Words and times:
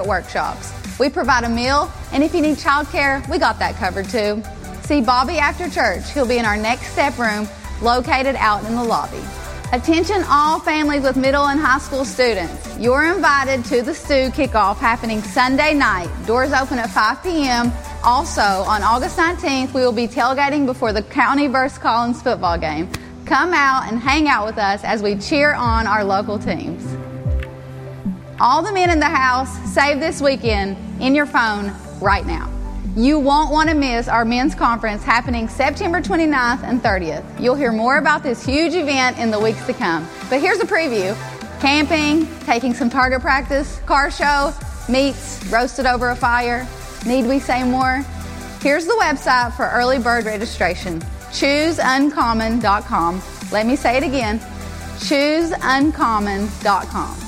workshops. 0.00 0.72
We 0.98 1.10
provide 1.10 1.44
a 1.44 1.48
meal, 1.48 1.92
and 2.12 2.22
if 2.22 2.34
you 2.34 2.40
need 2.40 2.56
childcare, 2.56 3.28
we 3.28 3.38
got 3.38 3.58
that 3.58 3.76
covered 3.76 4.08
too. 4.08 4.42
See 4.82 5.00
Bobby 5.00 5.38
after 5.38 5.68
church. 5.68 6.10
He'll 6.12 6.26
be 6.26 6.38
in 6.38 6.44
our 6.44 6.56
next 6.56 6.92
step 6.92 7.18
room 7.18 7.46
located 7.82 8.36
out 8.36 8.64
in 8.64 8.74
the 8.74 8.84
lobby. 8.84 9.20
Attention 9.72 10.22
all 10.28 10.60
families 10.60 11.02
with 11.02 11.16
middle 11.16 11.46
and 11.46 11.58
high 11.58 11.78
school 11.78 12.04
students. 12.04 12.78
You're 12.78 13.14
invited 13.14 13.64
to 13.66 13.80
the 13.80 13.94
Stew 13.94 14.28
kickoff 14.30 14.76
happening 14.76 15.22
Sunday 15.22 15.72
night. 15.72 16.10
Doors 16.26 16.52
open 16.52 16.78
at 16.78 16.90
5 16.90 17.22
p.m. 17.22 17.72
Also, 18.04 18.42
on 18.42 18.82
August 18.82 19.16
19th, 19.16 19.72
we 19.72 19.80
will 19.80 19.92
be 19.92 20.06
tailgating 20.06 20.66
before 20.66 20.92
the 20.92 21.02
County 21.02 21.46
vs. 21.46 21.78
Collins 21.78 22.20
football 22.20 22.58
game. 22.58 22.86
Come 23.24 23.54
out 23.54 23.90
and 23.90 23.98
hang 23.98 24.28
out 24.28 24.44
with 24.44 24.58
us 24.58 24.84
as 24.84 25.02
we 25.02 25.16
cheer 25.16 25.54
on 25.54 25.86
our 25.86 26.04
local 26.04 26.38
teams. 26.38 26.84
All 28.40 28.62
the 28.62 28.72
men 28.72 28.90
in 28.90 28.98
the 28.98 29.06
house, 29.06 29.56
save 29.72 30.00
this 30.00 30.20
weekend 30.20 30.76
in 31.00 31.14
your 31.14 31.26
phone 31.26 31.72
right 32.00 32.26
now. 32.26 32.50
You 32.96 33.18
won't 33.18 33.50
want 33.50 33.70
to 33.70 33.74
miss 33.74 34.06
our 34.06 34.24
men's 34.24 34.54
conference 34.54 35.02
happening 35.02 35.48
September 35.48 36.02
29th 36.02 36.62
and 36.62 36.82
30th. 36.82 37.24
You'll 37.40 37.54
hear 37.54 37.72
more 37.72 37.96
about 37.96 38.22
this 38.22 38.44
huge 38.44 38.74
event 38.74 39.18
in 39.18 39.30
the 39.30 39.40
weeks 39.40 39.64
to 39.66 39.72
come. 39.72 40.06
But 40.28 40.40
here's 40.40 40.60
a 40.60 40.66
preview 40.66 41.16
camping, 41.60 42.26
taking 42.40 42.74
some 42.74 42.90
target 42.90 43.20
practice, 43.20 43.78
car 43.86 44.10
show, 44.10 44.52
meats 44.88 45.44
roasted 45.46 45.86
over 45.86 46.10
a 46.10 46.16
fire. 46.16 46.66
Need 47.06 47.26
we 47.26 47.38
say 47.38 47.62
more? 47.62 48.04
Here's 48.60 48.84
the 48.84 48.98
website 49.00 49.54
for 49.54 49.68
early 49.70 49.98
bird 49.98 50.24
registration 50.24 51.00
chooseuncommon.com. 51.30 53.22
Let 53.50 53.66
me 53.66 53.76
say 53.76 53.96
it 53.96 54.02
again 54.02 54.38
chooseuncommon.com. 54.98 57.21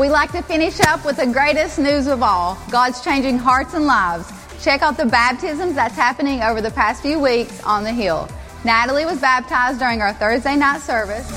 We 0.00 0.08
like 0.08 0.32
to 0.32 0.40
finish 0.40 0.80
up 0.80 1.04
with 1.04 1.18
the 1.18 1.26
greatest 1.26 1.78
news 1.78 2.06
of 2.06 2.22
all 2.22 2.56
God's 2.70 3.04
changing 3.04 3.36
hearts 3.36 3.74
and 3.74 3.84
lives. 3.84 4.32
Check 4.64 4.80
out 4.80 4.96
the 4.96 5.04
baptisms 5.04 5.74
that's 5.74 5.94
happening 5.94 6.40
over 6.40 6.62
the 6.62 6.70
past 6.70 7.02
few 7.02 7.20
weeks 7.20 7.62
on 7.64 7.84
the 7.84 7.92
Hill. 7.92 8.26
Natalie 8.64 9.04
was 9.04 9.20
baptized 9.20 9.78
during 9.78 10.00
our 10.00 10.14
Thursday 10.14 10.56
night 10.56 10.80
service. 10.80 11.28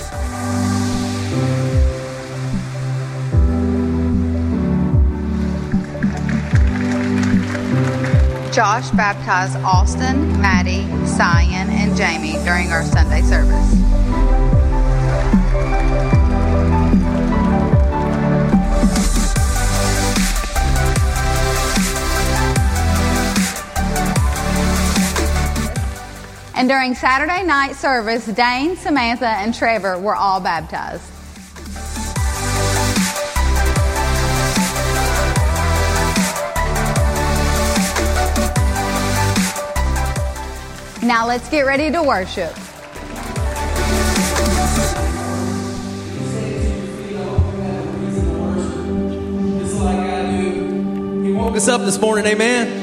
Josh 8.56 8.90
baptized 8.92 9.58
Austin, 9.58 10.42
Maddie, 10.42 10.88
Cyan, 11.06 11.70
and 11.70 11.98
Jamie 11.98 12.42
during 12.46 12.72
our 12.72 12.86
Sunday 12.86 13.24
service. 13.24 14.23
And 26.56 26.70
during 26.70 26.94
Saturday 26.94 27.44
night 27.44 27.76
service, 27.76 28.26
Dane, 28.28 28.76
Samantha, 28.76 29.28
and 29.28 29.54
Trevor 29.54 30.00
were 30.00 30.16
all 30.16 30.40
baptized. 30.40 31.10
Now 41.04 41.28
let's 41.28 41.50
get 41.50 41.66
ready 41.66 41.92
to 41.92 42.02
worship. 42.02 42.56
He 51.26 51.34
woke 51.34 51.56
us 51.58 51.68
up 51.68 51.82
this 51.82 52.00
morning, 52.00 52.26
amen. 52.26 52.83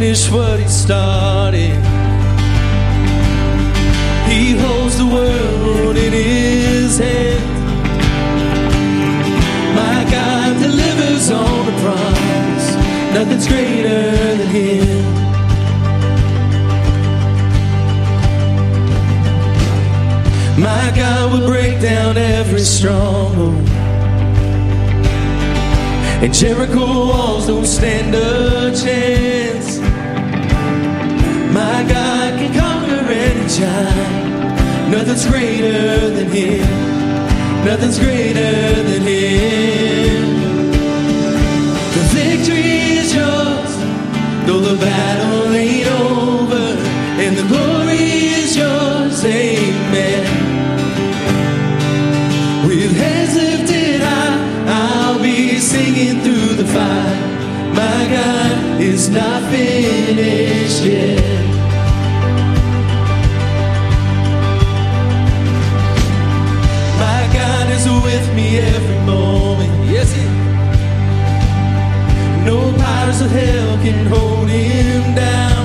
Finish 0.00 0.30
what 0.30 0.58
He 0.58 0.66
started. 0.66 1.76
He 4.30 4.56
holds 4.56 4.96
the 4.96 5.04
world 5.04 5.96
in 5.96 6.12
His 6.12 6.98
hand. 6.98 7.44
My 9.76 10.10
God 10.10 10.58
delivers 10.62 11.30
on 11.30 11.66
the 11.66 11.76
promise. 11.82 12.66
Nothing's 13.12 13.46
greater 13.46 14.36
than 14.38 14.48
Him. 14.48 15.04
My 20.58 20.92
God 20.96 21.32
will 21.32 21.46
break 21.46 21.78
down 21.82 22.16
every 22.16 22.60
stronghold. 22.60 23.68
And 26.22 26.32
Jericho 26.32 26.86
walls 27.10 27.46
don't 27.48 27.66
stand 27.66 28.14
a 28.14 28.74
chance. 28.74 29.49
Nothing's 33.58 35.26
greater 35.26 36.08
than 36.10 36.30
Him. 36.30 36.60
Nothing's 37.64 37.98
greater 37.98 38.82
than 38.84 39.02
Him. 39.02 40.70
The 41.94 42.04
victory 42.14 42.98
is 42.98 43.12
yours, 43.12 43.72
though 44.46 44.60
the 44.60 44.78
battle 44.80 45.52
ain't 45.52 45.88
over, 45.88 46.78
and 47.18 47.36
the 47.36 47.42
glory 47.48 48.30
is 48.38 48.56
yours. 48.56 49.24
Amen. 49.24 50.24
With 52.68 52.96
hands 52.96 53.34
lifted 53.34 54.00
high, 54.00 54.38
I'll 54.68 55.20
be 55.20 55.58
singing 55.58 56.22
through 56.22 56.54
the 56.54 56.66
fire. 56.66 57.74
My 57.74 58.06
God 58.14 58.80
is 58.80 59.08
not 59.10 59.42
finished 59.50 60.84
yet. 60.84 61.39
Me 68.40 68.58
every 68.58 69.00
moment. 69.14 69.72
Yes, 69.94 70.08
He. 70.12 70.24
No 72.50 72.58
powers 72.82 73.20
of 73.20 73.30
hell 73.30 73.72
can 73.84 74.06
hold 74.06 74.48
Him 74.48 75.14
down. 75.14 75.64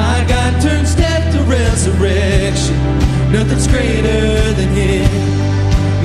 My 0.00 0.18
God 0.28 0.52
turns 0.62 0.94
death 0.94 1.24
to 1.34 1.40
resurrection. 1.58 2.78
Nothing's 3.36 3.66
greater 3.66 4.22
than 4.58 4.70
Him. 4.80 5.10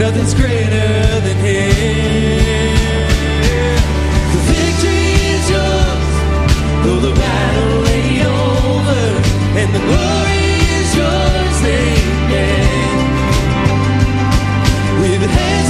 Nothing's 0.04 0.34
greater 0.34 0.92
than 1.26 1.38
Him. 1.48 3.06
The 4.34 4.40
victory 4.52 5.08
is 5.36 5.46
yours, 5.56 6.10
though 6.84 7.02
the 7.08 7.14
battle 7.24 7.88
ain't 7.96 8.26
over, 8.48 9.04
and 9.60 9.70
the 9.76 9.82
glory 9.88 10.44
is 10.80 10.90
yours. 11.00 11.41
With 15.22 15.62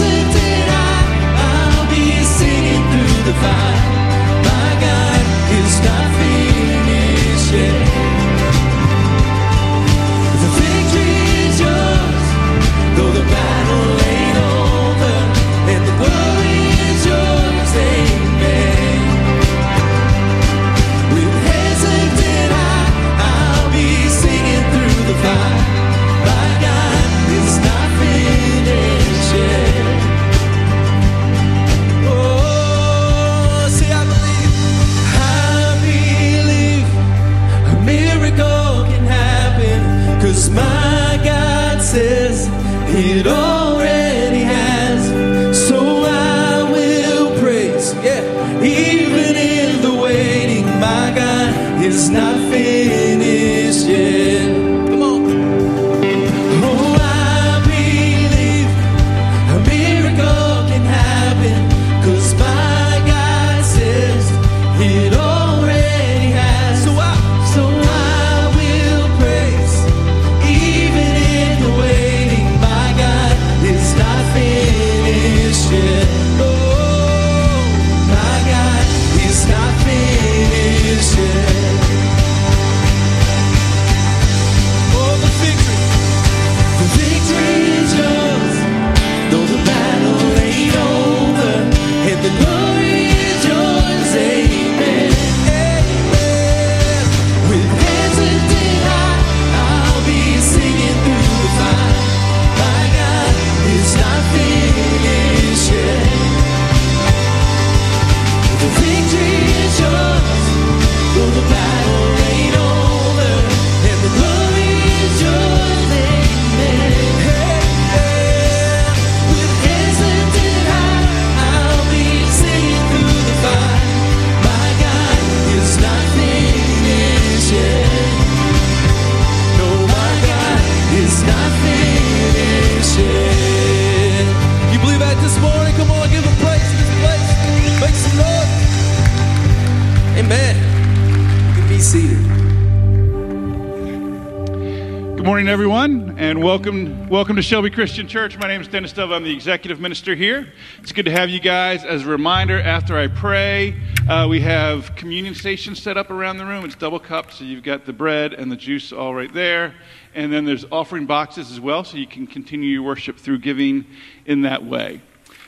welcome, 147.22 147.35
to 147.35 147.41
Shelby 147.44 147.70
Christian 147.70 148.08
Church. 148.08 148.35
My 148.40 148.47
name 148.47 148.62
is 148.62 148.68
Dennis 148.68 148.94
Dove. 148.94 149.12
I'm 149.12 149.23
the 149.23 149.32
executive 149.32 149.79
minister 149.79 150.16
here. 150.16 150.52
It's 150.79 150.91
good 150.91 151.06
to 151.06 151.12
have 151.12 151.29
you 151.29 151.40
guys. 151.40 151.85
As 151.85 152.02
a 152.02 152.08
reminder, 152.08 152.59
after 152.59 152.97
I 152.97 153.09
pray, 153.09 153.79
uh, 154.09 154.26
we 154.28 154.40
have 154.40 154.96
communion 154.96 155.35
stations 155.35 155.79
set 155.79 155.97
up 155.97 156.09
around 156.09 156.38
the 156.38 156.47
room. 156.47 156.66
It's 156.66 156.73
double 156.73 156.97
cupped, 156.97 157.35
so 157.35 157.44
you've 157.44 157.62
got 157.62 157.85
the 157.85 157.94
bread 157.94 158.34
and 158.34 158.52
the 158.52 158.56
juice 158.56 158.91
all 158.91 159.14
right 159.14 159.32
there. 159.32 159.76
And 160.16 160.34
then 160.34 160.46
there's 160.46 160.66
offering 160.72 161.06
boxes 161.06 161.52
as 161.52 161.59
well, 161.59 161.84
so 161.84 161.97
you 161.97 162.08
can 162.08 162.26
continue 162.26 162.72
your 162.72 162.82
worship 162.82 163.20
through 163.20 163.38
giving 163.38 163.85
in 164.26 164.41
that 164.41 164.66
way. 164.66 165.00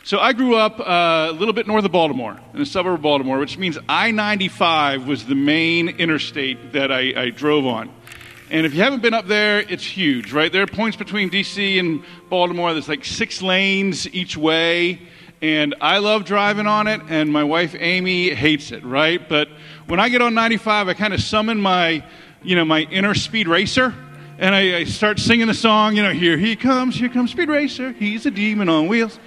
So 0.04 0.20
I 0.20 0.34
grew 0.34 0.56
up 0.56 0.80
uh, 0.80 1.30
a 1.30 1.32
little 1.32 1.56
bit 1.56 1.66
north 1.66 1.86
of 1.86 1.92
Baltimore, 1.92 2.40
in 2.54 2.60
the 2.60 2.68
suburb 2.68 2.94
of 2.94 3.02
Baltimore, 3.02 3.40
which 3.40 3.58
means 3.58 3.80
I 3.90 4.12
95 4.12 5.08
was 5.08 5.26
the 5.26 5.34
main 5.34 5.90
interstate 5.90 6.74
that 6.74 6.92
I, 6.92 7.14
I 7.20 7.30
drove 7.32 7.66
on. 7.66 7.90
And 8.54 8.68
if 8.68 8.76
you 8.76 8.84
haven't 8.84 9.02
been 9.02 9.16
up 9.16 9.26
there, 9.26 9.62
it's 9.62 9.84
huge, 9.84 10.32
right? 10.32 10.52
There 10.52 10.62
are 10.62 10.68
points 10.68 10.96
between 10.96 11.32
DC 11.32 11.80
and 11.80 12.04
Baltimore. 12.30 12.72
There's 12.74 12.88
like 12.88 13.04
six 13.04 13.42
lanes 13.42 14.08
each 14.14 14.38
way. 14.38 15.02
And 15.42 15.74
I 15.82 15.98
love 15.98 16.24
driving 16.24 16.68
on 16.68 16.86
it, 16.86 17.02
and 17.10 17.34
my 17.34 17.44
wife 17.44 17.76
Amy 17.80 18.30
hates 18.30 18.72
it, 18.72 18.86
right? 18.86 19.28
But 19.28 19.48
when 19.88 20.00
I 20.00 20.10
get 20.10 20.22
on 20.22 20.36
95, 20.36 20.88
I 20.88 20.94
kind 20.94 21.16
of 21.16 21.22
summon 21.22 21.60
my, 21.60 22.06
you 22.44 22.56
know, 22.56 22.64
my 22.64 22.82
inner 22.82 23.16
speed 23.16 23.48
racer, 23.48 23.92
and 24.38 24.54
I, 24.54 24.78
I 24.78 24.84
start 24.84 25.18
singing 25.18 25.48
the 25.48 25.56
song, 25.56 25.96
you 25.96 26.04
know, 26.04 26.14
here 26.14 26.38
he 26.38 26.56
comes, 26.56 26.96
here 26.96 27.10
comes 27.10 27.32
Speed 27.32 27.50
Racer, 27.50 27.92
he's 27.94 28.28
a 28.28 28.32
demon 28.32 28.70
on 28.70 28.88
wheels. 28.88 29.20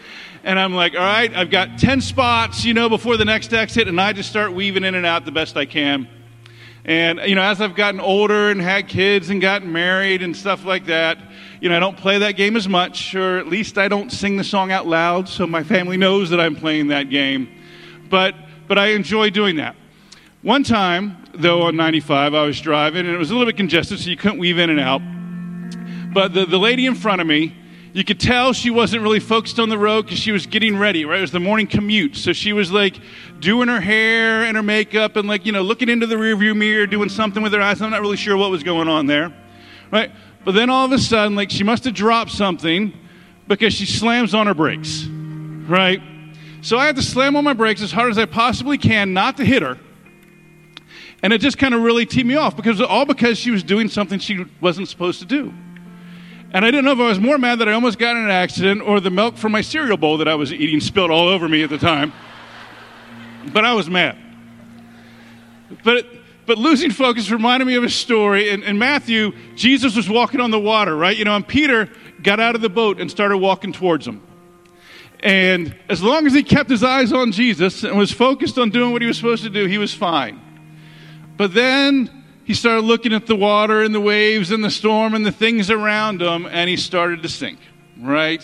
And 0.45 0.57
I'm 0.57 0.73
like, 0.73 0.95
all 0.95 1.01
right, 1.01 1.35
I've 1.35 1.51
got 1.51 1.81
10 1.81 2.01
spots, 2.01 2.65
you 2.65 2.75
know, 2.75 2.89
before 2.89 3.17
the 3.17 3.25
next 3.25 3.53
exit, 3.53 3.89
and 3.89 4.01
I 4.01 4.13
just 4.13 4.31
start 4.31 4.53
weaving 4.53 4.85
in 4.85 4.95
and 4.95 5.05
out 5.05 5.25
the 5.25 5.33
best 5.33 5.57
I 5.57 5.67
can. 5.67 6.09
And, 6.87 7.21
you 7.27 7.35
know, 7.35 7.43
as 7.43 7.61
I've 7.61 7.75
gotten 7.75 7.99
older 7.99 8.49
and 8.49 8.61
had 8.61 8.87
kids 8.87 9.29
and 9.29 9.41
gotten 9.41 9.73
married 9.73 10.23
and 10.23 10.37
stuff 10.37 10.65
like 10.65 10.87
that, 10.87 11.19
you 11.61 11.69
know, 11.69 11.77
I 11.77 11.81
don't 11.81 11.97
play 11.97 12.19
that 12.19 12.37
game 12.37 12.55
as 12.55 12.69
much, 12.69 13.13
or 13.17 13.39
at 13.39 13.49
least 13.49 13.77
I 13.77 13.89
don't 13.89 14.13
sing 14.13 14.37
the 14.37 14.45
song 14.45 14.71
out 14.71 14.87
loud 14.87 15.29
so 15.29 15.49
my 15.49 15.65
family 15.65 15.97
knows 15.97 16.31
that 16.31 16.41
I'm 16.41 16.55
playing 16.55 16.89
that 16.89 17.11
game. 17.11 17.49
But, 18.09 18.37
but 18.69 18.79
I 18.79 18.91
enjoy 18.91 19.31
doing 19.31 19.57
that. 19.57 19.75
One 20.43 20.63
time, 20.63 21.25
though, 21.35 21.63
on 21.63 21.75
95, 21.75 22.35
I 22.35 22.43
was 22.45 22.61
driving 22.61 23.05
and 23.05 23.13
it 23.13 23.19
was 23.19 23.31
a 23.31 23.35
little 23.35 23.49
bit 23.49 23.57
congested, 23.57 23.99
so 23.99 24.09
you 24.09 24.17
couldn't 24.17 24.39
weave 24.39 24.61
in 24.61 24.71
and 24.71 24.79
out. 24.79 25.03
But 26.15 26.35
the, 26.35 26.47
the 26.47 26.59
lady 26.59 26.87
in 26.87 26.95
front 26.95 27.21
of 27.21 27.27
me, 27.27 27.57
you 27.97 28.05
could 28.05 28.21
tell 28.21 28.53
she 28.53 28.69
wasn't 28.69 29.03
really 29.03 29.21
focused 29.21 29.59
on 29.59 29.71
the 29.71 29.79
road 29.79 30.03
because 30.03 30.19
she 30.19 30.31
was 30.31 30.45
getting 30.45 30.77
ready, 30.77 31.07
right? 31.07 31.17
It 31.17 31.23
was 31.23 31.31
the 31.31 31.41
morning 31.41 31.67
commute. 31.67 32.15
So 32.15 32.35
she 32.35 32.53
was 32.53 32.71
like 32.71 33.01
doing 33.41 33.69
her 33.69 33.81
hair 33.81 34.45
and 34.45 34.55
her 34.55 34.63
makeup 34.63 35.17
and 35.17 35.27
like, 35.27 35.47
you 35.47 35.53
know, 35.53 35.63
looking 35.63 35.89
into 35.89 36.07
the 36.07 36.17
rearview 36.17 36.55
mirror, 36.55 36.87
doing 36.87 37.09
something 37.09 37.43
with 37.43 37.55
her 37.55 37.61
eyes. 37.63 37.81
I'm 37.81 37.91
not 37.91 38.03
really 38.03 38.19
sure 38.19 38.37
what 38.37 38.51
was 38.51 38.63
going 38.63 38.87
on 38.87 39.07
there, 39.07 39.35
right? 39.91 40.11
But 40.45 40.53
then 40.53 40.69
all 40.69 40.85
of 40.85 40.93
a 40.93 40.99
sudden, 40.99 41.35
like, 41.37 41.51
she 41.51 41.65
must 41.65 41.85
have 41.85 41.95
dropped 41.95 42.33
something 42.33 42.93
because 43.49 43.73
she 43.73 43.87
slams 43.87 44.35
on 44.35 44.47
her 44.47 44.53
brakes, 44.53 45.07
right? 45.07 46.03
So 46.61 46.77
I 46.77 46.85
had 46.85 46.97
to 46.97 47.03
slam 47.03 47.35
on 47.35 47.45
my 47.45 47.55
brakes 47.55 47.81
as 47.81 47.93
hard 47.93 48.11
as 48.11 48.19
I 48.19 48.27
possibly 48.27 48.77
can 48.77 49.15
not 49.15 49.39
to 49.39 49.45
hit 49.45 49.63
her. 49.63 49.79
And 51.23 51.33
it 51.33 51.41
just 51.41 51.57
kind 51.57 51.75
of 51.75 51.81
really 51.81 52.05
teed 52.05 52.27
me 52.27 52.35
off 52.35 52.59
because 52.59 52.79
all 52.83 53.07
because 53.07 53.39
she 53.39 53.51
was 53.51 53.63
doing 53.63 53.89
something 53.89 54.19
she 54.19 54.45
wasn't 54.61 54.87
supposed 54.89 55.21
to 55.21 55.25
do. 55.25 55.55
And 56.57 56.65
I 56.65 56.71
didn't 56.71 56.87
know 56.87 56.93
if 56.93 56.99
I 57.01 57.09
was 57.09 57.21
more 57.21 57.37
mad 57.37 57.59
that 57.59 57.69
I 57.69 57.73
almost 57.73 57.99
got 57.99 58.17
in 58.17 58.23
an 58.23 58.31
accident 58.31 58.81
or 58.81 58.99
the 58.99 59.11
milk 59.11 59.37
from 59.37 59.53
my 59.53 59.61
cereal 59.61 59.99
bowl 59.99 60.17
that 60.17 60.27
I 60.27 60.37
was 60.37 60.55
eating 60.55 60.81
spilled 60.81 61.11
all 61.11 61.29
over 61.29 61.47
me 61.47 61.63
at 61.63 61.69
the 61.69 61.77
time. 61.77 62.15
But 63.53 63.67
I 63.67 63.75
was 63.75 63.91
mad. 63.91 64.17
But, 65.85 66.07
but 66.47 66.57
losing 66.57 66.91
focus 66.91 67.31
reminded 67.31 67.67
me 67.67 67.75
of 67.75 67.85
a 67.85 67.91
story. 67.91 68.49
In, 68.49 68.63
in 68.63 68.79
Matthew, 68.79 69.33
Jesus 69.55 69.95
was 69.95 70.09
walking 70.09 70.41
on 70.41 70.51
the 70.51 70.59
water, 70.59 70.97
right? 70.97 71.15
You 71.15 71.27
know, 71.27 71.37
and 71.37 71.47
Peter 71.47 71.91
got 72.23 72.41
out 72.41 72.55
of 72.55 72.63
the 72.63 72.71
boat 72.71 73.03
and 73.03 73.11
started 73.11 73.37
walking 73.37 73.75
towards 73.75 74.07
him. 74.07 74.27
And 75.21 75.77
as 75.91 76.03
long 76.03 76.27
as 76.27 76.33
he 76.33 76.43
kept 76.43 76.71
his 76.71 76.83
eyes 76.83 77.13
on 77.13 77.33
Jesus 77.33 77.85
and 77.85 77.99
was 77.99 78.13
focused 78.13 78.57
on 78.59 78.71
doing 78.71 78.93
what 78.93 79.03
he 79.03 79.09
was 79.09 79.19
supposed 79.19 79.45
to 79.45 79.51
do, 79.51 79.67
he 79.67 79.77
was 79.77 79.93
fine. 79.93 80.41
But 81.37 81.53
then 81.53 82.16
he 82.47 82.55
started 82.55 82.83
looking 82.83 83.13
at 83.13 83.27
the 83.27 83.35
water 83.35 83.83
and 83.83 83.93
the 83.93 84.01
waves 84.01 84.53
and 84.53 84.63
the 84.63 84.71
storm 84.71 85.15
and 85.15 85.27
the 85.27 85.33
things 85.33 85.69
around 85.69 86.23
him, 86.23 86.47
and 86.47 86.71
he 86.71 86.77
started 86.77 87.23
to 87.25 87.29
sink, 87.29 87.59
right? 88.01 88.41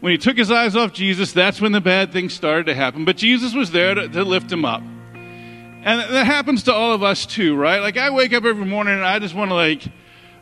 When 0.00 0.10
he 0.10 0.18
took 0.18 0.36
his 0.36 0.50
eyes 0.50 0.74
off 0.74 0.92
Jesus, 0.92 1.32
that's 1.32 1.60
when 1.60 1.70
the 1.70 1.80
bad 1.80 2.12
things 2.12 2.34
started 2.34 2.66
to 2.66 2.74
happen. 2.74 3.04
But 3.04 3.16
Jesus 3.16 3.54
was 3.54 3.70
there 3.70 3.94
to, 3.94 4.08
to 4.08 4.24
lift 4.24 4.50
him 4.50 4.64
up. 4.64 4.82
And 4.82 6.00
that 6.00 6.26
happens 6.26 6.64
to 6.64 6.74
all 6.74 6.92
of 6.92 7.04
us 7.04 7.26
too, 7.26 7.54
right? 7.54 7.78
Like 7.78 7.96
I 7.96 8.10
wake 8.10 8.32
up 8.32 8.44
every 8.44 8.66
morning 8.66 8.94
and 8.94 9.04
I 9.04 9.20
just 9.20 9.36
want 9.36 9.52
to 9.52 9.54
like 9.54 9.84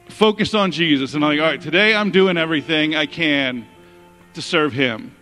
focus 0.08 0.54
on 0.54 0.70
Jesus. 0.70 1.12
And 1.12 1.22
I'm 1.22 1.32
like, 1.32 1.40
all 1.40 1.50
right, 1.50 1.60
today 1.60 1.94
I'm 1.94 2.10
doing 2.10 2.38
everything 2.38 2.96
I 2.96 3.04
can 3.04 3.66
to 4.32 4.40
serve 4.40 4.72
him. 4.72 5.14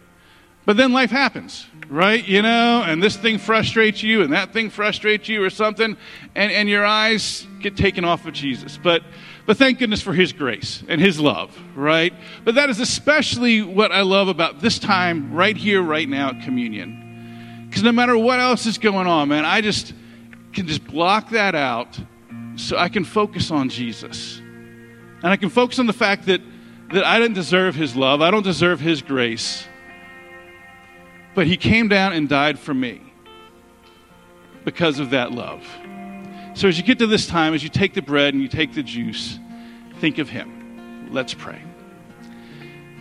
But 0.64 0.76
then 0.76 0.92
life 0.92 1.10
happens, 1.10 1.66
right? 1.88 2.26
You 2.26 2.42
know, 2.42 2.82
and 2.86 3.02
this 3.02 3.16
thing 3.16 3.38
frustrates 3.38 4.02
you 4.02 4.22
and 4.22 4.32
that 4.32 4.52
thing 4.52 4.70
frustrates 4.70 5.28
you 5.28 5.42
or 5.42 5.50
something, 5.50 5.96
and, 6.34 6.52
and 6.52 6.68
your 6.68 6.84
eyes 6.84 7.46
get 7.60 7.76
taken 7.76 8.04
off 8.04 8.26
of 8.26 8.34
Jesus. 8.34 8.78
But 8.82 9.02
but 9.46 9.58
thank 9.58 9.78
goodness 9.78 10.00
for 10.00 10.14
his 10.14 10.32
grace 10.32 10.82
and 10.88 11.00
his 11.00 11.20
love, 11.20 11.56
right? 11.74 12.14
But 12.44 12.54
that 12.54 12.70
is 12.70 12.80
especially 12.80 13.60
what 13.60 13.92
I 13.92 14.00
love 14.00 14.28
about 14.28 14.60
this 14.60 14.78
time 14.78 15.34
right 15.34 15.56
here, 15.56 15.82
right 15.82 16.08
now 16.08 16.30
at 16.30 16.42
communion. 16.42 17.66
Because 17.68 17.82
no 17.82 17.92
matter 17.92 18.16
what 18.16 18.40
else 18.40 18.64
is 18.64 18.78
going 18.78 19.06
on, 19.06 19.28
man, 19.28 19.44
I 19.44 19.60
just 19.60 19.92
can 20.54 20.66
just 20.66 20.86
block 20.86 21.30
that 21.30 21.54
out 21.54 21.98
so 22.56 22.78
I 22.78 22.88
can 22.88 23.04
focus 23.04 23.50
on 23.50 23.68
Jesus. 23.68 24.38
And 24.38 25.26
I 25.26 25.36
can 25.36 25.50
focus 25.50 25.78
on 25.78 25.86
the 25.86 25.92
fact 25.92 26.26
that, 26.26 26.40
that 26.92 27.04
I 27.04 27.18
didn't 27.18 27.34
deserve 27.34 27.74
his 27.74 27.94
love, 27.94 28.22
I 28.22 28.30
don't 28.30 28.44
deserve 28.44 28.80
his 28.80 29.02
grace. 29.02 29.66
But 31.34 31.46
he 31.46 31.56
came 31.56 31.88
down 31.88 32.12
and 32.12 32.28
died 32.28 32.58
for 32.58 32.72
me 32.72 33.02
because 34.64 34.98
of 34.98 35.10
that 35.10 35.32
love. 35.32 35.66
So 36.54 36.68
as 36.68 36.78
you 36.78 36.84
get 36.84 36.98
to 37.00 37.06
this 37.06 37.26
time, 37.26 37.54
as 37.54 37.62
you 37.62 37.68
take 37.68 37.94
the 37.94 38.02
bread 38.02 38.34
and 38.34 38.42
you 38.42 38.48
take 38.48 38.74
the 38.74 38.82
juice, 38.82 39.38
think 40.00 40.18
of 40.18 40.28
him. 40.28 41.08
Let's 41.10 41.34
pray. 41.34 41.60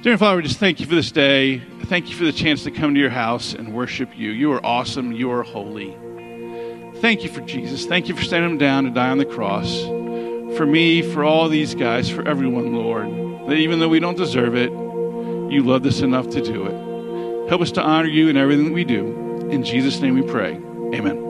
Dear 0.01 0.17
Father, 0.17 0.37
we 0.37 0.43
just 0.43 0.59
thank 0.59 0.79
you 0.79 0.85
for 0.85 0.95
this 0.95 1.11
day. 1.11 1.59
Thank 1.85 2.09
you 2.09 2.15
for 2.15 2.25
the 2.25 2.33
chance 2.33 2.63
to 2.63 2.71
come 2.71 2.93
to 2.93 2.99
your 2.99 3.09
house 3.09 3.53
and 3.53 3.73
worship 3.73 4.17
you. 4.17 4.31
You 4.31 4.51
are 4.53 4.65
awesome. 4.65 5.11
You 5.11 5.31
are 5.31 5.43
holy. 5.43 5.95
Thank 6.99 7.23
you 7.23 7.29
for 7.29 7.41
Jesus. 7.41 7.85
Thank 7.85 8.07
you 8.07 8.15
for 8.15 8.23
sending 8.23 8.51
him 8.51 8.57
down 8.57 8.85
to 8.85 8.89
die 8.89 9.09
on 9.09 9.17
the 9.17 9.25
cross. 9.25 9.81
For 10.57 10.65
me, 10.65 11.01
for 11.01 11.23
all 11.23 11.47
these 11.47 11.75
guys, 11.75 12.09
for 12.09 12.27
everyone, 12.27 12.73
Lord. 12.73 13.07
That 13.47 13.57
even 13.57 13.79
though 13.79 13.89
we 13.89 13.99
don't 13.99 14.17
deserve 14.17 14.55
it, 14.55 14.71
you 14.71 15.63
loved 15.63 15.85
us 15.85 16.01
enough 16.01 16.29
to 16.29 16.41
do 16.41 16.65
it. 16.65 16.92
Help 17.53 17.61
us 17.61 17.71
to 17.73 17.83
honor 17.83 18.07
you 18.07 18.29
in 18.29 18.35
everything 18.35 18.65
that 18.65 18.73
we 18.73 18.83
do. 18.83 19.47
In 19.51 19.63
Jesus' 19.63 19.99
name 19.99 20.15
we 20.15 20.23
pray. 20.23 20.53
Amen. 20.95 21.22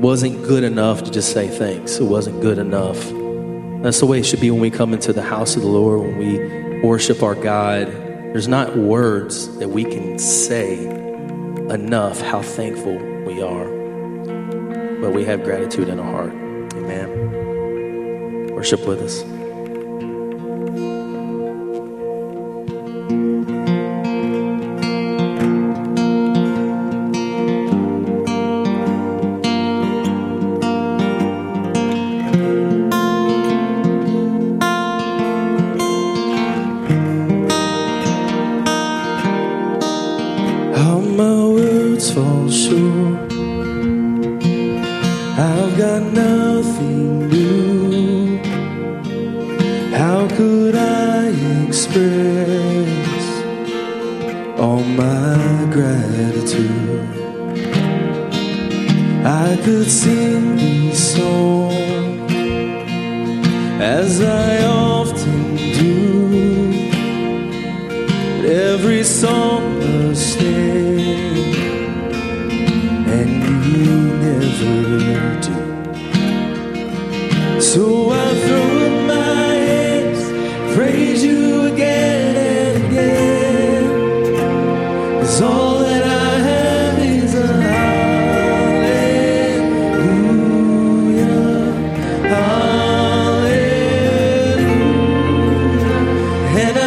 wasn't 0.00 0.42
good 0.44 0.64
enough 0.64 1.02
to 1.04 1.10
just 1.10 1.32
say 1.32 1.48
thanks. 1.48 1.98
It 1.98 2.04
wasn't 2.04 2.40
good 2.40 2.58
enough. 2.58 2.98
That's 3.82 4.00
the 4.00 4.06
way 4.06 4.20
it 4.20 4.24
should 4.24 4.40
be 4.40 4.50
when 4.50 4.60
we 4.60 4.70
come 4.70 4.94
into 4.94 5.12
the 5.12 5.22
house 5.22 5.56
of 5.56 5.62
the 5.62 5.68
Lord, 5.68 6.00
when 6.00 6.18
we 6.18 6.80
worship 6.82 7.22
our 7.22 7.34
God. 7.34 7.86
There's 7.86 8.48
not 8.48 8.76
words 8.76 9.58
that 9.58 9.68
we 9.68 9.84
can 9.84 10.18
say 10.18 10.86
enough 10.86 12.20
how 12.20 12.40
thankful 12.40 12.96
we 13.24 13.42
are, 13.42 13.68
but 15.00 15.12
we 15.12 15.24
have 15.24 15.44
gratitude 15.44 15.88
in 15.88 15.98
our 15.98 16.10
heart. 16.10 16.32
Amen. 16.74 18.54
Worship 18.54 18.86
with 18.86 19.00
us. 19.02 19.22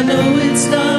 know 0.06 0.36
it's 0.38 0.66
not. 0.66 0.93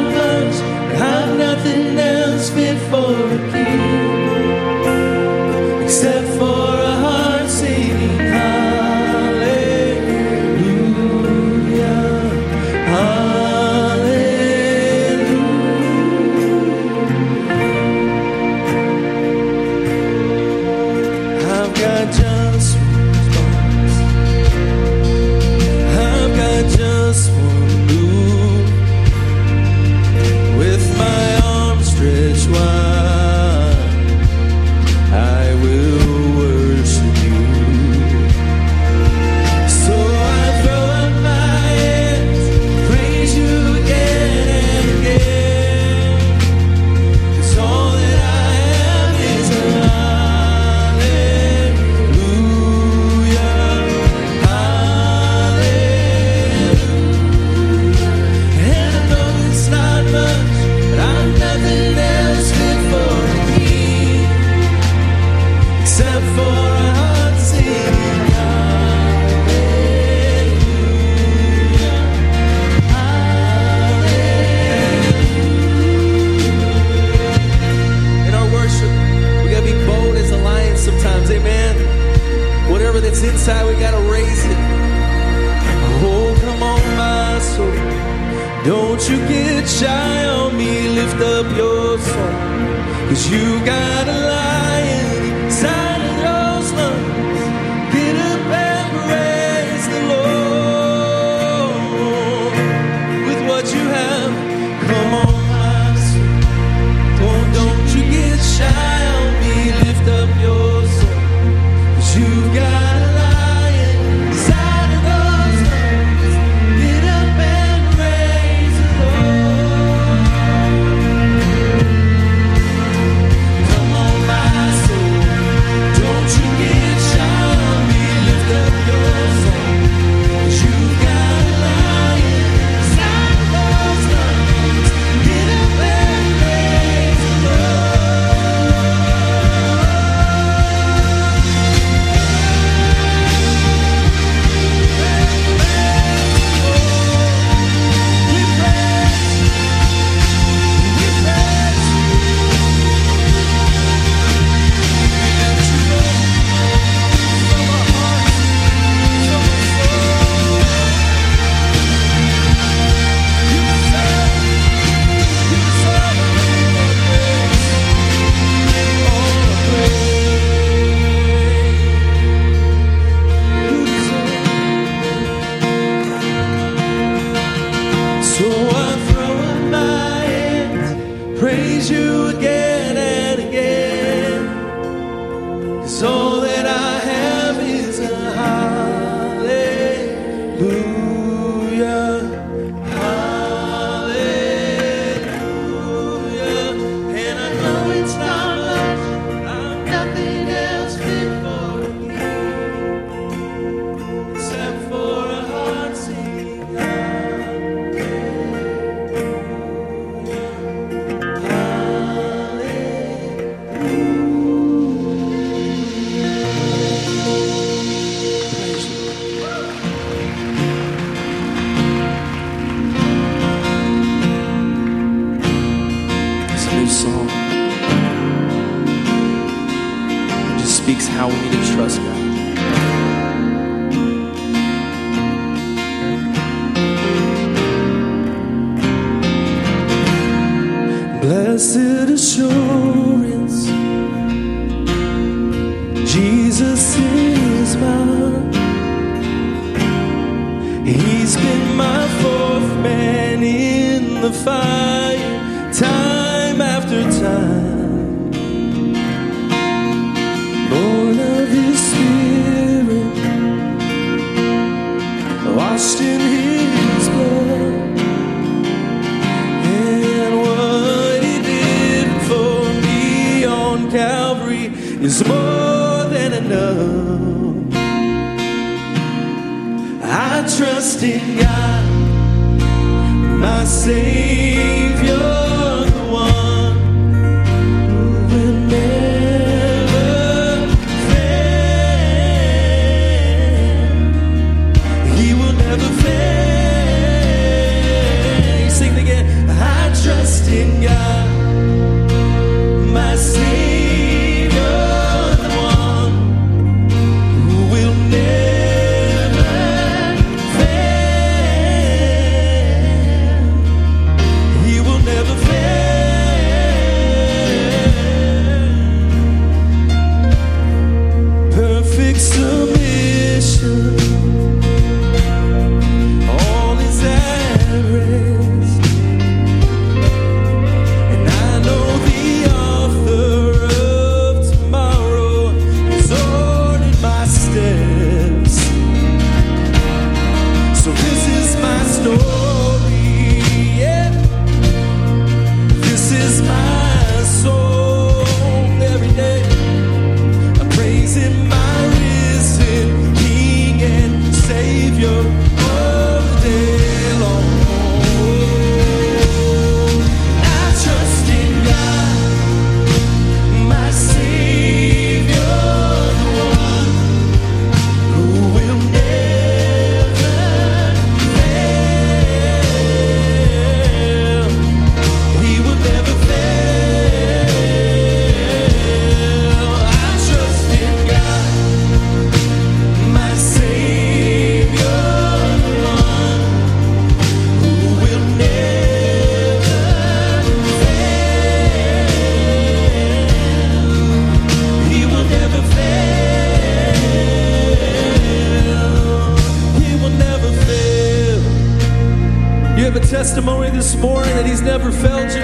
testimony 403.26 403.72
this 403.72 403.96
morning 403.96 404.30
that 404.36 404.46
he's 404.46 404.62
never 404.62 404.92
failed 404.92 405.32
you? 405.32 405.42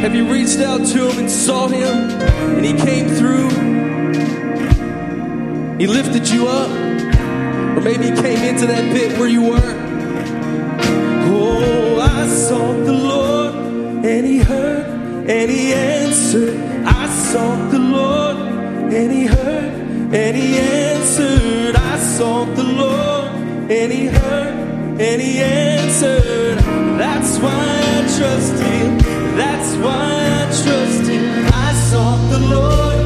Have 0.00 0.16
you 0.16 0.26
reached 0.26 0.58
out 0.58 0.84
to 0.84 1.08
him 1.08 1.16
and 1.20 1.30
sought 1.30 1.70
him 1.70 2.10
and 2.56 2.64
he 2.66 2.72
came 2.72 3.08
through? 3.08 3.48
He 5.78 5.86
lifted 5.86 6.28
you 6.28 6.48
up. 6.48 6.70
Or 7.76 7.80
maybe 7.82 8.06
he 8.06 8.20
came 8.20 8.42
into 8.42 8.66
that 8.66 8.92
pit 8.92 9.16
where 9.16 9.28
you 9.28 9.42
were. 9.42 9.74
Oh, 11.30 12.00
I 12.00 12.26
sought 12.26 12.84
the 12.84 12.92
Lord 12.92 13.54
and 14.04 14.26
he 14.26 14.38
heard 14.38 14.86
and 15.30 15.48
he 15.48 15.72
answered. 15.72 16.58
I 16.84 17.06
sought 17.30 17.70
the 17.70 17.78
Lord 17.78 18.38
and 18.92 19.12
he 19.12 19.26
heard 19.26 19.72
and 20.12 20.36
he 20.36 20.58
answered. 20.58 21.76
I 21.76 21.96
sought 22.00 22.56
the 22.56 22.64
Lord 22.64 23.70
and 23.70 23.92
he 23.92 24.06
heard 24.06 24.51
and 25.02 25.20
he 25.20 25.40
answered. 25.40 26.58
That's 26.96 27.38
why 27.38 27.50
I 27.50 28.00
trust 28.16 28.54
him. 28.62 28.98
That's 29.36 29.74
why 29.76 30.08
I 30.38 30.44
trust 30.62 31.10
him. 31.10 31.46
I 31.52 31.72
sought 31.90 32.30
the 32.30 32.38
Lord 32.38 33.00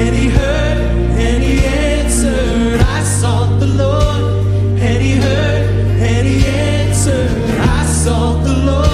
and 0.00 0.14
he 0.14 0.28
heard 0.28 0.78
and 1.26 1.42
he 1.42 1.64
answered. 1.64 2.80
I 2.80 3.02
sought 3.04 3.60
the 3.60 3.66
Lord 3.66 4.46
and 4.80 5.02
he 5.02 5.12
heard 5.16 5.70
and 6.10 6.26
he 6.26 6.44
answered. 6.46 7.30
I 7.60 7.86
sought 7.86 8.42
the 8.42 8.56
Lord. 8.66 8.85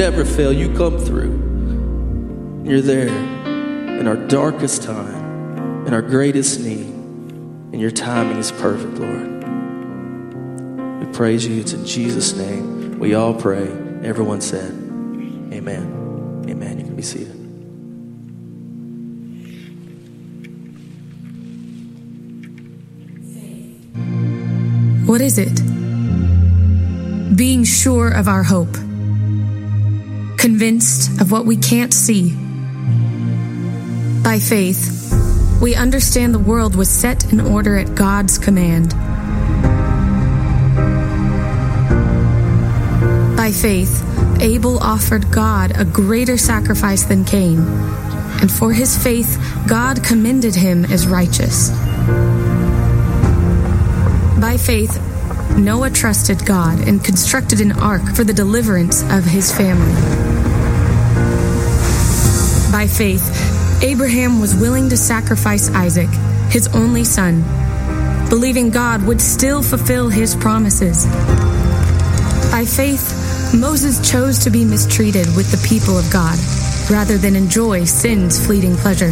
Never 0.00 0.24
fail. 0.24 0.50
You 0.50 0.74
come 0.74 0.96
through. 0.96 2.62
You're 2.64 2.80
there 2.80 3.08
in 3.08 4.08
our 4.08 4.16
darkest 4.16 4.82
time, 4.82 5.86
in 5.86 5.92
our 5.92 6.00
greatest 6.00 6.58
need, 6.58 6.86
and 6.86 7.78
your 7.78 7.90
timing 7.90 8.38
is 8.38 8.50
perfect, 8.50 8.94
Lord. 8.94 9.44
We 11.00 11.12
praise 11.12 11.46
you. 11.46 11.60
It's 11.60 11.74
in 11.74 11.84
Jesus' 11.84 12.34
name. 12.34 12.98
We 12.98 13.12
all 13.12 13.34
pray. 13.34 13.68
Everyone 14.02 14.40
said, 14.40 14.70
Amen. 15.52 16.46
Amen. 16.48 16.78
You 16.78 16.84
can 16.86 16.96
be 16.96 17.02
seated. 17.02 17.36
What 25.06 25.20
is 25.20 25.36
it? 25.36 25.60
Being 27.36 27.64
sure 27.64 28.08
of 28.08 28.28
our 28.28 28.42
hope, 28.42 28.74
convinced 30.60 31.22
of 31.22 31.32
what 31.32 31.46
we 31.46 31.56
can't 31.56 31.94
see. 31.94 32.36
By 34.22 34.38
faith, 34.38 35.10
we 35.62 35.74
understand 35.74 36.34
the 36.34 36.38
world 36.38 36.76
was 36.76 36.90
set 36.90 37.32
in 37.32 37.40
order 37.40 37.78
at 37.78 37.94
God's 37.94 38.36
command. 38.36 38.90
By 43.38 43.52
faith, 43.52 44.04
Abel 44.42 44.78
offered 44.80 45.30
God 45.30 45.72
a 45.80 45.86
greater 45.86 46.36
sacrifice 46.36 47.04
than 47.04 47.24
Cain, 47.24 47.60
and 48.42 48.52
for 48.52 48.70
his 48.70 49.02
faith, 49.02 49.42
God 49.66 50.04
commended 50.04 50.54
him 50.54 50.84
as 50.84 51.08
righteous. 51.08 51.70
By 54.38 54.58
faith, 54.58 54.94
Noah 55.56 55.88
trusted 55.88 56.44
God 56.44 56.86
and 56.86 57.02
constructed 57.02 57.62
an 57.62 57.72
ark 57.72 58.14
for 58.14 58.24
the 58.24 58.34
deliverance 58.34 59.02
of 59.10 59.24
his 59.24 59.50
family. 59.50 60.29
By 62.80 62.86
faith, 62.86 63.82
Abraham 63.82 64.40
was 64.40 64.54
willing 64.54 64.88
to 64.88 64.96
sacrifice 64.96 65.68
Isaac, 65.68 66.08
his 66.48 66.66
only 66.68 67.04
son, 67.04 67.44
believing 68.30 68.70
God 68.70 69.02
would 69.02 69.20
still 69.20 69.62
fulfill 69.62 70.08
his 70.08 70.34
promises. 70.34 71.04
By 72.50 72.64
faith, 72.66 73.52
Moses 73.54 74.00
chose 74.10 74.38
to 74.38 74.50
be 74.50 74.64
mistreated 74.64 75.26
with 75.36 75.50
the 75.50 75.68
people 75.68 75.98
of 75.98 76.10
God 76.10 76.38
rather 76.90 77.18
than 77.18 77.36
enjoy 77.36 77.84
sin's 77.84 78.42
fleeting 78.46 78.76
pleasure. 78.76 79.10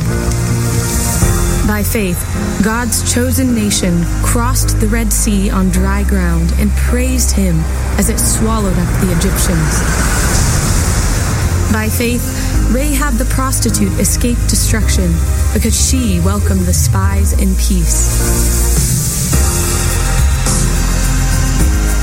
By 1.68 1.82
faith, 1.82 2.18
God's 2.64 3.12
chosen 3.12 3.54
nation 3.54 4.02
crossed 4.22 4.80
the 4.80 4.88
Red 4.88 5.12
Sea 5.12 5.50
on 5.50 5.68
dry 5.68 6.04
ground 6.04 6.54
and 6.56 6.70
praised 6.70 7.32
him 7.32 7.56
as 7.98 8.08
it 8.08 8.18
swallowed 8.18 8.78
up 8.78 9.00
the 9.02 9.12
Egyptians. 9.14 10.27
By 11.72 11.88
faith, 11.90 12.24
Rahab 12.72 13.14
the 13.14 13.26
prostitute 13.26 13.92
escaped 14.00 14.48
destruction 14.48 15.12
because 15.52 15.76
she 15.76 16.18
welcomed 16.20 16.62
the 16.62 16.72
spies 16.72 17.34
in 17.34 17.54
peace. 17.56 18.08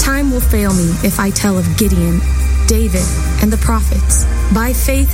Time 0.04 0.30
will 0.30 0.40
fail 0.40 0.72
me 0.74 0.92
if 1.04 1.20
I 1.20 1.32
tell 1.32 1.58
of 1.58 1.66
Gideon, 1.78 2.22
David, 2.68 3.06
and 3.42 3.52
the 3.52 3.58
prophets. 3.58 4.26
By 4.54 4.72
faith, 4.72 5.12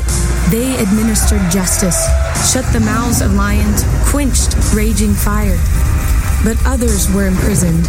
they 0.52 0.76
administered 0.84 1.42
justice, 1.50 2.06
shut 2.52 2.66
the 2.74 2.82
mouths 2.82 3.22
of 3.22 3.34
lions, 3.34 3.84
quenched 4.12 4.56
raging 4.74 5.14
fire. 5.14 5.60
But 6.44 6.58
others 6.66 7.10
were 7.14 7.28
imprisoned, 7.28 7.88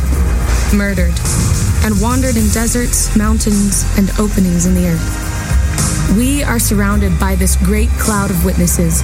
murdered, 0.73 1.15
and 1.85 2.01
wandered 2.01 2.37
in 2.37 2.49
deserts, 2.51 3.17
mountains, 3.17 3.85
and 3.99 4.11
openings 4.21 4.67
in 4.67 4.75
the 4.75 4.87
earth. 4.87 5.32
We 6.17 6.43
are 6.43 6.59
surrounded 6.59 7.19
by 7.19 7.37
this 7.37 7.57
great 7.57 7.89
cloud 7.91 8.31
of 8.31 8.45
witnesses. 8.45 9.01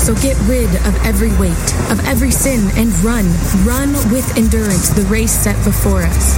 So 0.00 0.14
get 0.14 0.38
rid 0.46 0.68
of 0.86 0.94
every 1.04 1.30
weight, 1.38 1.74
of 1.90 1.98
every 2.06 2.30
sin, 2.30 2.70
and 2.76 2.92
run, 3.00 3.26
run 3.66 3.92
with 4.12 4.36
endurance 4.36 4.90
the 4.90 5.02
race 5.02 5.32
set 5.32 5.56
before 5.64 6.02
us. 6.02 6.36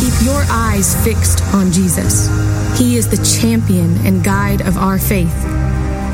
Keep 0.00 0.26
your 0.26 0.44
eyes 0.50 0.94
fixed 1.02 1.42
on 1.54 1.72
Jesus. 1.72 2.28
He 2.78 2.96
is 2.96 3.08
the 3.08 3.40
champion 3.40 3.96
and 4.06 4.22
guide 4.22 4.60
of 4.60 4.76
our 4.76 4.98
faith. 4.98 5.49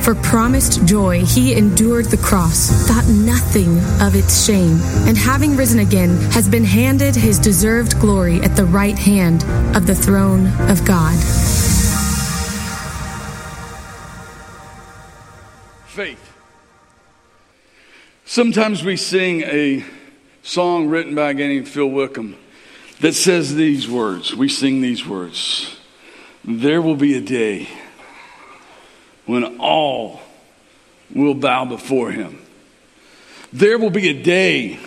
For 0.06 0.14
promised 0.14 0.86
joy, 0.86 1.24
he 1.24 1.56
endured 1.56 2.04
the 2.04 2.16
cross, 2.16 2.70
thought 2.86 3.08
nothing 3.08 3.76
of 4.00 4.14
its 4.14 4.46
shame, 4.46 4.78
and 5.04 5.18
having 5.18 5.56
risen 5.56 5.80
again, 5.80 6.10
has 6.30 6.48
been 6.48 6.62
handed 6.62 7.16
his 7.16 7.40
deserved 7.40 7.98
glory 7.98 8.40
at 8.42 8.54
the 8.54 8.66
right 8.66 8.96
hand 8.96 9.42
of 9.74 9.88
the 9.88 9.96
throne 9.96 10.46
of 10.70 10.84
God. 10.84 11.18
Faith. 15.88 16.36
Sometimes 18.24 18.84
we 18.84 18.96
sing 18.96 19.42
a 19.42 19.84
song 20.44 20.86
written 20.86 21.16
by 21.16 21.30
a 21.30 21.34
guy 21.34 21.48
named 21.48 21.68
Phil 21.68 21.90
Wickham 21.90 22.36
that 23.00 23.14
says 23.14 23.56
these 23.56 23.88
words. 23.88 24.36
We 24.36 24.48
sing 24.48 24.82
these 24.82 25.04
words. 25.04 25.76
There 26.44 26.80
will 26.80 26.94
be 26.94 27.16
a 27.16 27.20
day 27.20 27.68
when 29.26 29.58
all 29.58 30.20
will 31.14 31.34
bow 31.34 31.64
before 31.64 32.10
him. 32.10 32.40
There 33.52 33.78
will 33.78 33.90
be 33.90 34.08
a 34.08 34.22
day 34.22 34.78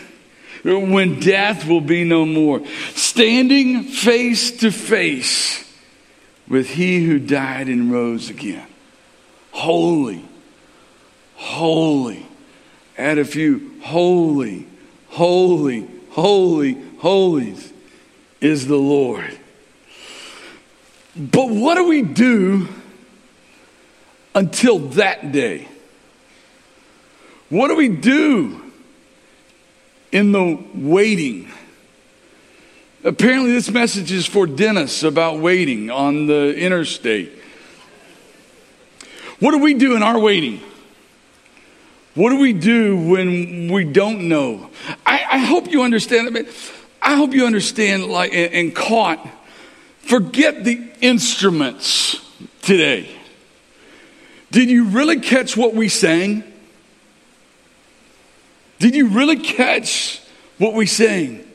when 0.64 1.20
death 1.20 1.68
will 1.68 1.82
be 1.82 2.04
no 2.04 2.26
more, 2.26 2.66
standing 2.94 3.84
face 3.84 4.52
to 4.60 4.72
face 4.72 5.66
with 6.48 6.70
he 6.72 7.06
who 7.06 7.20
died 7.20 7.68
and 7.68 7.92
rose 7.92 8.30
again. 8.30 8.68
Holy, 9.52 10.24
holy. 11.36 12.26
Add 12.98 13.18
a 13.18 13.26
few. 13.26 13.80
Holy, 13.82 14.68
holy, 15.08 15.88
holy, 16.10 16.78
holies 16.98 17.72
is 18.42 18.68
the 18.68 18.76
Lord. 18.76 19.38
But 21.16 21.50
what 21.50 21.76
do 21.76 21.88
we 21.88 22.02
do 22.02 22.68
until 24.36 24.80
that 24.80 25.32
day? 25.32 25.68
What 27.50 27.70
do 27.70 27.76
we 27.76 27.90
do 27.90 28.62
in 30.12 30.32
the 30.32 30.64
waiting? 30.76 31.52
Apparently, 33.04 33.52
this 33.52 33.70
message 33.72 34.12
is 34.12 34.26
for 34.26 34.46
Dennis 34.46 35.04
about 35.04 35.40
waiting 35.40 35.90
on 35.90 36.28
the 36.28 36.56
interstate. 36.56 37.32
What 39.40 39.52
do 39.52 39.60
we 39.60 39.74
do 39.74 39.96
in 39.96 40.04
our 40.04 40.20
waiting? 40.20 40.60
What 42.14 42.32
do 42.32 42.38
we 42.38 42.54
do 42.54 42.98
when 42.98 43.72
we 43.72 43.86
don't 43.86 44.28
know? 44.28 44.70
I, 45.06 45.24
I 45.32 45.38
hope 45.38 45.72
you 45.72 45.84
understand. 45.84 46.38
I, 46.38 46.46
I 47.02 47.16
hope 47.16 47.34
you 47.34 47.46
understand, 47.46 48.06
like, 48.06 48.34
and, 48.34 48.54
and 48.54 48.76
caught. 48.76 49.26
Forget 50.00 50.66
the 50.66 50.82
instruments 51.02 52.20
today. 52.62 53.19
Did 54.52 54.70
you 54.70 54.86
really 54.86 55.20
catch 55.20 55.56
what 55.56 55.76
we 55.76 55.90
sang? 55.90 56.44
Did 58.80 58.96
you 58.96 59.08
really 59.08 59.38
catch 59.38 60.22
what 60.58 60.74
we 60.74 60.86
sang? 60.86 61.46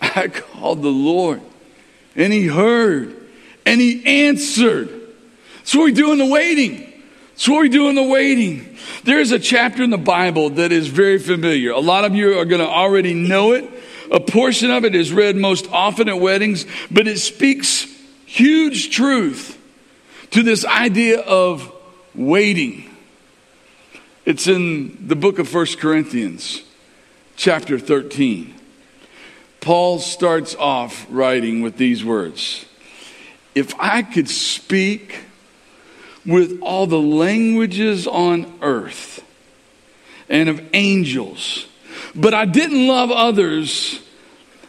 I 0.00 0.28
called 0.28 0.82
the 0.82 0.90
Lord, 0.90 1.40
and 2.14 2.32
He 2.32 2.46
heard, 2.46 3.16
and 3.64 3.80
He 3.80 4.26
answered. 4.26 4.90
That's 5.56 5.74
what 5.74 5.84
we 5.84 5.92
do 5.92 6.12
in 6.12 6.18
the 6.18 6.26
waiting. 6.26 6.92
That's 7.30 7.48
what 7.48 7.62
we 7.62 7.68
do 7.68 7.88
in 7.88 7.94
the 7.94 8.02
waiting. 8.02 8.76
There's 9.04 9.30
a 9.30 9.38
chapter 9.38 9.82
in 9.82 9.90
the 9.90 9.98
Bible 9.98 10.50
that 10.50 10.70
is 10.70 10.88
very 10.88 11.18
familiar. 11.18 11.72
A 11.72 11.80
lot 11.80 12.04
of 12.04 12.14
you 12.14 12.38
are 12.38 12.44
going 12.44 12.60
to 12.60 12.68
already 12.68 13.14
know 13.14 13.52
it. 13.52 13.68
A 14.10 14.20
portion 14.20 14.70
of 14.70 14.84
it 14.84 14.94
is 14.94 15.12
read 15.12 15.36
most 15.36 15.68
often 15.70 16.08
at 16.08 16.20
weddings, 16.20 16.66
but 16.90 17.08
it 17.08 17.18
speaks 17.18 17.86
huge 18.26 18.94
truth 18.94 19.58
to 20.32 20.42
this 20.42 20.64
idea 20.64 21.20
of 21.20 21.72
waiting. 22.14 22.90
It's 24.24 24.46
in 24.46 25.06
the 25.06 25.16
book 25.16 25.38
of 25.38 25.48
First 25.48 25.78
Corinthians, 25.78 26.62
chapter 27.36 27.78
13. 27.78 28.54
Paul 29.60 29.98
starts 29.98 30.54
off 30.56 31.06
writing 31.10 31.60
with 31.60 31.76
these 31.76 32.04
words 32.04 32.64
If 33.54 33.74
I 33.78 34.02
could 34.02 34.28
speak 34.28 35.20
with 36.24 36.60
all 36.62 36.86
the 36.86 37.00
languages 37.00 38.06
on 38.06 38.58
earth 38.62 39.22
and 40.30 40.48
of 40.48 40.62
angels, 40.72 41.66
but 42.14 42.32
I 42.32 42.46
didn't 42.46 42.86
love 42.86 43.10
others, 43.10 44.00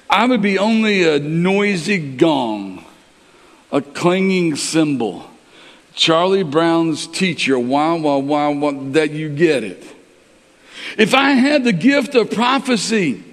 I 0.09 0.25
would 0.25 0.41
be 0.41 0.57
only 0.57 1.03
a 1.03 1.19
noisy 1.19 2.15
gong, 2.17 2.83
a 3.71 3.81
clanging 3.81 4.57
cymbal. 4.57 5.29
Charlie 5.95 6.43
Brown's 6.43 7.07
teacher, 7.07 7.57
wow, 7.57 7.97
wow, 7.97 8.17
wow, 8.17 8.51
wow, 8.51 8.77
that 8.91 9.11
you 9.11 9.29
get 9.29 9.63
it. 9.63 9.83
If 10.97 11.13
I 11.13 11.31
had 11.31 11.63
the 11.63 11.73
gift 11.73 12.15
of 12.15 12.31
prophecy 12.31 13.23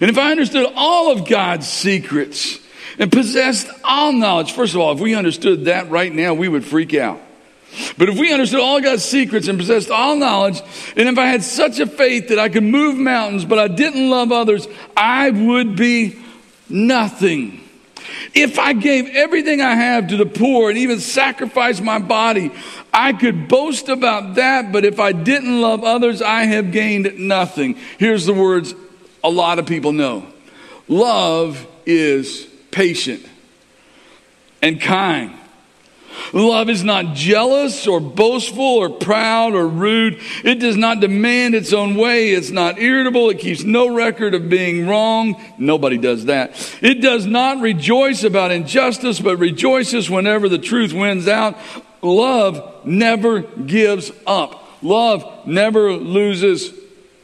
And 0.00 0.10
if 0.10 0.18
I 0.18 0.30
understood 0.30 0.72
all 0.76 1.12
of 1.12 1.28
God's 1.28 1.68
secrets 1.68 2.58
and 2.98 3.10
possessed 3.10 3.68
all 3.84 4.12
knowledge, 4.12 4.52
first 4.52 4.74
of 4.74 4.80
all, 4.80 4.92
if 4.92 5.00
we 5.00 5.14
understood 5.14 5.66
that 5.66 5.90
right 5.90 6.12
now, 6.12 6.34
we 6.34 6.48
would 6.48 6.64
freak 6.64 6.94
out. 6.94 7.20
But 7.96 8.08
if 8.08 8.18
we 8.18 8.32
understood 8.32 8.60
all 8.60 8.80
God's 8.80 9.04
secrets 9.04 9.48
and 9.48 9.58
possessed 9.58 9.90
all 9.90 10.16
knowledge, 10.16 10.60
and 10.96 11.08
if 11.08 11.18
I 11.18 11.26
had 11.26 11.42
such 11.42 11.80
a 11.80 11.86
faith 11.86 12.28
that 12.28 12.38
I 12.38 12.48
could 12.48 12.64
move 12.64 12.96
mountains, 12.96 13.44
but 13.44 13.58
I 13.58 13.68
didn't 13.68 14.10
love 14.10 14.30
others, 14.30 14.66
I 14.96 15.30
would 15.30 15.76
be 15.76 16.16
nothing. 16.68 17.61
If 18.34 18.58
I 18.58 18.72
gave 18.72 19.08
everything 19.10 19.60
I 19.60 19.74
have 19.74 20.08
to 20.08 20.16
the 20.16 20.26
poor 20.26 20.70
and 20.70 20.78
even 20.78 21.00
sacrificed 21.00 21.82
my 21.82 21.98
body, 21.98 22.50
I 22.92 23.12
could 23.12 23.48
boast 23.48 23.88
about 23.88 24.34
that, 24.36 24.72
but 24.72 24.84
if 24.84 25.00
I 25.00 25.12
didn't 25.12 25.60
love 25.60 25.84
others, 25.84 26.22
I 26.22 26.44
have 26.44 26.72
gained 26.72 27.18
nothing. 27.18 27.76
Here's 27.98 28.26
the 28.26 28.34
words 28.34 28.74
a 29.24 29.30
lot 29.30 29.58
of 29.58 29.66
people 29.66 29.92
know 29.92 30.26
love 30.88 31.66
is 31.86 32.46
patient 32.70 33.24
and 34.60 34.80
kind. 34.80 35.32
Love 36.32 36.68
is 36.68 36.82
not 36.84 37.14
jealous 37.14 37.86
or 37.86 38.00
boastful 38.00 38.64
or 38.64 38.90
proud 38.90 39.54
or 39.54 39.66
rude. 39.66 40.18
It 40.44 40.56
does 40.56 40.76
not 40.76 41.00
demand 41.00 41.54
its 41.54 41.72
own 41.72 41.94
way. 41.94 42.30
It's 42.30 42.50
not 42.50 42.78
irritable. 42.78 43.30
It 43.30 43.38
keeps 43.38 43.62
no 43.62 43.94
record 43.94 44.34
of 44.34 44.48
being 44.48 44.86
wrong. 44.86 45.40
Nobody 45.58 45.98
does 45.98 46.26
that. 46.26 46.78
It 46.80 47.00
does 47.00 47.26
not 47.26 47.60
rejoice 47.60 48.24
about 48.24 48.50
injustice, 48.50 49.20
but 49.20 49.36
rejoices 49.38 50.10
whenever 50.10 50.48
the 50.48 50.58
truth 50.58 50.92
wins 50.92 51.28
out. 51.28 51.56
Love 52.02 52.84
never 52.84 53.40
gives 53.40 54.10
up. 54.26 54.82
Love 54.82 55.46
never 55.46 55.92
loses 55.92 56.72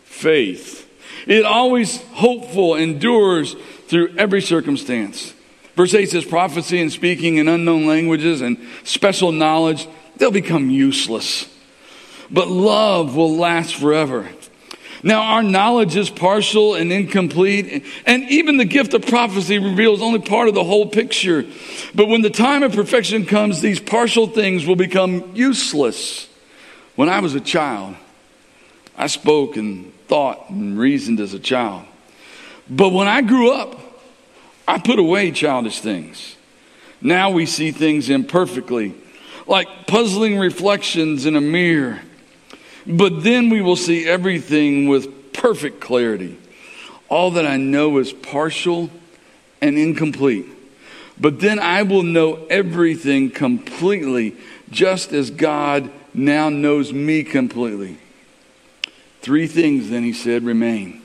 faith. 0.04 0.88
It 1.26 1.44
always 1.44 2.00
hopeful 2.12 2.74
endures 2.74 3.54
through 3.88 4.16
every 4.16 4.40
circumstance. 4.40 5.34
Verse 5.78 5.94
8 5.94 6.08
says 6.08 6.24
prophecy 6.24 6.80
and 6.80 6.90
speaking 6.90 7.36
in 7.36 7.46
unknown 7.46 7.86
languages 7.86 8.40
and 8.40 8.58
special 8.82 9.30
knowledge, 9.30 9.86
they'll 10.16 10.32
become 10.32 10.70
useless. 10.70 11.48
But 12.32 12.48
love 12.48 13.14
will 13.14 13.36
last 13.36 13.76
forever. 13.76 14.28
Now, 15.04 15.22
our 15.22 15.42
knowledge 15.44 15.94
is 15.94 16.10
partial 16.10 16.74
and 16.74 16.90
incomplete, 16.90 17.84
and 18.04 18.24
even 18.24 18.56
the 18.56 18.64
gift 18.64 18.92
of 18.92 19.06
prophecy 19.06 19.60
reveals 19.60 20.02
only 20.02 20.18
part 20.18 20.48
of 20.48 20.54
the 20.54 20.64
whole 20.64 20.88
picture. 20.88 21.46
But 21.94 22.08
when 22.08 22.22
the 22.22 22.30
time 22.30 22.64
of 22.64 22.72
perfection 22.72 23.24
comes, 23.24 23.60
these 23.60 23.78
partial 23.78 24.26
things 24.26 24.66
will 24.66 24.74
become 24.74 25.30
useless. 25.36 26.28
When 26.96 27.08
I 27.08 27.20
was 27.20 27.36
a 27.36 27.40
child, 27.40 27.94
I 28.96 29.06
spoke 29.06 29.56
and 29.56 29.92
thought 30.08 30.50
and 30.50 30.76
reasoned 30.76 31.20
as 31.20 31.34
a 31.34 31.38
child. 31.38 31.84
But 32.68 32.88
when 32.88 33.06
I 33.06 33.22
grew 33.22 33.52
up, 33.52 33.87
I 34.68 34.78
put 34.78 34.98
away 34.98 35.30
childish 35.30 35.80
things. 35.80 36.36
Now 37.00 37.30
we 37.30 37.46
see 37.46 37.70
things 37.70 38.10
imperfectly, 38.10 38.94
like 39.46 39.86
puzzling 39.86 40.38
reflections 40.38 41.24
in 41.24 41.36
a 41.36 41.40
mirror. 41.40 42.00
But 42.86 43.24
then 43.24 43.48
we 43.48 43.62
will 43.62 43.76
see 43.76 44.06
everything 44.06 44.86
with 44.86 45.32
perfect 45.32 45.80
clarity. 45.80 46.36
All 47.08 47.30
that 47.30 47.46
I 47.46 47.56
know 47.56 47.96
is 47.96 48.12
partial 48.12 48.90
and 49.62 49.78
incomplete. 49.78 50.46
But 51.18 51.40
then 51.40 51.58
I 51.58 51.82
will 51.82 52.02
know 52.02 52.46
everything 52.50 53.30
completely, 53.30 54.36
just 54.70 55.14
as 55.14 55.30
God 55.30 55.90
now 56.12 56.50
knows 56.50 56.92
me 56.92 57.24
completely. 57.24 57.96
Three 59.22 59.46
things, 59.46 59.88
then 59.88 60.02
he 60.02 60.12
said, 60.12 60.42
remain. 60.44 61.00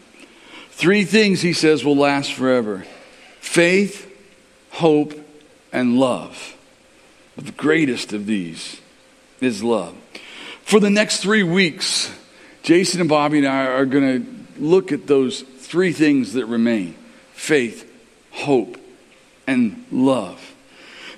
Three 0.71 1.05
things, 1.05 1.41
he 1.41 1.53
says, 1.53 1.85
will 1.85 1.95
last 1.95 2.33
forever 2.33 2.85
faith, 3.43 4.09
hope, 4.71 5.13
and 5.73 5.99
love. 5.99 6.55
The 7.35 7.51
greatest 7.51 8.13
of 8.13 8.25
these 8.25 8.79
is 9.41 9.61
love. 9.61 9.95
For 10.63 10.79
the 10.79 10.89
next 10.89 11.17
three 11.17 11.43
weeks, 11.43 12.09
Jason 12.63 13.01
and 13.01 13.09
Bobby 13.09 13.39
and 13.39 13.47
I 13.47 13.65
are 13.65 13.85
going 13.85 14.23
to 14.23 14.63
look 14.63 14.91
at 14.93 15.07
those 15.07 15.41
three 15.41 15.91
things 15.91 16.33
that 16.33 16.45
remain 16.45 16.95
faith, 17.33 17.91
hope, 18.31 18.77
and 19.45 19.85
love. 19.91 20.55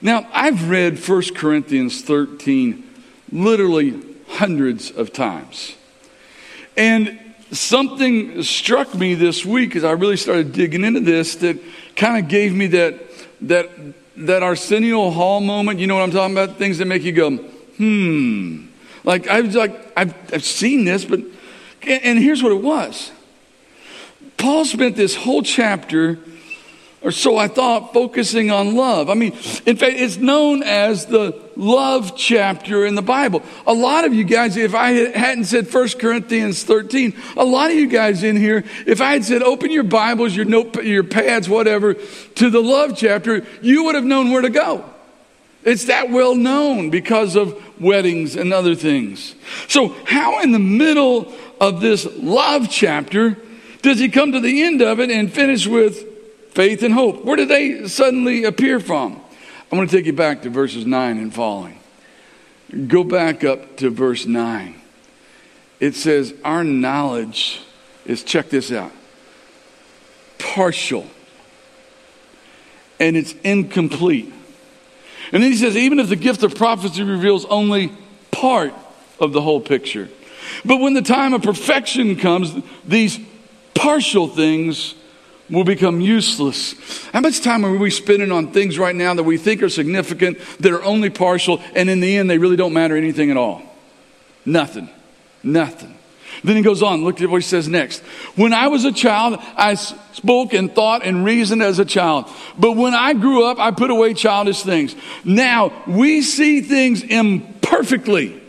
Now, 0.02 0.28
I've 0.34 0.70
read 0.70 0.98
1 0.98 1.36
Corinthians 1.36 2.02
13 2.02 2.84
literally 3.32 4.02
hundreds 4.30 4.90
of 4.90 5.14
times. 5.14 5.76
And 6.76 7.20
something 7.52 8.44
struck 8.44 8.94
me 8.96 9.14
this 9.14 9.46
week 9.46 9.76
as 9.76 9.84
I 9.84 9.92
really 9.92 10.18
started 10.18 10.52
digging 10.52 10.84
into 10.84 11.00
this 11.00 11.36
that 11.38 11.58
kind 11.96 12.24
of 12.24 12.30
gave 12.30 12.54
me 12.54 12.68
that 12.68 12.96
that 13.42 13.70
that 14.18 14.44
Arsenio 14.44 15.10
Hall 15.10 15.42
moment. 15.42 15.80
You 15.80 15.88
know 15.88 15.96
what 15.96 16.04
I'm 16.04 16.12
talking 16.12 16.36
about? 16.36 16.58
Things 16.58 16.78
that 16.78 16.86
make 16.86 17.04
you 17.04 17.12
go, 17.12 17.38
hmm. 17.38 18.68
Like 19.04 19.28
I 19.28 19.42
was 19.42 19.56
like 19.56 19.94
I've, 19.98 20.14
I've 20.34 20.44
seen 20.44 20.86
this, 20.86 21.06
but 21.06 21.20
and 21.84 22.20
here's 22.20 22.42
what 22.42 22.52
it 22.52 22.62
was. 22.62 23.12
Paul 24.38 24.66
spent 24.66 24.96
this 24.96 25.16
whole 25.16 25.44
chapter 25.44 26.20
or 27.06 27.12
so 27.12 27.38
I 27.38 27.48
thought, 27.48 27.94
focusing 27.94 28.50
on 28.50 28.76
love. 28.76 29.12
I 29.12 29.14
mean, 29.14 29.34
in 29.68 29.78
fact, 29.78 29.94
it's 29.96 30.18
known 30.18 30.64
as 30.64 31.06
the 31.06 31.40
love 31.56 32.18
chapter 32.18 32.84
in 32.84 32.96
the 32.96 33.04
Bible. 33.04 33.44
A 33.68 33.74
lot 33.74 34.06
of 34.06 34.14
you 34.16 34.24
guys, 34.24 34.58
if 34.58 34.74
I 34.74 34.94
hadn't 35.16 35.46
said 35.46 35.72
1 35.72 35.90
Corinthians 36.00 36.64
13, 36.64 37.14
a 37.38 37.46
lot 37.46 37.70
of 37.70 37.78
you 37.78 37.86
guys 37.86 38.24
in 38.24 38.36
here, 38.36 38.64
if 38.88 39.02
I 39.02 39.14
had 39.14 39.24
said 39.24 39.44
open 39.44 39.70
your 39.70 39.84
Bibles, 39.84 40.36
your 40.36 40.48
your 40.82 41.04
pads, 41.04 41.48
whatever, 41.48 41.94
to 41.94 42.50
the 42.50 42.60
love 42.62 42.98
chapter, 42.98 43.46
you 43.62 43.84
would 43.84 43.94
have 43.94 44.04
known 44.04 44.32
where 44.32 44.42
to 44.42 44.50
go. 44.50 44.84
It's 45.64 45.86
that 45.86 46.10
well 46.10 46.34
known 46.34 46.90
because 46.90 47.36
of 47.36 47.80
weddings 47.80 48.36
and 48.36 48.52
other 48.52 48.74
things. 48.74 49.36
So, 49.68 49.90
how 50.06 50.42
in 50.42 50.54
the 50.54 50.60
middle 50.60 51.32
of 51.62 51.82
this 51.82 52.08
love 52.18 52.68
chapter 52.72 53.38
does 53.84 54.00
he 54.00 54.10
come 54.10 54.32
to 54.32 54.40
the 54.40 54.64
end 54.64 54.82
of 54.82 55.00
it 55.00 55.12
and 55.12 55.32
finish 55.32 55.68
with 55.68 56.15
faith 56.56 56.82
and 56.84 56.94
hope. 56.94 57.24
Where 57.24 57.36
did 57.36 57.50
they 57.50 57.88
suddenly 57.88 58.46
appear 58.46 58.80
from? 58.80 59.22
I'm 59.72 59.78
going 59.78 59.88
to 59.88 59.96
take 59.96 60.06
you 60.06 60.14
back 60.14 60.42
to 60.44 60.50
verses 60.50 60.86
9 60.86 61.18
and 61.18 61.34
following. 61.34 61.80
Go 62.88 63.04
back 63.04 63.44
up 63.44 63.78
to 63.78 63.90
verse 63.90 64.26
9. 64.26 64.82
It 65.80 65.96
says, 65.96 66.34
Our 66.44 66.64
knowledge 66.64 67.62
is, 68.06 68.24
check 68.24 68.50
this 68.50 68.72
out, 68.72 68.92
partial 70.40 71.06
and 73.00 73.18
it's 73.18 73.34
incomplete. 73.44 74.34
And 75.32 75.44
then 75.44 75.52
he 75.52 75.58
says, 75.58 75.76
even 75.76 76.00
if 76.00 76.10
the 76.10 76.16
gift 76.16 76.44
of 76.44 76.56
prophecy 76.56 77.04
reveals 77.04 77.46
only 77.46 77.92
part 78.32 78.74
of 79.20 79.34
the 79.34 79.42
whole 79.42 79.60
picture. 79.60 80.10
But 80.64 80.78
when 80.78 80.94
the 80.94 81.02
time 81.02 81.34
of 81.34 81.42
perfection 81.42 82.16
comes, 82.16 82.54
these 82.86 83.20
partial 83.74 84.28
things 84.28 84.94
will 85.50 85.64
become 85.64 86.02
useless. 86.02 86.74
How 87.14 87.22
much 87.22 87.42
time 87.42 87.66
are 87.66 87.76
we 87.76 87.92
spending 87.92 88.32
on 88.32 88.52
things 88.52 88.80
right 88.80 88.96
now 88.96 89.14
that 89.14 89.24
we 89.24 89.38
think 89.38 89.62
are 89.62 89.70
significant, 89.70 90.40
that 90.60 90.72
are 90.72 90.84
only 90.84 91.10
partial, 91.10 91.62
and 91.76 91.90
in 91.90 92.00
the 92.00 92.18
end, 92.18 92.30
they 92.30 92.38
really 92.38 92.56
don't 92.56 92.74
matter 92.74 92.96
anything 92.96 93.32
at 93.32 93.38
all? 93.38 93.62
Nothing. 94.46 94.90
Nothing. 95.44 95.96
Then 96.44 96.56
he 96.58 96.62
goes 96.62 96.84
on, 96.84 97.04
look 97.04 97.22
at 97.22 97.30
what 97.30 97.42
he 97.42 97.48
says 97.48 97.68
next. 97.68 98.00
When 98.36 98.54
I 98.54 98.68
was 98.68 98.84
a 98.86 98.92
child, 98.92 99.40
I 99.56 99.76
spoke 99.76 100.54
and 100.54 100.74
thought 100.74 101.06
and 101.06 101.24
reasoned 101.24 101.64
as 101.64 101.80
a 101.80 101.86
child. 101.86 102.30
But 102.58 102.74
when 102.74 102.94
I 102.94 103.14
grew 103.14 103.46
up, 103.46 103.60
I 103.60 103.72
put 103.72 103.90
away 103.90 104.14
childish 104.14 104.62
things. 104.62 104.96
Now, 105.24 105.72
we 105.88 106.22
see 106.22 106.62
things 106.62 107.04
imperfectly, 107.04 108.42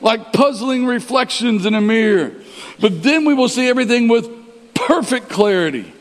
like 0.00 0.32
puzzling 0.32 0.86
reflections 0.86 1.66
in 1.66 1.74
a 1.74 1.80
mirror. 1.80 2.34
But 2.80 3.02
then 3.02 3.24
we 3.24 3.34
will 3.34 3.48
see 3.48 3.68
everything 3.68 4.08
with 4.08 4.28
perfect 4.74 5.28
clarity. 5.28 5.92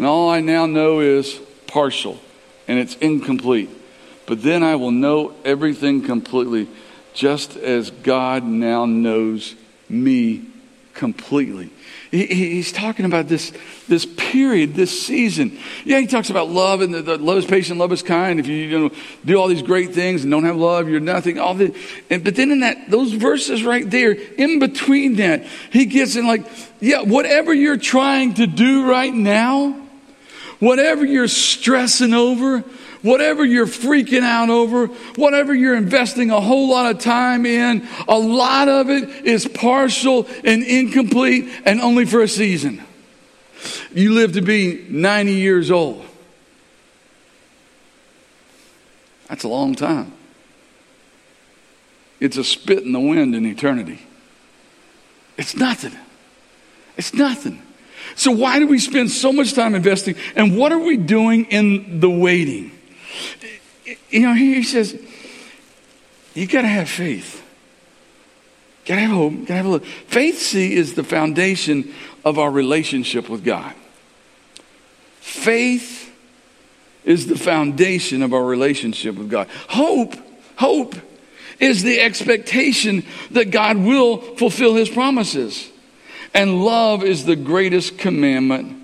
And 0.00 0.06
all 0.06 0.30
I 0.30 0.40
now 0.40 0.64
know 0.64 1.00
is 1.00 1.38
partial 1.66 2.18
and 2.66 2.78
it's 2.78 2.94
incomplete. 2.94 3.68
But 4.24 4.42
then 4.42 4.62
I 4.62 4.76
will 4.76 4.92
know 4.92 5.34
everything 5.44 6.00
completely, 6.00 6.68
just 7.12 7.54
as 7.58 7.90
God 7.90 8.42
now 8.42 8.86
knows 8.86 9.54
me 9.90 10.46
completely. 10.94 11.68
He, 12.10 12.24
he's 12.24 12.72
talking 12.72 13.04
about 13.04 13.28
this, 13.28 13.52
this 13.88 14.06
period, 14.06 14.74
this 14.74 15.06
season. 15.06 15.58
Yeah, 15.84 16.00
he 16.00 16.06
talks 16.06 16.30
about 16.30 16.48
love 16.48 16.80
and 16.80 16.94
the, 16.94 17.02
the 17.02 17.18
love 17.18 17.36
is 17.36 17.44
patient, 17.44 17.78
love 17.78 17.92
is 17.92 18.02
kind. 18.02 18.40
If 18.40 18.46
you, 18.46 18.56
you 18.56 18.78
know, 18.78 18.94
do 19.26 19.36
all 19.36 19.48
these 19.48 19.60
great 19.60 19.92
things 19.92 20.22
and 20.22 20.30
don't 20.30 20.44
have 20.44 20.56
love, 20.56 20.88
you're 20.88 21.00
nothing. 21.00 21.38
All 21.38 21.52
the, 21.52 21.76
and, 22.08 22.24
but 22.24 22.36
then 22.36 22.50
in 22.50 22.60
that, 22.60 22.90
those 22.90 23.12
verses 23.12 23.64
right 23.64 23.90
there, 23.90 24.12
in 24.12 24.60
between 24.60 25.16
that, 25.16 25.44
he 25.70 25.84
gets 25.84 26.16
in 26.16 26.26
like, 26.26 26.46
yeah, 26.80 27.02
whatever 27.02 27.52
you're 27.52 27.76
trying 27.76 28.32
to 28.36 28.46
do 28.46 28.88
right 28.88 29.12
now, 29.12 29.88
whatever 30.60 31.04
you're 31.04 31.28
stressing 31.28 32.14
over, 32.14 32.60
whatever 33.02 33.44
you're 33.44 33.66
freaking 33.66 34.22
out 34.22 34.50
over, 34.50 34.86
whatever 35.16 35.54
you're 35.54 35.74
investing 35.74 36.30
a 36.30 36.40
whole 36.40 36.68
lot 36.68 36.94
of 36.94 37.00
time 37.00 37.44
in, 37.44 37.86
a 38.06 38.18
lot 38.18 38.68
of 38.68 38.88
it 38.88 39.26
is 39.26 39.48
partial 39.48 40.28
and 40.44 40.62
incomplete 40.62 41.50
and 41.64 41.80
only 41.80 42.04
for 42.04 42.22
a 42.22 42.28
season. 42.28 42.82
You 43.92 44.14
live 44.14 44.34
to 44.34 44.42
be 44.42 44.86
90 44.88 45.32
years 45.32 45.70
old. 45.70 46.04
That's 49.28 49.44
a 49.44 49.48
long 49.48 49.74
time. 49.74 50.12
It's 52.20 52.36
a 52.36 52.44
spit 52.44 52.82
in 52.82 52.92
the 52.92 53.00
wind 53.00 53.34
in 53.34 53.46
eternity. 53.46 54.00
It's 55.36 55.56
nothing. 55.56 55.96
It's 56.96 57.14
nothing. 57.14 57.62
So, 58.14 58.32
why 58.32 58.58
do 58.58 58.66
we 58.66 58.78
spend 58.78 59.10
so 59.10 59.32
much 59.32 59.54
time 59.54 59.74
investing? 59.74 60.16
And 60.36 60.56
what 60.56 60.72
are 60.72 60.78
we 60.78 60.96
doing 60.96 61.46
in 61.46 62.00
the 62.00 62.10
waiting? 62.10 62.72
You 64.10 64.20
know, 64.20 64.34
he 64.34 64.62
says, 64.62 65.00
you 66.34 66.46
got 66.46 66.62
to 66.62 66.68
have 66.68 66.88
faith. 66.88 67.42
Got 68.84 68.96
to 68.96 69.00
have 69.02 69.10
hope. 69.10 69.32
Got 69.40 69.46
to 69.46 69.54
have 69.54 69.66
a 69.66 69.68
look. 69.68 69.84
Faith, 69.84 70.38
see, 70.38 70.74
is 70.74 70.94
the 70.94 71.04
foundation 71.04 71.94
of 72.24 72.38
our 72.38 72.50
relationship 72.50 73.28
with 73.28 73.44
God. 73.44 73.74
Faith 75.20 76.12
is 77.04 77.26
the 77.26 77.36
foundation 77.38 78.22
of 78.22 78.34
our 78.34 78.44
relationship 78.44 79.16
with 79.16 79.30
God. 79.30 79.48
Hope, 79.68 80.14
hope 80.56 80.94
is 81.58 81.82
the 81.82 82.00
expectation 82.00 83.04
that 83.30 83.50
God 83.50 83.76
will 83.76 84.18
fulfill 84.18 84.74
his 84.74 84.88
promises. 84.88 85.69
And 86.34 86.64
love 86.64 87.02
is 87.02 87.24
the 87.24 87.36
greatest 87.36 87.98
commandment 87.98 88.80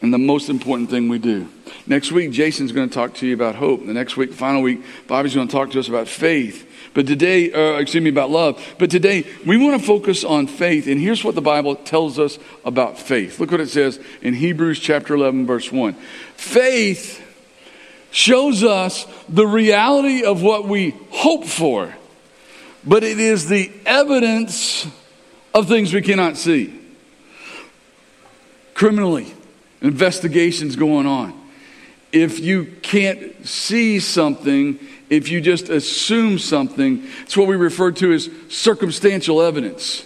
and 0.00 0.12
the 0.12 0.18
most 0.18 0.48
important 0.48 0.90
thing 0.90 1.08
we 1.08 1.18
do. 1.18 1.48
Next 1.86 2.12
week, 2.12 2.32
Jason's 2.32 2.72
going 2.72 2.88
to 2.88 2.94
talk 2.94 3.14
to 3.14 3.26
you 3.26 3.34
about 3.34 3.54
hope. 3.54 3.86
The 3.86 3.92
next 3.92 4.16
week, 4.16 4.32
final 4.32 4.62
week, 4.62 4.82
Bobby's 5.06 5.34
going 5.34 5.48
to 5.48 5.52
talk 5.52 5.70
to 5.70 5.80
us 5.80 5.88
about 5.88 6.08
faith. 6.08 6.68
But 6.94 7.06
today, 7.06 7.52
uh, 7.52 7.78
excuse 7.78 8.02
me, 8.02 8.10
about 8.10 8.30
love. 8.30 8.74
But 8.78 8.90
today, 8.90 9.24
we 9.46 9.56
want 9.56 9.80
to 9.80 9.86
focus 9.86 10.24
on 10.24 10.46
faith. 10.46 10.86
And 10.86 11.00
here's 11.00 11.24
what 11.24 11.34
the 11.34 11.40
Bible 11.40 11.76
tells 11.76 12.18
us 12.18 12.38
about 12.64 12.98
faith. 12.98 13.40
Look 13.40 13.50
what 13.50 13.60
it 13.60 13.70
says 13.70 13.98
in 14.20 14.34
Hebrews 14.34 14.78
chapter 14.78 15.14
11, 15.14 15.46
verse 15.46 15.72
1. 15.72 15.94
Faith 16.36 17.20
shows 18.10 18.62
us 18.62 19.06
the 19.28 19.46
reality 19.46 20.22
of 20.24 20.42
what 20.42 20.68
we 20.68 20.94
hope 21.10 21.44
for, 21.44 21.94
but 22.84 23.02
it 23.02 23.18
is 23.18 23.48
the 23.48 23.72
evidence 23.86 24.86
of 25.54 25.68
things 25.68 25.92
we 25.92 26.02
cannot 26.02 26.36
see. 26.36 26.78
Criminally, 28.74 29.32
investigations 29.80 30.76
going 30.76 31.06
on. 31.06 31.38
If 32.10 32.40
you 32.40 32.66
can't 32.82 33.46
see 33.46 34.00
something, 34.00 34.78
if 35.08 35.28
you 35.28 35.40
just 35.40 35.68
assume 35.68 36.38
something, 36.38 37.06
it's 37.22 37.36
what 37.36 37.48
we 37.48 37.56
refer 37.56 37.92
to 37.92 38.12
as 38.12 38.28
circumstantial 38.48 39.42
evidence. 39.42 40.04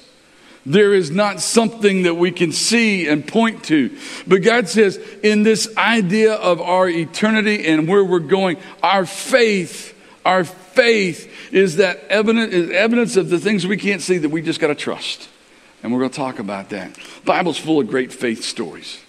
There 0.64 0.94
is 0.94 1.12
not 1.12 1.40
something 1.40 2.02
that 2.02 2.14
we 2.14 2.32
can 2.32 2.50
see 2.50 3.06
and 3.06 3.26
point 3.26 3.62
to. 3.64 3.96
But 4.26 4.42
God 4.42 4.68
says, 4.68 4.96
in 5.22 5.44
this 5.44 5.72
idea 5.76 6.34
of 6.34 6.60
our 6.60 6.88
eternity 6.88 7.66
and 7.68 7.86
where 7.86 8.04
we're 8.04 8.18
going, 8.18 8.56
our 8.82 9.06
faith, 9.06 9.96
our 10.24 10.42
faith 10.42 11.52
is 11.52 11.76
that 11.76 12.00
evidence, 12.08 12.52
is 12.52 12.70
evidence 12.70 13.16
of 13.16 13.30
the 13.30 13.38
things 13.38 13.64
we 13.64 13.76
can't 13.76 14.02
see 14.02 14.18
that 14.18 14.28
we 14.28 14.42
just 14.42 14.58
got 14.58 14.68
to 14.68 14.74
trust. 14.74 15.28
And 15.86 15.94
we're 15.94 16.00
going 16.00 16.10
to 16.10 16.16
talk 16.16 16.40
about 16.40 16.70
that. 16.70 16.98
Bible's 17.24 17.58
full 17.58 17.78
of 17.78 17.86
great 17.86 18.12
faith 18.12 18.42
stories. 18.42 19.00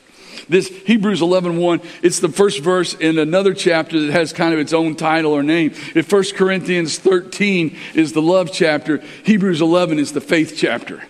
This 0.47 0.67
Hebrews 0.67 1.23
11 1.23 1.57
1, 1.57 1.81
it's 2.03 2.19
the 2.19 2.29
first 2.29 2.59
verse 2.59 2.93
in 2.93 3.17
another 3.17 3.55
chapter 3.55 3.99
that 3.99 4.11
has 4.11 4.31
kind 4.31 4.53
of 4.53 4.59
its 4.59 4.73
own 4.73 4.93
title 4.93 5.31
or 5.31 5.41
name. 5.41 5.71
If 5.95 6.11
1 6.11 6.23
Corinthians 6.35 6.99
13 6.99 7.75
is 7.95 8.13
the 8.13 8.21
love 8.21 8.51
chapter, 8.53 9.01
Hebrews 9.23 9.59
11 9.59 9.97
is 9.97 10.13
the 10.13 10.21
faith 10.21 10.53
chapter. 10.55 11.01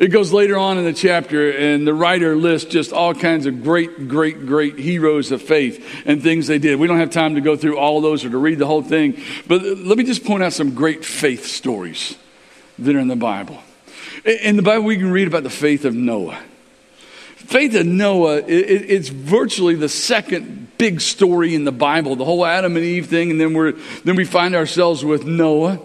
It 0.00 0.08
goes 0.08 0.32
later 0.32 0.58
on 0.58 0.76
in 0.76 0.84
the 0.84 0.92
chapter, 0.92 1.52
and 1.52 1.86
the 1.86 1.94
writer 1.94 2.34
lists 2.34 2.68
just 2.68 2.92
all 2.92 3.14
kinds 3.14 3.46
of 3.46 3.62
great, 3.62 4.08
great, 4.08 4.44
great 4.44 4.76
heroes 4.76 5.30
of 5.30 5.40
faith 5.40 6.02
and 6.04 6.20
things 6.20 6.48
they 6.48 6.58
did. 6.58 6.80
We 6.80 6.88
don't 6.88 6.98
have 6.98 7.10
time 7.12 7.36
to 7.36 7.40
go 7.40 7.56
through 7.56 7.78
all 7.78 8.00
those 8.00 8.24
or 8.24 8.30
to 8.30 8.38
read 8.38 8.58
the 8.58 8.66
whole 8.66 8.82
thing, 8.82 9.22
but 9.46 9.62
let 9.62 9.96
me 9.98 10.02
just 10.02 10.24
point 10.24 10.42
out 10.42 10.52
some 10.52 10.74
great 10.74 11.04
faith 11.04 11.46
stories 11.46 12.16
that 12.80 12.96
are 12.96 12.98
in 12.98 13.06
the 13.06 13.14
Bible. 13.14 13.62
In 14.24 14.54
the 14.54 14.62
Bible, 14.62 14.84
we 14.84 14.96
can 14.96 15.10
read 15.10 15.26
about 15.26 15.42
the 15.42 15.50
faith 15.50 15.84
of 15.84 15.96
Noah. 15.96 16.38
Faith 17.34 17.74
of 17.74 17.86
Noah, 17.86 18.36
it, 18.36 18.46
it's 18.46 19.08
virtually 19.08 19.74
the 19.74 19.88
second 19.88 20.78
big 20.78 21.00
story 21.00 21.56
in 21.56 21.64
the 21.64 21.72
Bible, 21.72 22.14
the 22.14 22.24
whole 22.24 22.46
Adam 22.46 22.76
and 22.76 22.84
Eve 22.84 23.06
thing, 23.06 23.32
and 23.32 23.40
then, 23.40 23.52
we're, 23.52 23.72
then 24.04 24.14
we 24.14 24.24
find 24.24 24.54
ourselves 24.54 25.04
with 25.04 25.24
Noah. 25.24 25.80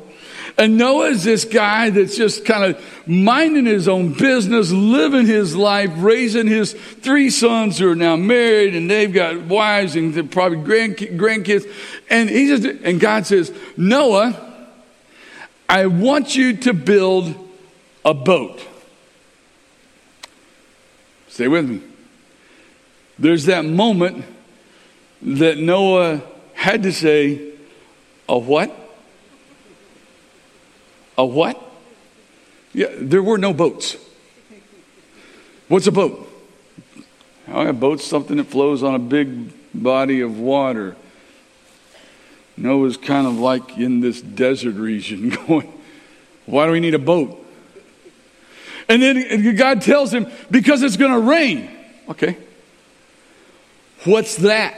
And 0.55 0.77
Noah 0.77 1.07
is 1.07 1.23
this 1.23 1.45
guy 1.45 1.89
that's 1.89 2.15
just 2.15 2.45
kind 2.45 2.63
of 2.63 3.07
minding 3.07 3.65
his 3.65 3.87
own 3.87 4.13
business, 4.13 4.71
living 4.71 5.25
his 5.25 5.55
life, 5.55 5.91
raising 5.95 6.45
his 6.45 6.73
three 6.73 7.31
sons 7.31 7.79
who 7.79 7.89
are 7.89 7.95
now 7.95 8.15
married 8.15 8.75
and 8.75 8.89
they've 8.89 9.11
got 9.11 9.41
wives 9.41 9.95
and 9.95 10.31
probably 10.31 10.57
grandkids. 10.59 11.71
And 12.09 12.29
he 12.29 12.47
just, 12.47 12.65
and 12.65 12.99
God 12.99 13.25
says, 13.25 13.51
Noah, 13.75 14.35
I 15.69 15.87
want 15.87 16.35
you 16.35 16.57
to 16.57 16.73
build 16.73 17.46
a 18.07 18.13
boat. 18.13 18.65
Stay 21.27 21.49
with 21.49 21.69
me. 21.69 21.81
There's 23.19 23.45
that 23.45 23.65
moment 23.65 24.23
that 25.21 25.57
Noah 25.57 26.21
had 26.53 26.83
to 26.83 26.93
say, 26.93 27.51
A 28.29 28.37
what? 28.37 28.71
A 31.17 31.25
what? 31.25 31.61
Yeah, 32.73 32.87
there 32.97 33.21
were 33.21 33.37
no 33.37 33.53
boats. 33.53 33.97
What's 35.67 35.87
a 35.87 35.91
boat? 35.91 36.31
A 37.49 37.73
boat's 37.73 38.05
something 38.05 38.37
that 38.37 38.45
flows 38.45 38.83
on 38.83 38.95
a 38.95 38.99
big 38.99 39.51
body 39.73 40.21
of 40.21 40.39
water. 40.39 40.95
Noah's 42.55 42.95
kind 42.95 43.27
of 43.27 43.37
like 43.37 43.77
in 43.77 43.99
this 43.99 44.21
desert 44.21 44.75
region 44.75 45.29
going, 45.47 45.73
Why 46.45 46.67
do 46.67 46.71
we 46.71 46.79
need 46.79 46.93
a 46.93 46.99
boat? 46.99 47.36
And 48.89 49.01
then 49.01 49.55
God 49.55 49.81
tells 49.81 50.13
him, 50.13 50.27
because 50.49 50.81
it's 50.81 50.97
going 50.97 51.11
to 51.11 51.19
rain. 51.19 51.69
Okay. 52.09 52.37
What's 54.05 54.37
that? 54.37 54.75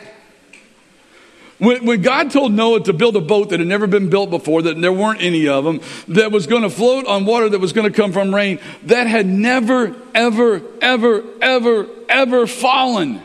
When, 1.60 1.86
when, 1.86 2.02
God 2.02 2.32
told 2.32 2.54
Noah 2.54 2.84
to 2.86 2.94
build 2.94 3.18
a 3.18 3.22
boat 3.22 3.50
that 3.50 3.60
had 3.60 3.68
never 3.68 3.86
been 3.86 4.10
built 4.10 4.30
before, 4.30 4.62
that 4.62 4.80
there 4.80 4.94
weren't 4.94 5.22
any 5.22 5.48
of 5.48 5.66
them, 5.66 5.82
that 6.08 6.32
was 6.32 6.48
going 6.48 6.62
to 6.62 6.70
float 6.70 7.06
on 7.06 7.26
water 7.26 7.50
that 7.50 7.60
was 7.60 7.74
going 7.74 7.92
to 7.92 7.96
come 7.96 8.14
from 8.14 8.34
rain, 8.34 8.60
that 8.84 9.08
had 9.08 9.26
never, 9.26 9.94
ever, 10.16 10.62
ever, 10.82 11.24
ever, 11.42 11.88
ever 12.08 12.48
fallen. 12.48 13.22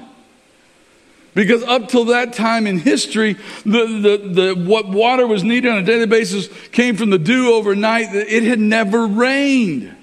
Because 1.34 1.62
up 1.62 1.88
till 1.88 2.06
that 2.06 2.32
time 2.32 2.66
in 2.66 2.78
history, 2.78 3.34
the, 3.64 3.86
the, 3.86 4.28
the, 4.28 4.54
what 4.54 4.88
water 4.88 5.26
was 5.26 5.44
needed 5.44 5.70
on 5.70 5.78
a 5.78 5.82
daily 5.84 6.06
basis 6.06 6.48
came 6.70 6.96
from 6.96 7.10
the 7.10 7.18
dew 7.18 7.52
overnight. 7.54 8.14
It 8.14 8.42
had 8.42 8.58
never 8.58 9.06
rained. 9.06 9.96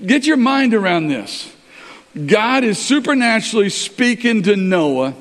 Get 0.00 0.26
your 0.26 0.36
mind 0.36 0.74
around 0.74 1.08
this. 1.08 1.52
God 2.26 2.64
is 2.64 2.78
supernaturally 2.78 3.70
speaking 3.70 4.42
to 4.44 4.56
Noah 4.56 5.14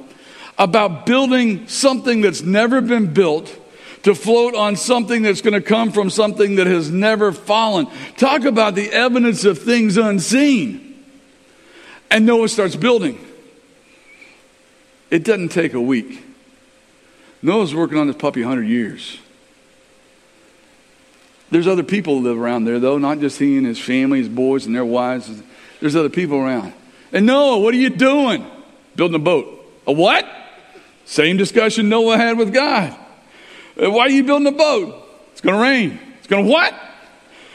about 0.58 1.06
building 1.06 1.68
something 1.68 2.22
that's 2.22 2.42
never 2.42 2.82
been 2.82 3.14
built 3.14 3.56
to 4.04 4.14
float 4.14 4.54
on 4.54 4.76
something 4.76 5.22
that's 5.24 5.42
going 5.42 5.54
to 5.54 5.62
come 5.62 5.92
from 5.92 6.10
something 6.10 6.56
that 6.56 6.68
has 6.68 6.92
never 6.92 7.32
fallen. 7.32 7.88
Talk 8.18 8.44
about 8.44 8.76
the 8.76 8.92
evidence 8.92 9.46
of 9.46 9.60
things 9.60 9.98
unseen. 9.98 11.04
And 12.12 12.26
Noah 12.26 12.50
starts 12.50 12.76
building. 12.76 13.18
It 15.10 15.24
doesn't 15.24 15.50
take 15.50 15.74
a 15.74 15.82
week. 15.82 16.24
Noah's 17.42 17.74
working 17.74 17.98
on 17.98 18.08
this 18.08 18.16
puppy 18.16 18.42
100 18.42 18.64
years. 18.64 19.18
There's 21.54 21.68
other 21.68 21.84
people 21.84 22.20
live 22.20 22.36
around 22.36 22.66
there, 22.66 22.80
though, 22.80 22.98
not 22.98 23.20
just 23.20 23.38
he 23.38 23.58
and 23.58 23.68
his 23.68 23.78
family, 23.78 24.18
his 24.18 24.28
boys 24.28 24.66
and 24.66 24.76
their 24.76 24.84
wives. 24.84 25.30
There's 25.80 25.96
other 25.96 26.10
people 26.10 26.40
around. 26.40 26.74
And 27.12 27.28
Noah, 27.28 27.60
what 27.60 27.76
are 27.76 27.78
you 27.78 27.92
doing? 27.92 28.44
Building 28.96 29.14
a 29.14 29.20
boat. 29.20 29.64
A 29.86 29.92
what? 29.92 30.26
Same 31.06 31.38
discussion 31.38 31.90
Noah 31.90 32.18
had 32.18 32.40
with 32.40 32.52
God. 32.52 32.98
Uh, 33.80 33.92
why 33.92 34.06
are 34.06 34.10
you 34.10 34.24
building 34.24 34.48
a 34.48 34.52
boat? 34.52 35.08
It's 35.34 35.42
going 35.42 35.54
to 35.54 35.62
rain. 35.62 36.00
It's 36.18 36.26
going 36.26 36.44
to 36.44 36.50
what? 36.50 36.74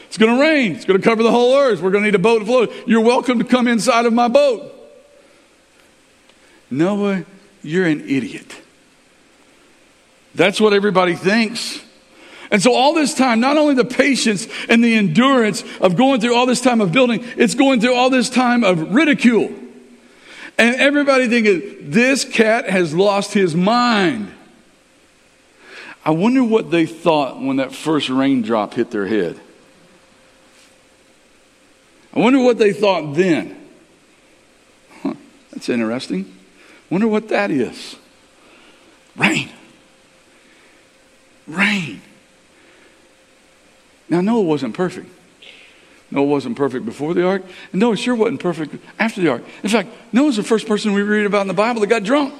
It's 0.07 0.17
going 0.17 0.33
to 0.33 0.41
rain. 0.41 0.77
It's 0.77 0.85
going 0.85 0.97
to 0.97 1.03
cover 1.03 1.21
the 1.21 1.31
whole 1.31 1.57
earth. 1.57 1.81
We're 1.81 1.91
going 1.91 2.05
to 2.05 2.07
need 2.07 2.15
a 2.15 2.19
boat 2.19 2.39
to 2.39 2.45
float. 2.45 2.73
You're 2.87 3.01
welcome 3.01 3.39
to 3.39 3.45
come 3.45 3.67
inside 3.67 4.05
of 4.05 4.13
my 4.13 4.29
boat. 4.29 4.73
Noah, 6.71 7.25
you're 7.63 7.85
an 7.85 7.99
idiot. 8.07 8.61
That's 10.35 10.61
what 10.61 10.71
everybody 10.71 11.15
thinks. 11.15 11.81
And 12.51 12.61
so, 12.61 12.73
all 12.73 12.93
this 12.93 13.13
time, 13.13 13.39
not 13.39 13.57
only 13.57 13.75
the 13.75 13.85
patience 13.85 14.47
and 14.67 14.83
the 14.83 14.95
endurance 14.95 15.63
of 15.79 15.95
going 15.95 16.19
through 16.19 16.35
all 16.35 16.47
this 16.47 16.61
time 16.61 16.81
of 16.81 16.91
building, 16.91 17.23
it's 17.37 17.53
going 17.53 17.79
through 17.79 17.93
all 17.93 18.09
this 18.09 18.29
time 18.29 18.63
of 18.63 18.93
ridicule. 18.93 19.53
And 20.57 20.75
everybody 20.75 21.27
thinking, 21.27 21.91
this 21.91 22.25
cat 22.25 22.69
has 22.69 22.93
lost 22.93 23.33
his 23.33 23.55
mind. 23.55 24.33
I 26.03 26.11
wonder 26.11 26.43
what 26.43 26.71
they 26.71 26.85
thought 26.85 27.39
when 27.39 27.57
that 27.57 27.73
first 27.73 28.09
raindrop 28.09 28.73
hit 28.73 28.89
their 28.89 29.05
head. 29.05 29.39
I 32.13 32.19
wonder 32.19 32.39
what 32.39 32.57
they 32.57 32.73
thought 32.73 33.13
then. 33.13 33.55
Huh, 35.03 35.13
That's 35.51 35.69
interesting. 35.69 36.35
Wonder 36.89 37.07
what 37.07 37.29
that 37.29 37.51
is. 37.51 37.95
Rain. 39.15 39.49
Rain. 41.47 42.01
Now, 44.09 44.21
Noah 44.21 44.41
wasn't 44.41 44.73
perfect. 44.73 45.09
Noah 46.11 46.25
wasn't 46.25 46.57
perfect 46.57 46.85
before 46.85 47.13
the 47.13 47.25
ark, 47.25 47.43
and 47.71 47.79
Noah 47.79 47.95
sure 47.95 48.15
wasn't 48.15 48.39
perfect 48.39 48.75
after 48.97 49.21
the 49.21 49.29
ark. 49.29 49.43
In 49.61 49.69
fact, 49.69 49.89
Noah's 50.11 50.37
the 50.37 50.43
first 50.43 50.67
person 50.67 50.93
we 50.93 51.03
read 51.03 51.25
about 51.25 51.41
in 51.41 51.47
the 51.47 51.53
Bible 51.53 51.81
that 51.81 51.87
got 51.87 52.03
drunk. 52.03 52.33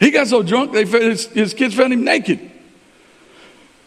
He 0.00 0.10
got 0.10 0.28
so 0.28 0.42
drunk, 0.42 0.72
they, 0.72 0.84
his, 0.84 1.26
his 1.26 1.54
kids 1.54 1.74
found 1.74 1.92
him 1.92 2.04
naked. 2.04 2.50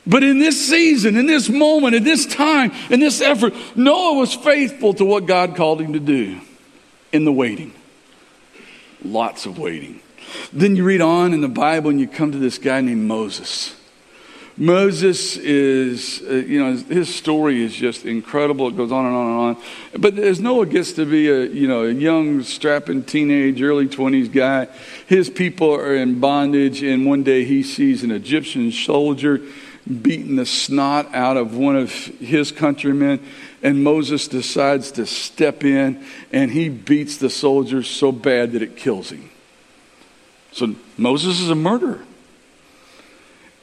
But 0.05 0.24
in 0.24 0.39
this 0.39 0.67
season, 0.67 1.15
in 1.15 1.26
this 1.26 1.47
moment, 1.47 1.95
in 1.95 2.03
this 2.03 2.26
time, 2.26 2.72
in 2.89 2.99
this 2.99 3.22
effort, 3.22 3.53
Noah 3.76 4.17
was 4.17 4.34
faithful 4.34 4.93
to 4.95 5.05
what 5.05 5.26
God 5.26 5.55
called 5.55 5.80
him 5.80 5.93
to 5.93 5.99
do 5.99 6.41
in 7.11 7.24
the 7.24 7.32
waiting. 7.32 7.74
Lots 9.03 9.45
of 9.45 9.57
waiting. 9.57 10.01
Then 10.53 10.76
you 10.76 10.84
read 10.84 11.01
on 11.01 11.34
in 11.34 11.41
the 11.41 11.47
Bible 11.47 11.89
and 11.89 11.99
you 11.99 12.07
come 12.07 12.32
to 12.32 12.38
this 12.38 12.57
guy 12.57 12.82
named 12.82 13.07
Moses. 13.07 13.76
Moses 14.62 15.38
is, 15.38 16.22
uh, 16.22 16.34
you 16.34 16.64
know, 16.64 16.76
his 16.76 17.14
story 17.14 17.64
is 17.64 17.74
just 17.74 18.05
incredible. 18.05 18.68
It 18.68 18.78
goes 18.78 18.91
on 18.91 19.07
and 19.07 19.16
on 19.16 19.26
and 19.26 19.39
on. 19.57 19.64
But 19.99 20.20
as 20.20 20.39
Noah 20.39 20.68
gets 20.68 20.91
to 20.93 21.05
be 21.07 21.30
a, 21.30 21.45
you 21.47 21.68
know, 21.68 21.86
a 21.86 21.91
young, 21.91 22.43
strapping 22.43 23.03
teenage, 23.03 23.59
early 23.59 23.88
20s 23.88 24.32
guy, 24.32 24.68
his 25.07 25.32
people 25.32 25.74
are 25.74 25.95
in 25.95 26.20
bondage, 26.20 26.84
and 26.84 27.07
one 27.07 27.24
day 27.24 27.43
he 27.43 27.64
sees 27.64 28.03
an 28.03 28.12
Egyptian 28.12 28.72
soldier 28.72 29.41
beating 30.03 30.36
the 30.36 30.45
snot 30.45 31.12
out 31.12 31.38
of 31.38 31.57
one 31.57 31.76
of 31.76 31.91
his 31.91 32.51
countrymen, 32.51 33.20
and 33.64 33.84
Moses 33.84 34.28
decides 34.28 34.91
to 34.91 35.07
step 35.07 35.64
in, 35.64 36.05
and 36.32 36.51
he 36.51 36.70
beats 36.70 37.18
the 37.18 37.32
soldier 37.32 37.82
so 37.82 38.12
bad 38.12 38.51
that 38.51 38.62
it 38.62 38.78
kills 38.78 39.12
him. 39.12 39.32
So 40.51 40.76
Moses 40.99 41.39
is 41.39 41.49
a 41.49 41.55
murderer. 41.55 42.05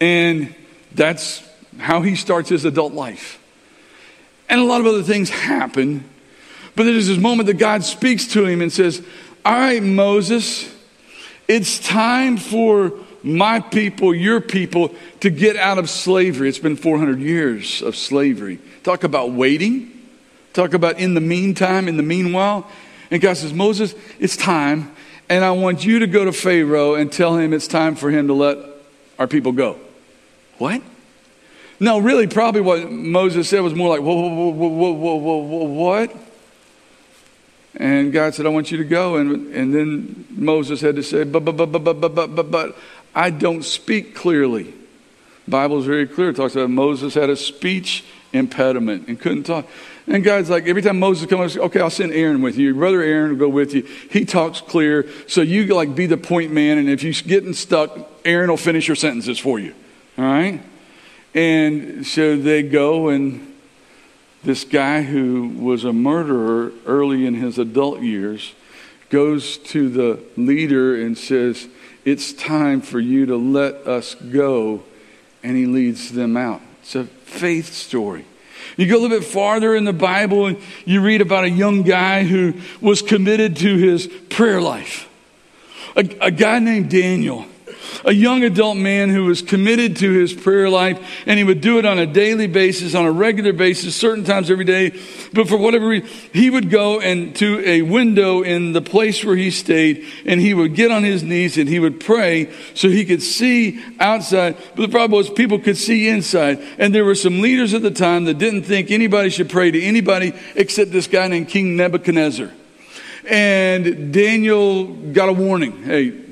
And 0.01 0.57
that's 0.95 1.43
how 1.79 2.03
he 2.03 2.15
starts 2.15 2.49
his 2.49 2.65
adult 2.65 2.93
life. 2.93 3.39
And 4.49 4.61
a 4.61 4.65
lot 4.65 4.81
of 4.81 4.87
other 4.87 5.03
things 5.03 5.31
happen. 5.31 6.09
But 6.75 6.85
there's 6.85 7.07
this 7.07 7.19
moment 7.19 7.49
that 7.49 7.59
God 7.59 7.85
speaks 7.85 8.27
to 8.29 8.47
him 8.47 8.63
and 8.63 8.73
says, 8.73 9.05
All 9.45 9.53
right, 9.53 9.83
Moses, 9.83 10.73
it's 11.47 11.79
time 11.79 12.37
for 12.37 12.93
my 13.23 13.61
people, 13.61 14.15
your 14.15 14.41
people, 14.41 14.95
to 15.21 15.31
get 15.31 15.57
out 15.57 15.79
of 15.79 15.91
slavery. 15.91 16.49
It's 16.49 16.59
been 16.59 16.77
400 16.77 17.19
years 17.19 17.83
of 17.83 17.97
slavery. 17.97 18.59
Talk 18.85 19.05
about 19.05 19.33
waiting. 19.33 19.93
Talk 20.53 20.73
about 20.73 20.99
in 20.99 21.15
the 21.15 21.21
meantime, 21.21 21.89
in 21.89 21.97
the 21.97 22.03
meanwhile. 22.03 22.69
And 23.11 23.21
God 23.21 23.37
says, 23.37 23.53
Moses, 23.53 23.95
it's 24.19 24.37
time. 24.37 24.95
And 25.29 25.45
I 25.45 25.51
want 25.51 25.85
you 25.85 25.99
to 25.99 26.07
go 26.07 26.25
to 26.25 26.33
Pharaoh 26.33 26.95
and 26.95 27.13
tell 27.13 27.37
him 27.37 27.53
it's 27.53 27.69
time 27.69 27.97
for 27.97 28.11
him 28.11 28.29
to 28.29 28.35
let 28.35 28.59
our 29.19 29.27
people 29.27 29.53
go. 29.53 29.79
What? 30.59 30.83
No, 31.81 31.99
really, 31.99 32.27
probably 32.27 32.61
what 32.61 32.91
Moses 32.91 33.49
said 33.49 33.61
was 33.61 33.75
more 33.75 33.89
like, 33.89 34.01
whoa, 34.01 34.15
whoa, 34.15 34.51
whoa, 34.51 34.69
whoa, 34.69 34.93
whoa, 34.93 35.15
whoa, 35.15 35.37
whoa, 35.39 35.65
what? 35.65 36.17
And 37.77 38.13
God 38.13 38.35
said, 38.35 38.47
I 38.47 38.49
want 38.49 38.73
you 38.73 38.79
to 38.79 38.85
go. 38.85 39.17
And, 39.17 39.55
and 39.55 39.73
then 39.73 40.27
Moses 40.31 40.81
had 40.81 40.97
to 40.97 41.03
say, 41.03 41.23
but, 41.23 41.45
but, 41.45 41.57
but, 41.57 41.67
but, 41.67 41.85
but, 41.85 42.01
but, 42.01 42.15
but, 42.15 42.35
but, 42.35 42.51
but 42.51 42.77
I 43.15 43.31
don't 43.31 43.63
speak 43.63 44.17
clearly. 44.17 44.75
The 45.45 45.51
Bible 45.51 45.79
is 45.79 45.87
very 45.87 46.07
clear. 46.07 46.31
It 46.31 46.37
talks 46.37 46.57
about 46.57 46.71
Moses 46.71 47.15
had 47.15 47.31
a 47.31 47.37
speech 47.37 48.05
impediment 48.33 49.07
and 49.07 49.19
couldn't 49.19 49.45
talk. 49.45 49.67
And 50.09 50.25
God's 50.25 50.51
like, 50.51 50.67
every 50.67 50.83
time 50.83 50.99
Moses 50.99 51.29
comes, 51.29 51.57
okay, 51.57 51.81
I'll 51.81 51.91
send 51.91 52.13
Aaron 52.13 52.43
with 52.43 52.57
you. 52.57 52.75
Brother 52.75 53.03
Aaron 53.03 53.31
will 53.31 53.39
go 53.39 53.49
with 53.49 53.75
you. 53.75 53.83
He 54.11 54.25
talks 54.25 54.61
clear. 54.61 55.09
So 55.29 55.43
you 55.43 55.67
like 55.75 55.95
be 55.95 56.07
the 56.07 56.17
point 56.17 56.53
man. 56.53 56.79
And 56.79 56.89
if 56.89 57.03
you're 57.05 57.13
getting 57.13 57.53
stuck, 57.53 57.97
Aaron 58.25 58.51
will 58.51 58.57
finish 58.57 58.89
your 58.89 58.97
sentences 58.97 59.39
for 59.39 59.59
you. 59.59 59.75
All 60.19 60.25
right? 60.25 60.61
And 61.33 62.05
so 62.05 62.37
they 62.37 62.65
go, 62.65 63.09
and 63.09 63.55
this 64.43 64.65
guy 64.65 65.03
who 65.03 65.49
was 65.49 65.85
a 65.85 65.93
murderer 65.93 66.73
early 66.87 67.25
in 67.25 67.35
his 67.35 67.59
adult 67.59 68.01
years 68.01 68.55
goes 69.11 69.59
to 69.59 69.89
the 69.89 70.21
leader 70.37 71.01
and 71.01 71.17
says, 71.17 71.69
It's 72.05 72.33
time 72.33 72.81
for 72.81 72.99
you 72.99 73.27
to 73.27 73.37
let 73.37 73.75
us 73.87 74.17
go. 74.17 74.83
And 75.45 75.57
he 75.57 75.67
leads 75.67 76.13
them 76.13 76.37
out. 76.37 76.61
It's 76.83 76.97
a 76.97 77.05
faith 77.05 77.73
story. 77.73 78.25
You 78.77 78.87
go 78.87 78.99
a 78.99 79.01
little 79.01 79.19
bit 79.19 79.27
farther 79.27 79.77
in 79.77 79.85
the 79.85 79.93
Bible 79.93 80.47
and 80.47 80.59
you 80.85 81.01
read 81.01 81.21
about 81.21 81.45
a 81.45 81.51
young 81.51 81.83
guy 81.83 82.25
who 82.25 82.55
was 82.81 83.03
committed 83.03 83.57
to 83.57 83.77
his 83.77 84.09
prayer 84.31 84.61
life. 84.61 85.09
A, 85.97 86.01
a 86.21 86.31
guy 86.31 86.59
named 86.59 86.91
Daniel 86.91 87.47
a 88.05 88.13
young 88.13 88.45
adult 88.45 88.77
man 88.77 89.11
who 89.11 89.25
was 89.25 89.43
committed 89.43 89.97
to 89.97 90.13
his 90.13 90.33
prayer 90.33 90.69
life, 90.69 90.99
and 91.27 91.39
he 91.39 91.45
would 91.45 91.61
do 91.61 91.79
it 91.79 91.87
on 91.87 91.99
a 91.99 92.07
daily 92.07 92.47
basis, 92.47 92.95
on 92.95 93.05
a 93.05 93.13
regular 93.13 93.53
basis, 93.53 93.95
certain 93.97 94.25
times 94.25 94.51
every 94.51 94.65
day. 94.65 94.91
But 95.33 95.49
for 95.49 95.57
whatever 95.57 95.89
reason, 95.89 96.09
he 96.33 96.51
would 96.51 96.71
go 96.71 97.01
and 97.01 97.35
to 97.37 97.63
a 97.67 97.83
window 97.83 98.43
in 98.43 98.73
the 98.73 98.83
place 98.83 99.25
where 99.25 99.37
he 99.37 99.51
stayed, 99.51 100.07
and 100.25 100.41
he 100.41 100.55
would 100.55 100.75
get 100.75 100.91
on 100.91 101.03
his 101.03 101.23
knees 101.23 101.59
and 101.59 101.69
he 101.69 101.79
would 101.79 102.01
pray 102.01 102.53
so 102.75 102.89
he 102.89 103.05
could 103.05 103.23
see 103.23 103.83
outside. 104.01 104.57
But 104.75 104.83
the 104.83 104.89
problem 104.89 105.17
was 105.17 105.31
people 105.31 105.59
could 105.59 105.77
see 105.77 106.09
inside, 106.09 106.61
and 106.79 106.95
there 106.95 107.05
were 107.05 107.15
some 107.15 107.41
leaders 107.41 107.75
at 107.75 107.83
the 107.83 107.91
time 107.91 108.25
that 108.25 108.39
didn't 108.39 108.63
think 108.63 108.91
anybody 108.91 109.31
should 109.31 109.51
pray 109.51 109.71
to 109.71 109.83
anybody 109.83 110.33
except 110.55 110.91
this 110.93 111.07
guy 111.07 111.29
named 111.29 111.49
King 111.49 111.77
Nebuchadnezzar. 111.77 112.51
And 113.29 114.13
Daniel 114.13 114.87
got 114.87 115.29
a 115.29 115.33
warning. 115.33 115.83
Hey, 115.83 116.28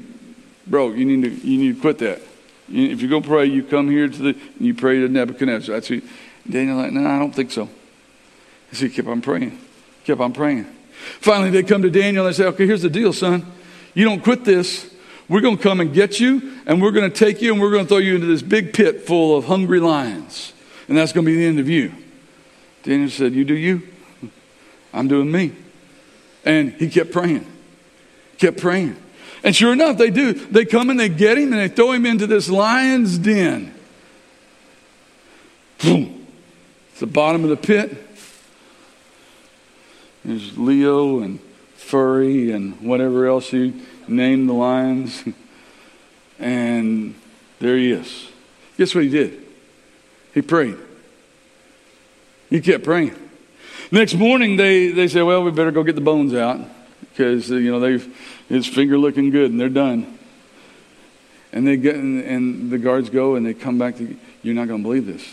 bro, 0.67 0.93
you 0.93 1.05
need 1.05 1.23
to, 1.23 1.47
you 1.47 1.59
need 1.59 1.77
to 1.77 1.81
quit 1.81 1.99
that. 1.99 2.21
If 2.69 3.01
you 3.01 3.09
go 3.09 3.21
pray, 3.21 3.47
you 3.47 3.63
come 3.63 3.91
here 3.91 4.09
to 4.09 4.19
the, 4.19 4.29
and 4.31 4.61
you 4.61 4.75
pray 4.75 5.01
to 5.01 5.09
Nebuchadnezzar. 5.09 5.75
That's 5.75 5.89
what, 5.89 6.03
Daniel 6.49 6.77
like, 6.77 6.93
no, 6.93 7.07
I 7.07 7.19
don't 7.19 7.35
think 7.35 7.51
so. 7.51 7.69
He 8.73 8.89
kept 8.89 9.09
on 9.09 9.21
praying, 9.21 9.59
kept 10.05 10.21
on 10.21 10.33
praying. 10.33 10.67
Finally, 11.21 11.51
they 11.51 11.63
come 11.63 11.83
to 11.83 11.91
Daniel 11.91 12.27
and 12.27 12.35
they 12.35 12.37
say, 12.37 12.47
okay, 12.47 12.67
here's 12.67 12.83
the 12.83 12.91
deal, 12.91 13.13
son. 13.13 13.47
You 13.95 14.05
don't 14.05 14.23
quit 14.23 14.45
this. 14.45 14.93
We're 15.29 15.41
going 15.41 15.57
to 15.57 15.63
come 15.63 15.81
and 15.81 15.93
get 15.93 16.21
you, 16.21 16.61
and 16.67 16.81
we're 16.81 16.93
going 16.93 17.11
to 17.11 17.17
take 17.17 17.43
you, 17.43 17.53
and 17.53 17.61
we're 17.61 17.71
going 17.71 17.85
to 17.85 17.89
throw 17.89 17.99
you 17.99 18.15
into 18.15 18.27
this 18.27 18.43
big 18.43 18.73
pit 18.73 19.03
full 19.07 19.37
of 19.37 19.47
hungry 19.47 19.81
lions. 19.81 20.53
And 20.89 20.97
that's 20.97 21.13
going 21.13 21.25
to 21.25 21.33
be 21.33 21.37
the 21.37 21.47
end 21.47 21.59
of 21.59 21.69
you. 21.69 21.93
Daniel 22.85 23.11
said, 23.11 23.33
You 23.33 23.45
do 23.45 23.55
you. 23.55 23.83
I'm 24.93 25.09
doing 25.09 25.31
me. 25.31 25.53
And 26.45 26.73
he 26.75 26.89
kept 26.89 27.11
praying, 27.11 27.45
kept 28.39 28.59
praying. 28.59 28.97
And 29.47 29.55
sure 29.55 29.73
enough, 29.73 29.97
they 29.97 30.11
do. 30.11 30.33
They 30.33 30.65
come 30.65 30.91
and 30.91 30.99
they 30.99 31.09
get 31.09 31.39
him 31.39 31.53
and 31.53 31.63
they 31.63 31.69
throw 31.69 31.93
him 31.93 32.05
into 32.05 32.27
this 32.27 32.51
lion's 32.51 33.17
den. 33.17 33.73
Boom. 35.81 36.27
It's 36.91 36.99
the 36.99 37.07
bottom 37.07 37.45
of 37.45 37.51
the 37.51 37.57
pit. 37.57 37.97
There's 40.25 40.59
Leo 40.59 41.21
and 41.21 41.39
Furry 41.77 42.51
and 42.51 42.81
whatever 42.81 43.29
else 43.29 43.53
you 43.53 43.81
name 44.09 44.49
the 44.49 44.53
lions. 44.53 45.23
And 46.41 47.15
there 47.61 47.77
he 47.77 47.93
is. 47.93 48.29
Guess 48.77 48.97
what 48.97 49.05
he 49.05 49.11
did? 49.11 49.43
He 50.35 50.43
prayed. 50.43 50.77
He 52.51 52.61
kept 52.61 52.83
praying. 52.83 53.15
Next 53.93 54.15
morning, 54.15 54.57
they, 54.57 54.89
they 54.89 55.07
say, 55.07 55.23
well, 55.23 55.45
we 55.45 55.53
better 55.53 55.71
go 55.71 55.85
get 55.85 55.95
the 55.95 56.01
bones 56.01 56.35
out 56.35 56.61
because, 57.01 57.49
you 57.49 57.71
know, 57.71 57.79
they've 57.79 58.36
his 58.49 58.67
finger 58.67 58.99
looking 58.99 59.31
good, 59.31 59.51
and 59.51 59.61
they're 59.61 59.69
done. 59.69 60.19
And 61.53 61.67
they 61.67 61.77
get, 61.77 61.97
and, 61.97 62.23
and 62.23 62.71
the 62.71 62.79
guards 62.79 63.11
go, 63.11 63.35
and 63.35 63.47
they 63.47 63.55
come 63.55 63.79
back 63.79 63.97
to. 63.99 64.17
You're 64.43 64.55
not 64.55 64.69
going 64.69 64.81
to 64.81 64.89
believe 64.89 65.07
this. 65.07 65.27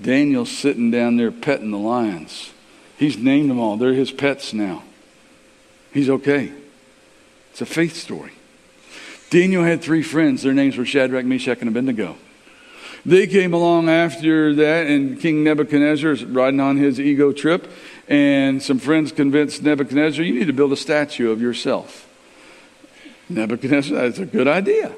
Daniel's 0.00 0.50
sitting 0.50 0.90
down 0.90 1.16
there 1.16 1.30
petting 1.30 1.70
the 1.70 1.78
lions. 1.78 2.50
He's 2.96 3.18
named 3.18 3.50
them 3.50 3.60
all. 3.60 3.76
They're 3.76 3.92
his 3.92 4.10
pets 4.10 4.52
now. 4.52 4.82
He's 5.92 6.08
okay. 6.08 6.52
It's 7.50 7.60
a 7.60 7.66
faith 7.66 7.96
story. 7.96 8.32
Daniel 9.30 9.64
had 9.64 9.82
three 9.82 10.02
friends. 10.02 10.42
Their 10.42 10.54
names 10.54 10.76
were 10.76 10.84
Shadrach, 10.84 11.24
Meshach, 11.24 11.58
and 11.60 11.68
Abednego. 11.68 12.16
They 13.06 13.26
came 13.26 13.52
along 13.52 13.88
after 13.88 14.54
that, 14.54 14.86
and 14.86 15.20
King 15.20 15.44
Nebuchadnezzar 15.44 16.12
is 16.12 16.24
riding 16.24 16.60
on 16.60 16.78
his 16.78 16.98
ego 16.98 17.32
trip, 17.32 17.70
and 18.08 18.62
some 18.62 18.78
friends 18.78 19.12
convinced 19.12 19.62
Nebuchadnezzar, 19.62 20.24
you 20.24 20.34
need 20.34 20.46
to 20.46 20.52
build 20.52 20.72
a 20.72 20.76
statue 20.76 21.30
of 21.30 21.40
yourself. 21.40 22.08
Nebuchadnezzar, 23.28 23.96
that's 23.96 24.18
a 24.18 24.26
good 24.26 24.48
idea. 24.48 24.94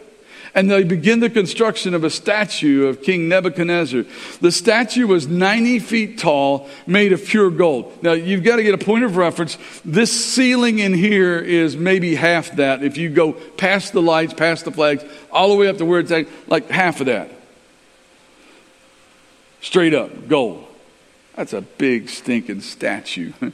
And 0.54 0.70
they 0.70 0.84
begin 0.84 1.20
the 1.20 1.28
construction 1.28 1.92
of 1.92 2.02
a 2.02 2.08
statue 2.08 2.86
of 2.86 3.02
King 3.02 3.28
Nebuchadnezzar. 3.28 4.04
The 4.40 4.50
statue 4.50 5.06
was 5.06 5.28
90 5.28 5.80
feet 5.80 6.18
tall, 6.18 6.68
made 6.86 7.12
of 7.12 7.22
pure 7.26 7.50
gold. 7.50 8.02
Now, 8.02 8.12
you've 8.12 8.42
got 8.42 8.56
to 8.56 8.62
get 8.62 8.72
a 8.72 8.82
point 8.82 9.04
of 9.04 9.18
reference. 9.18 9.58
This 9.84 10.10
ceiling 10.10 10.78
in 10.78 10.94
here 10.94 11.38
is 11.38 11.76
maybe 11.76 12.14
half 12.14 12.56
that. 12.56 12.82
If 12.82 12.96
you 12.96 13.10
go 13.10 13.34
past 13.34 13.92
the 13.92 14.00
lights, 14.00 14.32
past 14.32 14.64
the 14.64 14.72
flags, 14.72 15.04
all 15.30 15.50
the 15.50 15.56
way 15.56 15.68
up 15.68 15.76
to 15.76 15.84
where 15.84 16.00
it's 16.00 16.10
at, 16.10 16.26
like 16.46 16.70
half 16.70 17.00
of 17.00 17.06
that. 17.06 17.30
Straight 19.60 19.92
up, 19.92 20.26
gold. 20.26 20.65
That's 21.36 21.52
a 21.52 21.62
big 21.62 22.08
stinking 22.08 22.62
statue. 22.62 23.32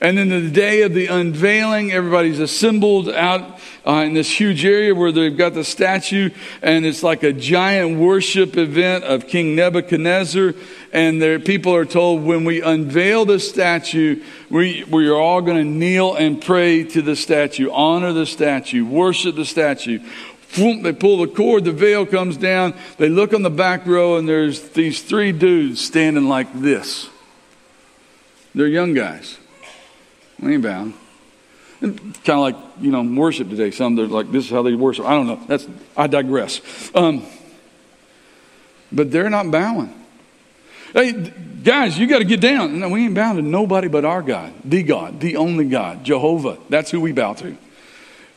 And 0.00 0.18
then 0.18 0.28
the 0.28 0.50
day 0.50 0.82
of 0.82 0.92
the 0.92 1.06
unveiling, 1.06 1.90
everybody's 1.90 2.38
assembled 2.38 3.08
out 3.08 3.58
uh, 3.86 4.04
in 4.04 4.12
this 4.12 4.28
huge 4.30 4.64
area 4.64 4.94
where 4.94 5.10
they've 5.10 5.36
got 5.36 5.54
the 5.54 5.64
statue, 5.64 6.30
and 6.60 6.84
it's 6.84 7.02
like 7.02 7.22
a 7.22 7.32
giant 7.32 7.98
worship 7.98 8.58
event 8.58 9.04
of 9.04 9.26
King 9.26 9.56
Nebuchadnezzar. 9.56 10.52
And 10.92 11.20
there, 11.22 11.38
people 11.38 11.74
are 11.74 11.86
told 11.86 12.24
when 12.24 12.44
we 12.44 12.60
unveil 12.60 13.24
the 13.24 13.40
statue, 13.40 14.22
we, 14.50 14.84
we 14.84 15.08
are 15.08 15.16
all 15.16 15.40
going 15.40 15.56
to 15.56 15.64
kneel 15.64 16.14
and 16.14 16.42
pray 16.42 16.84
to 16.84 17.00
the 17.00 17.16
statue, 17.16 17.70
honor 17.72 18.12
the 18.12 18.26
statue, 18.26 18.84
worship 18.84 19.36
the 19.36 19.46
statue. 19.46 20.00
They 20.54 20.92
pull 20.92 21.18
the 21.18 21.32
cord, 21.34 21.64
the 21.64 21.72
veil 21.72 22.04
comes 22.04 22.36
down. 22.36 22.74
They 22.98 23.08
look 23.08 23.32
on 23.32 23.42
the 23.42 23.50
back 23.50 23.86
row, 23.86 24.16
and 24.16 24.28
there's 24.28 24.68
these 24.70 25.02
three 25.02 25.32
dudes 25.32 25.80
standing 25.80 26.28
like 26.28 26.52
this. 26.52 27.08
They're 28.56 28.66
young 28.66 28.94
guys. 28.94 29.36
We 30.40 30.54
ain't 30.54 30.62
bound. 30.62 30.94
Kind 31.80 32.16
of 32.26 32.38
like, 32.38 32.56
you 32.80 32.90
know, 32.90 33.02
worship 33.02 33.50
today. 33.50 33.70
Some 33.70 33.96
they're 33.96 34.06
like, 34.06 34.32
this 34.32 34.46
is 34.46 34.50
how 34.50 34.62
they 34.62 34.74
worship. 34.74 35.04
I 35.04 35.10
don't 35.10 35.26
know. 35.26 35.40
That's 35.46 35.68
I 35.94 36.06
digress. 36.06 36.62
Um, 36.94 37.22
but 38.90 39.10
they're 39.10 39.28
not 39.28 39.50
bowing. 39.50 39.92
Hey, 40.94 41.12
guys, 41.62 41.98
you 41.98 42.06
got 42.06 42.20
to 42.20 42.24
get 42.24 42.40
down. 42.40 42.80
No, 42.80 42.88
we 42.88 43.04
ain't 43.04 43.14
bound 43.14 43.36
to 43.36 43.42
nobody 43.42 43.88
but 43.88 44.06
our 44.06 44.22
God, 44.22 44.54
the 44.64 44.82
God, 44.82 45.20
the 45.20 45.36
only 45.36 45.66
God, 45.66 46.02
Jehovah. 46.02 46.56
That's 46.70 46.90
who 46.90 47.02
we 47.02 47.12
bow 47.12 47.34
to. 47.34 47.58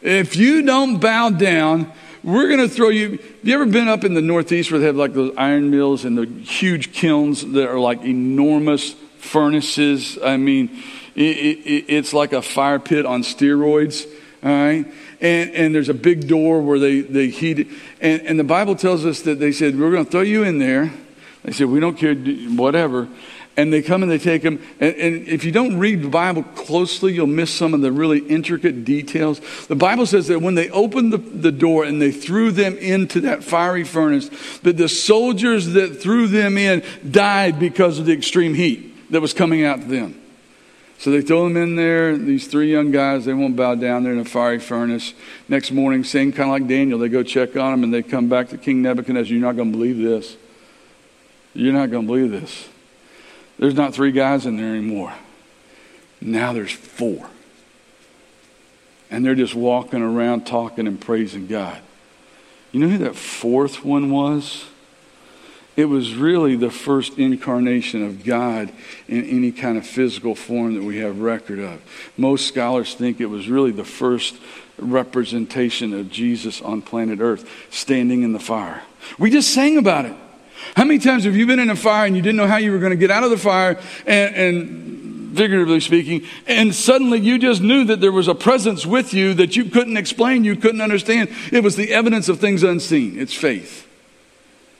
If 0.01 0.35
you 0.35 0.63
don't 0.63 0.99
bow 0.99 1.29
down, 1.29 1.93
we're 2.23 2.49
going 2.49 2.59
to 2.59 2.67
throw 2.67 2.89
you. 2.89 3.11
Have 3.11 3.39
you 3.43 3.53
ever 3.53 3.65
been 3.65 3.87
up 3.87 4.03
in 4.03 4.15
the 4.15 4.21
Northeast 4.21 4.69
where 4.69 4.81
they 4.81 4.87
have 4.87 4.97
like 4.97 5.13
those 5.13 5.33
iron 5.37 5.71
mills 5.71 6.03
and 6.03 6.17
the 6.17 6.25
huge 6.25 6.91
kilns 6.91 7.45
that 7.53 7.69
are 7.69 7.79
like 7.79 8.03
enormous 8.03 8.95
furnaces? 9.19 10.17
I 10.23 10.37
mean, 10.37 10.69
it, 11.15 11.21
it, 11.21 11.85
it's 11.87 12.13
like 12.13 12.33
a 12.33 12.41
fire 12.41 12.79
pit 12.79 13.05
on 13.05 13.21
steroids. 13.21 14.05
All 14.43 14.49
right. 14.49 14.85
And, 15.21 15.51
and 15.51 15.75
there's 15.75 15.89
a 15.89 15.93
big 15.93 16.27
door 16.27 16.61
where 16.61 16.79
they, 16.79 17.01
they 17.01 17.27
heat 17.27 17.59
it. 17.59 17.67
And, 17.99 18.21
and 18.21 18.39
the 18.39 18.45
Bible 18.45 18.75
tells 18.75 19.05
us 19.05 19.21
that 19.23 19.39
they 19.39 19.51
said, 19.51 19.77
We're 19.77 19.91
going 19.91 20.05
to 20.05 20.11
throw 20.11 20.21
you 20.21 20.43
in 20.43 20.59
there. 20.59 20.93
They 21.43 21.51
said, 21.51 21.67
We 21.67 21.79
don't 21.79 21.97
care, 21.97 22.15
whatever 22.15 23.09
and 23.59 23.73
they 23.73 23.81
come 23.81 24.03
and 24.03 24.11
they 24.11 24.17
take 24.17 24.41
them. 24.41 24.61
And, 24.79 24.95
and, 24.95 25.27
if 25.27 25.43
you 25.43 25.51
don't 25.51 25.77
read 25.77 26.01
the 26.01 26.07
Bible 26.07 26.43
closely, 26.43 27.13
you'll 27.13 27.27
miss 27.27 27.53
some 27.53 27.73
of 27.73 27.81
the 27.81 27.91
really 27.91 28.19
intricate 28.19 28.85
details. 28.85 29.41
The 29.67 29.75
Bible 29.75 30.05
says 30.05 30.27
that 30.27 30.41
when 30.41 30.55
they 30.55 30.69
opened 30.69 31.11
the, 31.11 31.17
the 31.17 31.51
door 31.51 31.83
and 31.83 32.01
they 32.01 32.11
threw 32.11 32.51
them 32.51 32.77
into 32.77 33.19
that 33.21 33.43
fiery 33.43 33.83
furnace, 33.83 34.29
that 34.59 34.77
the 34.77 34.87
soldiers 34.87 35.73
that 35.73 36.01
threw 36.01 36.27
them 36.27 36.57
in 36.57 36.83
died 37.09 37.59
because 37.59 37.99
of 37.99 38.05
the 38.05 38.13
extreme 38.13 38.53
heat 38.53 38.88
that 39.09 39.21
was 39.21 39.33
coming 39.33 39.63
out 39.63 39.81
to 39.81 39.87
them. 39.87 40.21
So 40.99 41.11
they 41.11 41.21
throw 41.21 41.45
them 41.45 41.55
in 41.55 41.77
there. 41.77 42.17
These 42.17 42.47
three 42.47 42.69
young 42.69 42.91
guys, 42.91 43.23
they 43.23 43.33
won't 43.33 43.55
bow 43.55 43.75
down. 43.75 44.03
They're 44.03 44.11
in 44.11 44.19
a 44.19 44.25
fiery 44.25 44.59
furnace. 44.59 45.13
Next 45.47 45.71
morning, 45.71 46.03
same 46.03 46.33
kind 46.33 46.49
of 46.49 46.53
like 46.53 46.67
Daniel, 46.67 46.99
they 46.99 47.07
go 47.07 47.23
check 47.23 47.55
on 47.55 47.71
them 47.71 47.83
and 47.85 47.93
they 47.93 48.03
come 48.03 48.27
back 48.27 48.49
to 48.49 48.57
King 48.57 48.81
Nebuchadnezzar. 48.81 49.31
You're 49.31 49.41
not 49.41 49.55
going 49.55 49.71
to 49.71 49.77
believe 49.77 49.97
this. 49.97 50.35
You're 51.53 51.73
not 51.73 51.89
going 51.89 52.03
to 52.03 52.07
believe 52.07 52.31
this. 52.31 52.67
There's 53.57 53.75
not 53.75 53.93
three 53.93 54.11
guys 54.11 54.45
in 54.45 54.57
there 54.57 54.69
anymore. 54.69 55.13
Now 56.19 56.51
there's 56.51 56.71
four. 56.71 57.29
And 59.09 59.25
they're 59.25 59.35
just 59.35 59.55
walking 59.55 60.01
around 60.01 60.45
talking 60.45 60.85
and 60.85 60.99
praising 60.99 61.47
God. 61.47 61.79
You 62.73 62.81
know 62.81 62.89
who 62.89 62.97
that 62.99 63.15
fourth 63.15 63.85
one 63.85 64.11
was? 64.11 64.65
It 65.75 65.85
was 65.85 66.13
really 66.15 66.55
the 66.55 66.71
first 66.71 67.17
incarnation 67.17 68.03
of 68.03 68.25
God 68.25 68.71
in 69.07 69.23
any 69.23 69.51
kind 69.51 69.77
of 69.77 69.87
physical 69.87 70.35
form 70.35 70.73
that 70.73 70.83
we 70.83 70.97
have 70.97 71.19
record 71.19 71.59
of. 71.59 71.81
Most 72.17 72.47
scholars 72.47 72.95
think 72.95 73.21
it 73.21 73.27
was 73.27 73.47
really 73.47 73.71
the 73.71 73.85
first 73.85 74.35
representation 74.77 75.93
of 75.93 76.09
Jesus 76.09 76.61
on 76.61 76.81
planet 76.81 77.19
Earth, 77.19 77.49
standing 77.69 78.23
in 78.23 78.33
the 78.33 78.39
fire. 78.39 78.81
We 79.17 79.29
just 79.29 79.53
sang 79.53 79.77
about 79.77 80.05
it. 80.05 80.15
How 80.75 80.83
many 80.83 80.99
times 80.99 81.23
have 81.23 81.35
you 81.35 81.47
been 81.47 81.59
in 81.59 81.69
a 81.69 81.75
fire 81.75 82.05
and 82.05 82.15
you 82.15 82.21
didn't 82.21 82.37
know 82.37 82.47
how 82.47 82.57
you 82.57 82.71
were 82.71 82.79
going 82.79 82.91
to 82.91 82.97
get 82.97 83.11
out 83.11 83.23
of 83.23 83.29
the 83.29 83.37
fire 83.37 83.79
and, 84.05 84.35
and 84.35 85.37
figuratively 85.37 85.79
speaking, 85.79 86.25
and 86.47 86.73
suddenly 86.73 87.19
you 87.19 87.39
just 87.39 87.61
knew 87.61 87.85
that 87.85 88.01
there 88.01 88.11
was 88.11 88.27
a 88.27 88.35
presence 88.35 88.85
with 88.85 89.13
you 89.13 89.33
that 89.35 89.55
you 89.55 89.65
couldn't 89.65 89.97
explain, 89.97 90.43
you 90.43 90.55
couldn't 90.55 90.81
understand. 90.81 91.29
It 91.51 91.63
was 91.63 91.75
the 91.75 91.93
evidence 91.93 92.29
of 92.29 92.39
things 92.39 92.63
unseen. 92.63 93.19
It's 93.19 93.33
faith. 93.33 93.88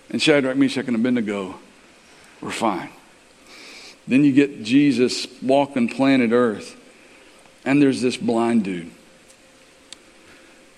And 0.10 0.22
Shadrach, 0.22 0.58
Meshach, 0.58 0.88
and 0.88 0.96
Abednego 0.96 1.56
were 2.42 2.52
fine. 2.52 2.90
Then 4.08 4.24
you 4.24 4.32
get 4.32 4.64
Jesus 4.64 5.28
walking 5.42 5.88
planet 5.88 6.32
Earth, 6.32 6.76
and 7.64 7.82
there's 7.82 8.02
this 8.02 8.18
blind 8.18 8.64
dude. 8.64 8.90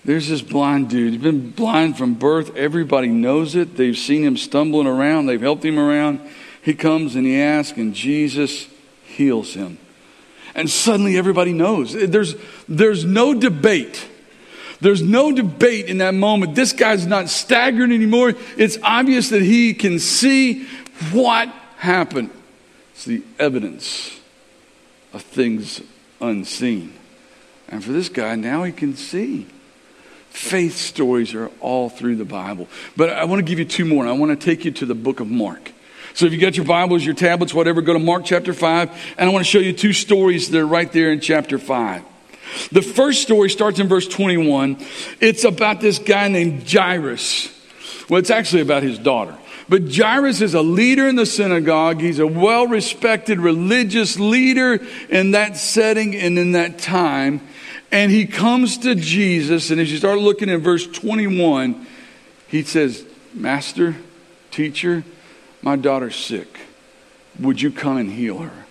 There's 0.04 0.28
this 0.28 0.42
blind 0.42 0.90
dude. 0.90 1.14
He's 1.14 1.22
been 1.22 1.52
blind 1.52 1.98
from 1.98 2.16
birth. 2.16 2.56
Everybody 2.56 3.08
knows 3.08 3.56
it. 3.56 3.78
They've 3.78 3.98
seen 3.98 4.24
him 4.24 4.36
stumbling 4.36 4.88
around, 4.88 5.28
they've 5.28 5.42
helped 5.42 5.64
him 5.64 5.80
around. 5.80 6.20
He 6.64 6.74
comes 6.74 7.16
and 7.16 7.26
he 7.26 7.40
asks, 7.40 7.78
and 7.78 7.94
Jesus 7.94 8.68
heals 9.04 9.54
him. 9.54 9.80
And 10.54 10.70
suddenly 10.70 11.18
everybody 11.18 11.54
knows. 11.54 11.94
There's, 11.94 12.36
there's 12.68 13.06
no 13.06 13.34
debate. 13.34 14.08
There's 14.82 15.02
no 15.02 15.32
debate 15.32 15.86
in 15.86 16.00
that 16.00 16.16
moment. 16.16 16.56
This 16.56 16.74
guy's 16.74 17.06
not 17.06 17.30
staggering 17.30 17.92
anymore. 17.92 18.34
It's 18.58 18.78
obvious 18.84 19.30
that 19.30 19.44
he 19.44 19.74
can 19.76 20.00
see 20.00 20.66
what 21.12 21.48
happened. 21.78 22.32
It's 22.94 23.06
the 23.06 23.24
evidence 23.40 24.20
of 25.14 25.22
things 25.22 25.82
unseen. 26.20 26.94
And 27.70 27.84
for 27.84 27.92
this 27.92 28.10
guy, 28.10 28.36
now 28.36 28.64
he 28.64 28.72
can 28.72 28.96
see. 28.96 29.48
Faith 30.30 30.76
stories 30.76 31.34
are 31.34 31.52
all 31.60 31.90
through 31.90 32.16
the 32.16 32.26
Bible. 32.26 32.68
But 32.96 33.10
I 33.10 33.26
want 33.26 33.40
to 33.40 33.46
give 33.46 33.60
you 33.60 33.66
two 33.66 33.86
more. 33.86 34.08
I 34.08 34.14
want 34.14 34.38
to 34.38 34.46
take 34.46 34.66
you 34.66 34.72
to 34.72 34.86
the 34.86 34.96
book 34.96 35.20
of 35.20 35.30
Mark. 35.30 35.72
So 36.14 36.26
if 36.26 36.34
you 36.34 36.40
got 36.40 36.58
your 36.58 36.66
Bibles, 36.66 37.06
your 37.06 37.16
tablets, 37.16 37.54
whatever, 37.54 37.82
go 37.82 37.94
to 37.94 38.00
Mark 38.00 38.26
chapter 38.26 38.54
5. 38.54 39.16
And 39.18 39.30
I 39.30 39.32
want 39.32 39.46
to 39.46 39.50
show 39.50 39.60
you 39.60 39.74
two 39.74 39.94
stories 39.94 40.50
that 40.50 40.60
are 40.60 40.66
right 40.66 40.92
there 40.92 41.12
in 41.12 41.20
chapter 41.20 41.58
5. 41.58 42.04
The 42.72 42.82
first 42.82 43.22
story 43.22 43.49
starts 43.49 43.80
in 43.80 43.88
verse 43.88 44.08
21. 44.08 44.78
It's 45.20 45.43
about 45.43 45.82
this 45.82 45.99
guy 45.99 46.28
named 46.28 46.70
Jairus. 46.70 47.49
Well, 48.10 48.20
it's 48.20 48.30
actually 48.30 48.62
about 48.62 48.84
his 48.84 48.99
daughter. 48.99 49.36
But 49.70 49.95
Jairus 49.95 50.41
is 50.41 50.54
a 50.54 50.62
leader 50.62 51.08
in 51.08 51.16
the 51.16 51.26
synagogue. 51.26 52.02
He's 52.02 52.20
a 52.20 52.28
well 52.28 52.68
respected 52.68 53.39
religious 53.39 54.20
leader 54.20 54.86
in 55.10 55.32
that 55.32 55.56
setting 55.56 56.16
and 56.16 56.38
in 56.38 56.52
that 56.54 56.78
time. 56.78 57.41
And 57.91 58.12
he 58.12 58.26
comes 58.26 58.78
to 58.80 58.95
Jesus, 58.95 59.70
and 59.72 59.80
as 59.80 59.91
you 59.91 59.97
start 59.97 60.20
looking 60.20 60.49
at 60.49 60.62
verse 60.62 60.88
21, 60.88 61.86
he 62.47 62.64
says, 62.64 63.06
Master, 63.34 63.95
teacher, 64.49 65.04
my 65.62 65.76
daughter's 65.76 66.16
sick. 66.16 66.60
Would 67.39 67.62
you 67.62 67.72
come 67.72 67.97
and 67.97 68.12
heal 68.12 68.39
her? 68.39 68.66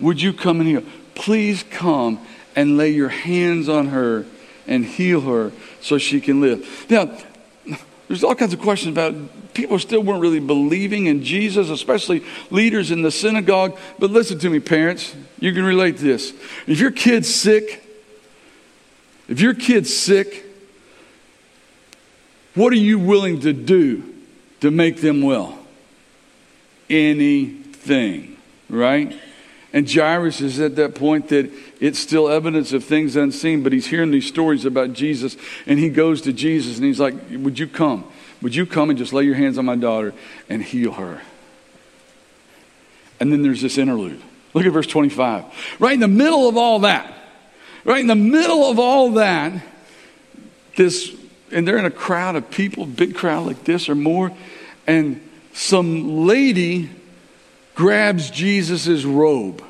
Would 0.00 0.20
you 0.20 0.32
come 0.32 0.60
and 0.60 0.68
heal? 0.68 0.82
Please 1.14 1.64
come 1.70 2.20
and 2.54 2.76
lay 2.76 2.90
your 2.90 3.08
hands 3.08 3.68
on 3.68 3.88
her 3.88 4.26
and 4.66 4.84
heal 4.84 5.20
her 5.22 5.52
so 5.80 5.98
she 5.98 6.20
can 6.20 6.40
live. 6.40 6.86
Now, 6.88 7.10
there's 8.08 8.24
all 8.24 8.34
kinds 8.34 8.52
of 8.52 8.60
questions 8.60 8.92
about 8.92 9.14
people 9.54 9.78
still 9.78 10.02
weren't 10.02 10.20
really 10.20 10.40
believing 10.40 11.06
in 11.06 11.22
Jesus, 11.22 11.70
especially 11.70 12.22
leaders 12.50 12.90
in 12.90 13.02
the 13.02 13.10
synagogue. 13.10 13.78
But 13.98 14.10
listen 14.10 14.38
to 14.40 14.50
me, 14.50 14.60
parents, 14.60 15.14
you 15.40 15.52
can 15.52 15.64
relate 15.64 15.96
to 15.98 16.02
this. 16.02 16.32
If 16.66 16.78
your 16.78 16.90
kid's 16.90 17.32
sick, 17.34 17.82
if 19.28 19.40
your 19.40 19.54
kid's 19.54 19.94
sick, 19.94 20.44
what 22.54 22.72
are 22.72 22.76
you 22.76 22.98
willing 22.98 23.40
to 23.40 23.52
do 23.52 24.04
to 24.60 24.70
make 24.70 25.00
them 25.00 25.22
well? 25.22 25.58
Anything, 26.90 28.36
right? 28.68 29.18
And 29.72 29.90
Jairus 29.90 30.42
is 30.42 30.60
at 30.60 30.76
that 30.76 30.94
point 30.94 31.28
that 31.28 31.50
it's 31.82 31.98
still 31.98 32.28
evidence 32.28 32.72
of 32.72 32.84
things 32.84 33.16
unseen, 33.16 33.62
but 33.62 33.72
he's 33.72 33.88
hearing 33.88 34.12
these 34.12 34.26
stories 34.26 34.64
about 34.64 34.92
Jesus, 34.92 35.36
and 35.66 35.78
he 35.78 35.90
goes 35.90 36.22
to 36.22 36.32
Jesus 36.32 36.76
and 36.76 36.86
he's 36.86 37.00
like, 37.00 37.14
Would 37.30 37.58
you 37.58 37.66
come? 37.66 38.04
Would 38.40 38.54
you 38.54 38.66
come 38.66 38.88
and 38.88 38.98
just 38.98 39.12
lay 39.12 39.24
your 39.24 39.34
hands 39.34 39.58
on 39.58 39.64
my 39.64 39.76
daughter 39.76 40.14
and 40.48 40.62
heal 40.62 40.92
her? 40.92 41.20
And 43.20 43.32
then 43.32 43.42
there's 43.42 43.60
this 43.60 43.78
interlude. 43.78 44.22
Look 44.54 44.64
at 44.64 44.72
verse 44.72 44.86
25. 44.86 45.44
Right 45.78 45.94
in 45.94 46.00
the 46.00 46.08
middle 46.08 46.48
of 46.48 46.56
all 46.56 46.80
that, 46.80 47.12
Right 47.84 48.00
in 48.00 48.06
the 48.06 48.14
middle 48.14 48.70
of 48.70 48.78
all 48.78 49.12
that, 49.12 49.60
this, 50.76 51.14
and 51.50 51.66
they're 51.66 51.78
in 51.78 51.84
a 51.84 51.90
crowd 51.90 52.36
of 52.36 52.48
people, 52.50 52.86
big 52.86 53.14
crowd 53.14 53.46
like 53.46 53.64
this 53.64 53.88
or 53.88 53.96
more, 53.96 54.32
and 54.86 55.20
some 55.52 56.26
lady 56.26 56.90
grabs 57.74 58.30
Jesus' 58.30 59.04
robe. 59.04 59.64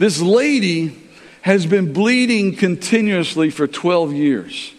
This 0.00 0.18
lady 0.18 0.96
has 1.42 1.66
been 1.66 1.92
bleeding 1.92 2.56
continuously 2.56 3.50
for 3.50 3.66
12 3.66 4.14
years. 4.14 4.72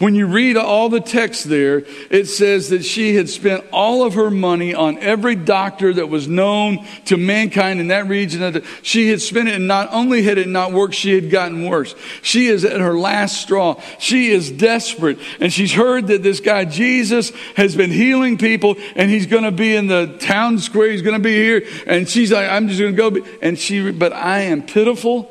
When 0.00 0.14
you 0.14 0.28
read 0.28 0.56
all 0.56 0.88
the 0.88 1.02
text 1.02 1.44
there, 1.44 1.84
it 2.10 2.24
says 2.24 2.70
that 2.70 2.86
she 2.86 3.16
had 3.16 3.28
spent 3.28 3.66
all 3.70 4.02
of 4.02 4.14
her 4.14 4.30
money 4.30 4.74
on 4.74 4.96
every 4.96 5.34
doctor 5.34 5.92
that 5.92 6.08
was 6.08 6.26
known 6.26 6.86
to 7.04 7.18
mankind 7.18 7.80
in 7.80 7.88
that 7.88 8.08
region. 8.08 8.64
She 8.80 9.10
had 9.10 9.20
spent 9.20 9.50
it, 9.50 9.56
and 9.56 9.68
not 9.68 9.92
only 9.92 10.22
had 10.22 10.38
it 10.38 10.48
not 10.48 10.72
worked, 10.72 10.94
she 10.94 11.14
had 11.14 11.28
gotten 11.28 11.68
worse. 11.68 11.94
She 12.22 12.46
is 12.46 12.64
at 12.64 12.80
her 12.80 12.94
last 12.94 13.42
straw. 13.42 13.78
She 13.98 14.30
is 14.30 14.50
desperate, 14.50 15.18
and 15.38 15.52
she's 15.52 15.74
heard 15.74 16.06
that 16.06 16.22
this 16.22 16.40
guy 16.40 16.64
Jesus 16.64 17.30
has 17.56 17.76
been 17.76 17.90
healing 17.90 18.38
people, 18.38 18.76
and 18.96 19.10
he's 19.10 19.26
going 19.26 19.44
to 19.44 19.52
be 19.52 19.76
in 19.76 19.86
the 19.86 20.16
town 20.18 20.60
square. 20.60 20.90
He's 20.90 21.02
going 21.02 21.18
to 21.18 21.22
be 21.22 21.34
here, 21.34 21.62
and 21.86 22.08
she's 22.08 22.32
like, 22.32 22.48
"I'm 22.48 22.68
just 22.68 22.80
going 22.80 22.96
to 22.96 23.10
go." 23.10 23.26
And 23.42 23.58
she, 23.58 23.90
but 23.90 24.14
I 24.14 24.40
am 24.44 24.62
pitiful. 24.62 25.30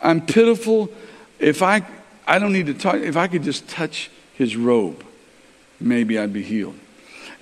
I'm 0.00 0.24
pitiful. 0.24 0.88
If 1.38 1.60
I 1.60 1.86
I 2.30 2.38
don't 2.38 2.52
need 2.52 2.66
to 2.66 2.74
talk. 2.74 2.94
If 2.94 3.16
I 3.16 3.26
could 3.26 3.42
just 3.42 3.68
touch 3.68 4.08
his 4.34 4.56
robe, 4.56 5.04
maybe 5.80 6.16
I'd 6.16 6.32
be 6.32 6.44
healed. 6.44 6.78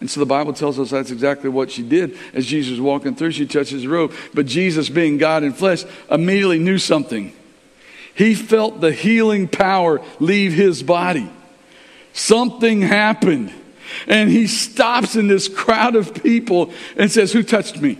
And 0.00 0.10
so 0.10 0.18
the 0.18 0.26
Bible 0.26 0.54
tells 0.54 0.78
us 0.78 0.88
that's 0.88 1.10
exactly 1.10 1.50
what 1.50 1.70
she 1.70 1.82
did. 1.82 2.16
As 2.32 2.46
Jesus 2.46 2.70
was 2.70 2.80
walking 2.80 3.14
through, 3.14 3.32
she 3.32 3.44
touched 3.44 3.70
his 3.70 3.86
robe. 3.86 4.14
But 4.32 4.46
Jesus, 4.46 4.88
being 4.88 5.18
God 5.18 5.42
in 5.42 5.52
flesh, 5.52 5.84
immediately 6.10 6.58
knew 6.58 6.78
something. 6.78 7.34
He 8.14 8.34
felt 8.34 8.80
the 8.80 8.90
healing 8.90 9.46
power 9.46 10.00
leave 10.20 10.54
his 10.54 10.82
body. 10.82 11.30
Something 12.14 12.80
happened. 12.80 13.52
And 14.06 14.30
he 14.30 14.46
stops 14.46 15.16
in 15.16 15.28
this 15.28 15.48
crowd 15.48 15.96
of 15.96 16.14
people 16.14 16.72
and 16.96 17.12
says, 17.12 17.30
Who 17.34 17.42
touched 17.42 17.78
me? 17.78 17.98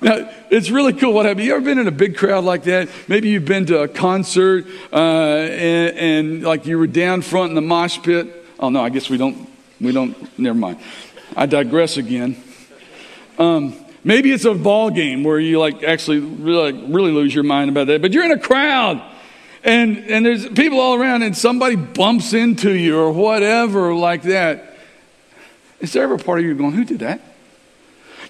Now, 0.00 0.30
it's 0.48 0.70
really 0.70 0.92
cool 0.92 1.12
what 1.12 1.26
happened. 1.26 1.44
You 1.44 1.54
ever 1.54 1.64
been 1.64 1.78
in 1.78 1.88
a 1.88 1.92
big 1.92 2.16
crowd 2.16 2.44
like 2.44 2.64
that? 2.64 2.88
Maybe 3.08 3.30
you've 3.30 3.44
been 3.44 3.66
to 3.66 3.80
a 3.80 3.88
concert 3.88 4.66
uh, 4.92 4.96
and, 4.96 5.98
and, 5.98 6.42
like 6.44 6.66
you 6.66 6.78
were 6.78 6.86
down 6.86 7.22
front 7.22 7.50
in 7.50 7.56
the 7.56 7.62
mosh 7.62 8.00
pit. 8.02 8.44
Oh, 8.60 8.68
no, 8.68 8.80
I 8.80 8.90
guess 8.90 9.10
we 9.10 9.16
don't, 9.16 9.48
we 9.80 9.90
don't, 9.90 10.38
never 10.38 10.56
mind. 10.56 10.78
I 11.36 11.46
digress 11.46 11.96
again. 11.96 12.40
Um, 13.38 13.74
maybe 14.04 14.30
it's 14.30 14.44
a 14.44 14.54
ball 14.54 14.90
game 14.90 15.24
where 15.24 15.40
you 15.40 15.58
like 15.58 15.82
actually 15.82 16.20
really, 16.20 16.72
really 16.72 17.10
lose 17.10 17.34
your 17.34 17.44
mind 17.44 17.70
about 17.70 17.88
that, 17.88 18.00
but 18.00 18.12
you're 18.12 18.24
in 18.24 18.32
a 18.32 18.38
crowd 18.38 19.02
and, 19.64 19.98
and 19.98 20.24
there's 20.24 20.48
people 20.48 20.78
all 20.78 20.94
around 20.94 21.22
and 21.22 21.36
somebody 21.36 21.76
bumps 21.76 22.32
into 22.32 22.72
you 22.72 22.98
or 22.98 23.12
whatever 23.12 23.94
like 23.94 24.22
that. 24.22 24.76
Is 25.80 25.92
there 25.92 26.04
ever 26.04 26.14
a 26.14 26.18
part 26.18 26.38
of 26.38 26.44
you 26.44 26.54
going, 26.54 26.72
who 26.72 26.84
did 26.84 27.00
that? 27.00 27.20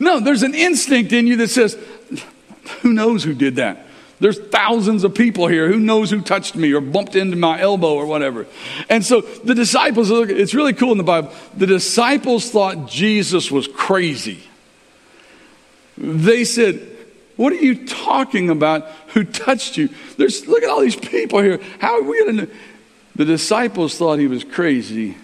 No, 0.01 0.21
there's 0.21 0.43
an 0.43 0.55
instinct 0.55 1.13
in 1.13 1.27
you 1.27 1.37
that 1.37 1.51
says, 1.51 1.79
who 2.83 2.93
knows 2.93 3.25
who 3.25 3.35
did 3.35 3.57
that? 3.57 3.87
There's 4.21 4.39
thousands 4.39 5.05
of 5.05 5.15
people 5.15 5.47
here. 5.47 5.69
Who 5.69 5.79
knows 5.79 6.11
who 6.11 6.21
touched 6.21 6.57
me 6.57 6.73
or 6.73 6.81
bumped 6.81 7.15
into 7.15 7.37
my 7.37 7.61
elbow 7.61 7.95
or 7.95 8.07
whatever? 8.07 8.47
And 8.89 9.05
so 9.05 9.21
the 9.21 9.55
disciples, 9.55 10.11
it's 10.11 10.55
really 10.55 10.73
cool 10.73 10.93
in 10.93 10.99
the 10.99 11.05
Bible. 11.05 11.33
The 11.57 11.67
disciples 11.67 12.51
thought 12.51 12.89
Jesus 12.89 13.51
was 13.51 13.69
crazy. 13.69 14.43
They 15.97 16.45
said, 16.45 16.81
What 17.37 17.53
are 17.53 17.57
you 17.57 17.87
talking 17.87 18.51
about? 18.51 18.89
Who 19.09 19.23
touched 19.23 19.77
you? 19.77 19.89
There's, 20.17 20.47
look 20.49 20.65
at 20.65 20.69
all 20.69 20.81
these 20.81 20.97
people 20.97 21.41
here. 21.41 21.61
How 21.79 21.99
are 21.99 22.03
we 22.03 22.25
going 22.25 22.37
to 22.39 22.49
The 23.15 23.25
disciples 23.25 23.97
thought 23.97 24.19
he 24.19 24.27
was 24.27 24.43
crazy, 24.43 25.17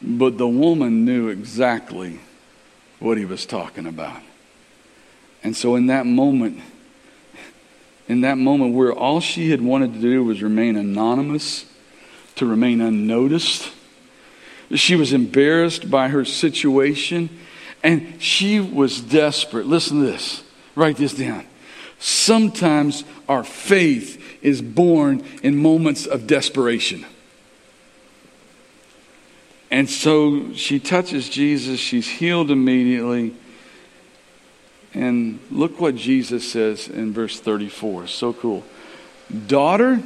but 0.00 0.38
the 0.38 0.48
woman 0.48 1.04
knew 1.04 1.28
exactly 1.28 2.20
what 3.02 3.18
he 3.18 3.24
was 3.24 3.46
talking 3.46 3.86
about. 3.86 4.20
And 5.42 5.56
so, 5.56 5.74
in 5.74 5.86
that 5.86 6.06
moment, 6.06 6.60
in 8.08 8.20
that 8.22 8.38
moment 8.38 8.74
where 8.74 8.92
all 8.92 9.20
she 9.20 9.50
had 9.50 9.60
wanted 9.60 9.94
to 9.94 10.00
do 10.00 10.24
was 10.24 10.42
remain 10.42 10.76
anonymous, 10.76 11.66
to 12.36 12.46
remain 12.46 12.80
unnoticed, 12.80 13.70
she 14.74 14.96
was 14.96 15.12
embarrassed 15.12 15.90
by 15.90 16.08
her 16.08 16.24
situation, 16.24 17.28
and 17.82 18.22
she 18.22 18.60
was 18.60 19.00
desperate. 19.00 19.66
Listen 19.66 20.00
to 20.00 20.06
this. 20.06 20.42
Write 20.74 20.96
this 20.96 21.14
down. 21.14 21.46
Sometimes 21.98 23.04
our 23.28 23.44
faith 23.44 24.20
is 24.42 24.62
born 24.62 25.24
in 25.42 25.56
moments 25.56 26.06
of 26.06 26.26
desperation. 26.26 27.04
And 29.72 29.88
so 29.88 30.52
she 30.52 30.78
touches 30.78 31.30
Jesus, 31.30 31.80
she's 31.80 32.06
healed 32.06 32.50
immediately. 32.50 33.34
And 34.92 35.40
look 35.50 35.80
what 35.80 35.96
Jesus 35.96 36.52
says 36.52 36.88
in 36.88 37.14
verse 37.14 37.40
34. 37.40 38.06
So 38.06 38.34
cool. 38.34 38.64
Daughter, 39.46 40.02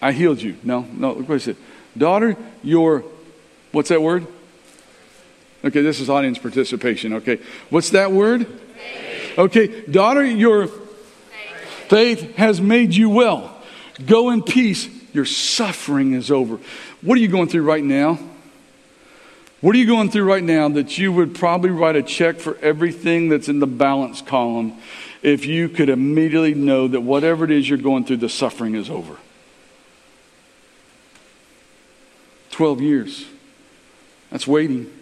I 0.00 0.12
healed 0.12 0.40
you. 0.40 0.56
No, 0.62 0.86
no, 0.90 1.12
look 1.12 1.28
what 1.28 1.34
he 1.34 1.40
said. 1.40 1.56
Daughter, 1.96 2.38
your, 2.62 3.04
what's 3.70 3.90
that 3.90 4.00
word? 4.00 4.26
Okay, 5.62 5.82
this 5.82 6.00
is 6.00 6.08
audience 6.08 6.38
participation. 6.38 7.12
Okay, 7.12 7.38
what's 7.68 7.90
that 7.90 8.12
word? 8.12 8.46
Faith. 8.46 9.38
Okay, 9.38 9.82
daughter, 9.82 10.24
your 10.24 10.68
faith. 10.68 11.88
faith 11.88 12.36
has 12.36 12.62
made 12.62 12.94
you 12.94 13.10
well. 13.10 13.62
Go 14.06 14.30
in 14.30 14.42
peace. 14.42 14.95
Your 15.16 15.24
suffering 15.24 16.12
is 16.12 16.30
over. 16.30 16.58
What 17.00 17.16
are 17.16 17.22
you 17.22 17.28
going 17.28 17.48
through 17.48 17.62
right 17.62 17.82
now? 17.82 18.18
What 19.62 19.74
are 19.74 19.78
you 19.78 19.86
going 19.86 20.10
through 20.10 20.24
right 20.24 20.44
now 20.44 20.68
that 20.68 20.98
you 20.98 21.10
would 21.10 21.34
probably 21.34 21.70
write 21.70 21.96
a 21.96 22.02
check 22.02 22.36
for 22.36 22.58
everything 22.58 23.30
that's 23.30 23.48
in 23.48 23.58
the 23.58 23.66
balance 23.66 24.20
column 24.20 24.76
if 25.22 25.46
you 25.46 25.70
could 25.70 25.88
immediately 25.88 26.52
know 26.52 26.86
that 26.86 27.00
whatever 27.00 27.46
it 27.46 27.50
is 27.50 27.66
you're 27.66 27.78
going 27.78 28.04
through, 28.04 28.18
the 28.18 28.28
suffering 28.28 28.74
is 28.74 28.90
over? 28.90 29.16
12 32.50 32.82
years. 32.82 33.24
That's 34.30 34.46
waiting. 34.46 34.92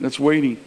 That's 0.00 0.18
waiting. 0.18 0.60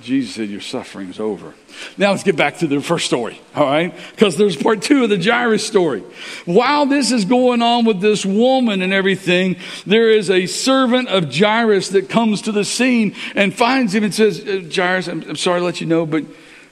Jesus 0.00 0.34
said, 0.34 0.48
Your 0.48 0.60
suffering 0.60 1.08
is 1.08 1.20
over. 1.20 1.54
Now 1.96 2.10
let's 2.10 2.24
get 2.24 2.36
back 2.36 2.58
to 2.58 2.66
the 2.66 2.80
first 2.80 3.06
story, 3.06 3.40
all 3.54 3.66
right? 3.66 3.94
Because 4.10 4.36
there's 4.36 4.56
part 4.56 4.82
two 4.82 5.04
of 5.04 5.10
the 5.10 5.22
Jairus 5.22 5.64
story. 5.64 6.00
While 6.44 6.86
this 6.86 7.12
is 7.12 7.24
going 7.24 7.62
on 7.62 7.84
with 7.84 8.00
this 8.00 8.26
woman 8.26 8.82
and 8.82 8.92
everything, 8.92 9.56
there 9.86 10.10
is 10.10 10.28
a 10.28 10.46
servant 10.46 11.08
of 11.08 11.32
Jairus 11.32 11.90
that 11.90 12.08
comes 12.08 12.42
to 12.42 12.52
the 12.52 12.64
scene 12.64 13.14
and 13.36 13.54
finds 13.54 13.94
him 13.94 14.02
and 14.02 14.12
says, 14.12 14.40
uh, 14.40 14.68
Jairus, 14.72 15.06
I'm, 15.06 15.22
I'm 15.22 15.36
sorry 15.36 15.60
to 15.60 15.64
let 15.64 15.80
you 15.80 15.86
know, 15.86 16.04
but 16.04 16.24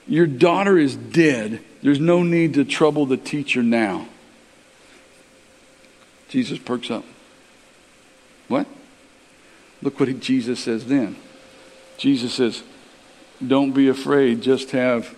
your 0.09 0.27
daughter 0.27 0.77
is 0.77 0.97
dead. 0.97 1.61
There's 1.83 2.01
no 2.01 2.23
need 2.23 2.55
to 2.55 2.65
trouble 2.65 3.07
the 3.07 3.17
teacher 3.17 3.63
now. 3.63 4.09
Jesus 6.29 6.59
perks 6.59 6.91
up. 6.91 7.05
What? 8.49 8.67
Look 9.83 10.01
what 10.01 10.19
Jesus 10.19 10.59
says 10.59 10.87
then. 10.87 11.17
Jesus 11.97 12.35
says, 12.35 12.65
don't 13.47 13.73
be 13.73 13.89
afraid, 13.89 14.43
just 14.43 14.71
have. 14.73 15.15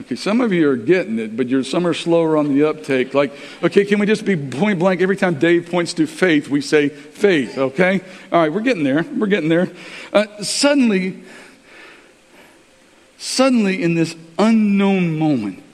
Okay, 0.00 0.14
some 0.14 0.40
of 0.40 0.52
you 0.52 0.70
are 0.70 0.76
getting 0.76 1.18
it, 1.18 1.36
but 1.36 1.48
you're, 1.48 1.64
some 1.64 1.84
are 1.84 1.94
slower 1.94 2.36
on 2.36 2.54
the 2.54 2.68
uptake. 2.68 3.14
Like, 3.14 3.32
okay, 3.64 3.84
can 3.84 3.98
we 3.98 4.06
just 4.06 4.24
be 4.24 4.36
point 4.36 4.78
blank? 4.78 5.00
Every 5.00 5.16
time 5.16 5.40
Dave 5.40 5.70
points 5.70 5.92
to 5.94 6.06
faith, 6.06 6.48
we 6.48 6.60
say 6.60 6.88
faith, 6.88 7.58
okay? 7.58 8.00
All 8.30 8.40
right, 8.40 8.52
we're 8.52 8.60
getting 8.60 8.84
there. 8.84 9.02
We're 9.02 9.26
getting 9.26 9.48
there. 9.48 9.68
Uh, 10.12 10.42
suddenly, 10.42 11.24
suddenly 13.16 13.82
in 13.82 13.94
this 13.94 14.14
unknown 14.38 15.18
moment, 15.18 15.64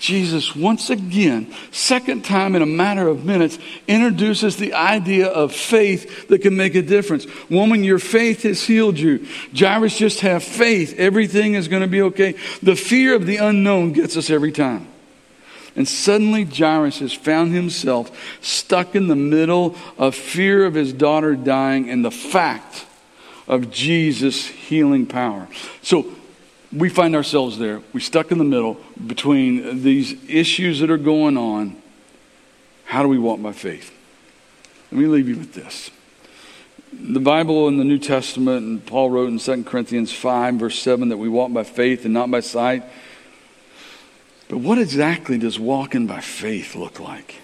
Jesus, 0.00 0.56
once 0.56 0.88
again, 0.88 1.54
second 1.72 2.24
time 2.24 2.56
in 2.56 2.62
a 2.62 2.66
matter 2.66 3.06
of 3.06 3.26
minutes, 3.26 3.58
introduces 3.86 4.56
the 4.56 4.72
idea 4.72 5.26
of 5.26 5.54
faith 5.54 6.28
that 6.28 6.40
can 6.40 6.56
make 6.56 6.74
a 6.74 6.80
difference. 6.80 7.26
Woman, 7.50 7.84
your 7.84 7.98
faith 7.98 8.44
has 8.44 8.64
healed 8.64 8.98
you. 8.98 9.26
Jairus, 9.54 9.98
just 9.98 10.20
have 10.20 10.42
faith. 10.42 10.98
Everything 10.98 11.52
is 11.52 11.68
going 11.68 11.82
to 11.82 11.88
be 11.88 12.00
okay. 12.00 12.32
The 12.62 12.76
fear 12.76 13.14
of 13.14 13.26
the 13.26 13.36
unknown 13.36 13.92
gets 13.92 14.16
us 14.16 14.30
every 14.30 14.52
time. 14.52 14.88
And 15.76 15.86
suddenly, 15.86 16.44
Jairus 16.44 17.00
has 17.00 17.12
found 17.12 17.52
himself 17.52 18.10
stuck 18.42 18.96
in 18.96 19.06
the 19.06 19.14
middle 19.14 19.76
of 19.98 20.14
fear 20.14 20.64
of 20.64 20.72
his 20.72 20.94
daughter 20.94 21.36
dying 21.36 21.90
and 21.90 22.02
the 22.02 22.10
fact 22.10 22.86
of 23.46 23.70
Jesus' 23.70 24.46
healing 24.46 25.04
power. 25.04 25.46
So, 25.82 26.10
we 26.72 26.88
find 26.88 27.16
ourselves 27.16 27.58
there. 27.58 27.82
We're 27.92 28.00
stuck 28.00 28.30
in 28.30 28.38
the 28.38 28.44
middle 28.44 28.78
between 29.06 29.82
these 29.82 30.12
issues 30.28 30.80
that 30.80 30.90
are 30.90 30.98
going 30.98 31.36
on. 31.36 31.80
How 32.84 33.02
do 33.02 33.08
we 33.08 33.18
walk 33.18 33.42
by 33.42 33.52
faith? 33.52 33.92
Let 34.90 35.00
me 35.00 35.06
leave 35.06 35.28
you 35.28 35.36
with 35.36 35.54
this. 35.54 35.90
The 36.92 37.20
Bible 37.20 37.68
in 37.68 37.76
the 37.76 37.84
New 37.84 37.98
Testament, 37.98 38.66
and 38.66 38.84
Paul 38.84 39.10
wrote 39.10 39.28
in 39.28 39.38
2 39.38 39.64
Corinthians 39.64 40.12
5, 40.12 40.54
verse 40.54 40.78
7, 40.80 41.08
that 41.08 41.16
we 41.16 41.28
walk 41.28 41.52
by 41.52 41.62
faith 41.62 42.04
and 42.04 42.12
not 42.12 42.30
by 42.30 42.40
sight. 42.40 42.82
But 44.48 44.58
what 44.58 44.78
exactly 44.78 45.38
does 45.38 45.60
walking 45.60 46.08
by 46.08 46.20
faith 46.20 46.74
look 46.74 46.98
like? 46.98 47.36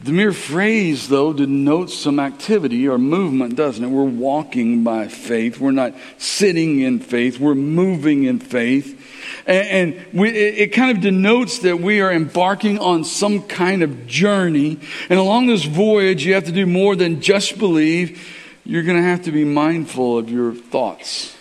The 0.00 0.12
mere 0.12 0.32
phrase, 0.32 1.08
though, 1.08 1.32
denotes 1.32 1.94
some 1.94 2.20
activity 2.20 2.86
or 2.86 2.98
movement, 2.98 3.56
doesn't 3.56 3.82
it? 3.82 3.88
We're 3.88 4.04
walking 4.04 4.84
by 4.84 5.08
faith. 5.08 5.58
We're 5.58 5.70
not 5.70 5.94
sitting 6.18 6.80
in 6.80 6.98
faith. 6.98 7.38
We're 7.38 7.54
moving 7.54 8.24
in 8.24 8.38
faith. 8.38 9.00
And, 9.46 9.94
and 9.96 10.06
we, 10.12 10.28
it, 10.30 10.58
it 10.58 10.72
kind 10.72 10.94
of 10.94 11.02
denotes 11.02 11.60
that 11.60 11.80
we 11.80 12.00
are 12.00 12.12
embarking 12.12 12.78
on 12.78 13.04
some 13.04 13.42
kind 13.42 13.82
of 13.82 14.06
journey. 14.06 14.78
And 15.08 15.18
along 15.18 15.46
this 15.46 15.64
voyage, 15.64 16.26
you 16.26 16.34
have 16.34 16.44
to 16.44 16.52
do 16.52 16.66
more 16.66 16.96
than 16.96 17.20
just 17.20 17.58
believe. 17.58 18.30
You're 18.64 18.82
going 18.82 18.96
to 18.96 19.02
have 19.02 19.22
to 19.22 19.32
be 19.32 19.44
mindful 19.44 20.18
of 20.18 20.28
your 20.28 20.52
thoughts, 20.52 21.34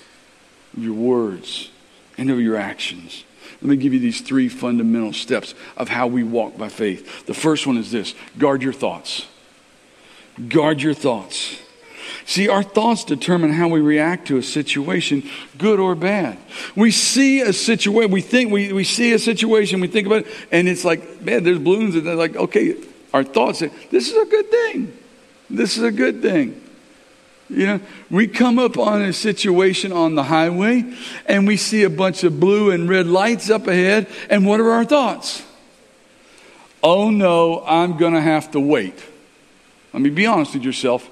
of 0.77 0.83
your 0.83 0.93
words, 0.93 1.69
and 2.17 2.29
of 2.29 2.39
your 2.39 2.55
actions. 2.55 3.25
Let 3.64 3.70
me 3.70 3.78
give 3.78 3.93
you 3.93 3.99
these 4.01 4.20
three 4.20 4.49
fundamental 4.49 5.14
steps 5.14 5.55
of 5.78 5.88
how 5.88 6.07
we 6.07 6.22
walk 6.22 6.57
by 6.57 6.68
faith. 6.68 7.26
The 7.28 7.34
first 7.34 7.66
one 7.66 7.78
is 7.78 7.91
this 7.91 8.14
guard 8.38 8.61
your 8.61 8.74
thoughts. 8.74 9.26
Guard 10.49 10.82
your 10.82 10.93
thoughts. 10.93 11.57
See, 12.26 12.49
our 12.49 12.61
thoughts 12.61 13.05
determine 13.05 13.53
how 13.53 13.70
we 13.70 13.80
react 13.80 14.28
to 14.28 14.38
a 14.38 14.43
situation, 14.43 15.30
good 15.57 15.80
or 15.80 15.95
bad. 15.95 16.38
We 16.76 16.91
see 16.91 17.39
a 17.39 17.53
situation, 17.53 18.11
we 18.11 18.20
think, 18.20 18.51
we, 18.51 18.74
we 18.74 18.84
see 18.84 19.14
a 19.14 19.20
situation, 19.20 19.80
we 19.80 19.88
think 19.88 20.07
about 20.07 20.26
it, 20.26 20.28
and 20.51 20.68
it's 20.68 20.84
like, 20.84 21.22
man, 21.22 21.45
there's 21.45 21.59
balloons, 21.59 21.95
and 21.95 22.05
they're 22.05 22.16
like, 22.16 22.36
okay, 22.36 22.76
our 23.14 23.24
thoughts 23.24 23.59
say, 23.59 23.72
this 23.91 24.09
is 24.09 24.18
a 24.18 24.26
good 24.26 24.51
thing. 24.51 24.97
This 25.49 25.78
is 25.78 25.84
a 25.84 25.91
good 25.91 26.22
thing. 26.22 26.61
You 27.49 27.65
know, 27.67 27.79
we 28.09 28.27
come 28.27 28.57
up 28.57 28.77
on 28.77 29.01
a 29.01 29.13
situation 29.13 29.91
on 29.91 30.15
the 30.15 30.23
highway 30.23 30.91
and 31.25 31.45
we 31.45 31.57
see 31.57 31.83
a 31.83 31.89
bunch 31.89 32.23
of 32.23 32.39
blue 32.39 32.71
and 32.71 32.89
red 32.89 33.05
lights 33.05 33.49
up 33.49 33.67
ahead, 33.67 34.07
and 34.29 34.45
what 34.47 34.59
are 34.59 34.71
our 34.71 34.85
thoughts? 34.85 35.43
Oh 36.81 37.09
no, 37.09 37.63
I'm 37.65 37.97
going 37.97 38.13
to 38.13 38.21
have 38.21 38.51
to 38.51 38.59
wait. 38.59 38.95
Let 39.93 40.01
me 40.01 40.09
be 40.09 40.25
honest 40.25 40.53
with 40.53 40.63
yourself. 40.63 41.09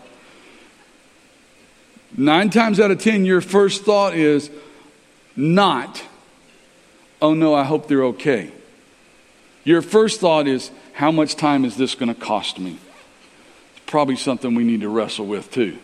Nine 2.17 2.49
times 2.49 2.79
out 2.79 2.91
of 2.91 2.99
ten, 2.99 3.23
your 3.23 3.41
first 3.41 3.83
thought 3.83 4.15
is 4.15 4.49
not, 5.35 6.03
oh 7.21 7.33
no, 7.33 7.53
I 7.53 7.63
hope 7.63 7.87
they're 7.87 8.05
okay. 8.05 8.51
Your 9.63 9.81
first 9.81 10.19
thought 10.19 10.47
is, 10.47 10.71
how 10.93 11.11
much 11.11 11.35
time 11.35 11.65
is 11.65 11.77
this 11.77 11.93
going 11.93 12.13
to 12.13 12.19
cost 12.19 12.59
me? 12.59 12.79
It's 13.75 13.85
probably 13.85 14.15
something 14.15 14.55
we 14.55 14.63
need 14.63 14.81
to 14.81 14.89
wrestle 14.89 15.25
with 15.27 15.51
too. 15.51 15.77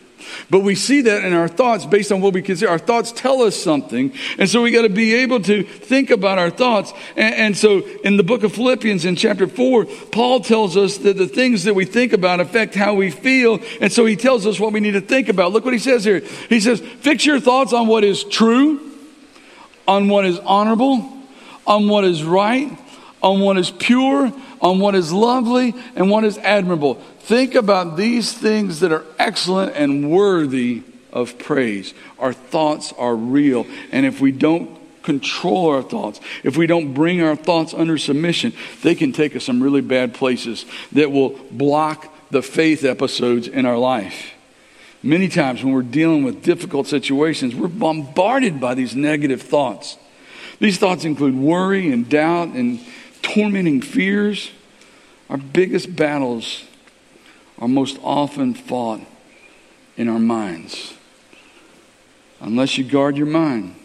But 0.49 0.61
we 0.61 0.75
see 0.75 1.01
that 1.01 1.23
in 1.23 1.33
our 1.33 1.47
thoughts 1.47 1.85
based 1.85 2.11
on 2.11 2.21
what 2.21 2.33
we 2.33 2.41
consider. 2.41 2.71
Our 2.71 2.79
thoughts 2.79 3.11
tell 3.11 3.41
us 3.41 3.55
something. 3.55 4.13
And 4.37 4.49
so 4.49 4.61
we 4.61 4.71
got 4.71 4.83
to 4.83 4.89
be 4.89 5.13
able 5.15 5.41
to 5.41 5.63
think 5.63 6.09
about 6.09 6.37
our 6.37 6.49
thoughts. 6.49 6.93
And, 7.15 7.35
and, 7.35 7.57
so 7.57 7.79
in 8.03 8.17
the 8.17 8.23
book 8.23 8.43
of 8.43 8.53
Philippians 8.53 9.05
in 9.05 9.15
chapter 9.15 9.47
4, 9.47 9.85
Paul 10.11 10.39
tells 10.39 10.77
us 10.77 10.97
that 10.99 11.17
the 11.17 11.27
things 11.27 11.63
that 11.65 11.73
we 11.73 11.85
think 11.85 12.13
about 12.13 12.39
affect 12.39 12.75
how 12.75 12.93
we 12.93 13.11
feel. 13.11 13.59
And 13.81 13.91
so 13.91 14.05
he 14.05 14.15
tells 14.15 14.45
us 14.45 14.59
what 14.59 14.73
we 14.73 14.79
need 14.79 14.91
to 14.91 15.01
think 15.01 15.29
about. 15.29 15.51
Look 15.51 15.65
what 15.65 15.73
he 15.73 15.79
says 15.79 16.03
here. 16.03 16.19
He 16.49 16.59
says, 16.59 16.79
Fix 16.79 17.25
your 17.25 17.39
thoughts 17.39 17.73
on 17.73 17.87
what 17.87 18.03
is 18.03 18.23
true, 18.23 18.91
on 19.87 20.07
what 20.09 20.25
is 20.25 20.39
honorable, 20.39 21.13
on 21.65 21.87
what 21.87 22.03
is 22.03 22.23
right, 22.23 22.77
on 23.21 23.39
what 23.39 23.57
is 23.57 23.71
pure, 23.71 24.31
on 24.61 24.79
what 24.79 24.95
is 24.95 25.11
lovely, 25.11 25.73
and 25.95 26.09
what 26.09 26.23
is 26.23 26.37
admirable. 26.39 26.95
Think 27.21 27.55
about 27.55 27.97
these 27.97 28.33
things 28.33 28.79
that 28.81 28.91
are 28.91 29.05
excellent 29.19 29.75
and 29.75 30.11
worthy 30.11 30.83
of 31.11 31.37
praise. 31.39 31.93
Our 32.19 32.33
thoughts 32.33 32.93
are 32.97 33.15
real. 33.15 33.65
And 33.91 34.05
if 34.05 34.21
we 34.21 34.31
don't 34.31 34.77
control 35.03 35.69
our 35.69 35.81
thoughts, 35.81 36.19
if 36.43 36.57
we 36.57 36.67
don't 36.67 36.93
bring 36.93 37.21
our 37.21 37.35
thoughts 37.35 37.73
under 37.73 37.97
submission, 37.97 38.53
they 38.83 38.93
can 38.93 39.11
take 39.13 39.35
us 39.35 39.45
some 39.45 39.63
really 39.63 39.81
bad 39.81 40.13
places 40.13 40.65
that 40.91 41.11
will 41.11 41.29
block 41.51 42.13
the 42.29 42.41
faith 42.41 42.83
episodes 42.83 43.47
in 43.47 43.65
our 43.65 43.77
life. 43.77 44.33
Many 45.01 45.27
times 45.29 45.63
when 45.63 45.73
we're 45.73 45.83
dealing 45.83 46.23
with 46.23 46.43
difficult 46.43 46.87
situations, 46.87 47.55
we're 47.55 47.67
bombarded 47.67 48.59
by 48.59 48.73
these 48.73 48.95
negative 48.95 49.41
thoughts. 49.41 49.97
These 50.59 50.79
thoughts 50.79 51.05
include 51.05 51.35
worry 51.35 51.91
and 51.91 52.09
doubt 52.09 52.49
and 52.49 52.79
tormenting 53.33 53.81
fears. 53.81 54.51
Our 55.29 55.37
biggest 55.37 55.95
battles 55.95 56.63
are 57.59 57.67
most 57.67 57.99
often 58.03 58.53
fought 58.53 59.01
in 59.97 60.07
our 60.07 60.19
minds. 60.19 60.93
Unless 62.39 62.77
you 62.77 62.83
guard 62.83 63.17
your 63.17 63.27
mind, 63.27 63.75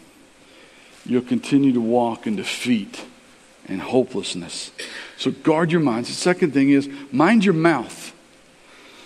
you'll 1.05 1.21
continue 1.21 1.73
to 1.73 1.81
walk 1.81 2.27
in 2.27 2.35
defeat 2.35 3.03
and 3.67 3.81
hopelessness. 3.81 4.71
So 5.17 5.31
guard 5.31 5.71
your 5.71 5.81
minds. 5.81 6.09
The 6.09 6.15
second 6.15 6.53
thing 6.53 6.69
is 6.69 6.87
mind 7.11 7.43
your 7.43 7.53
mouth. 7.53 8.13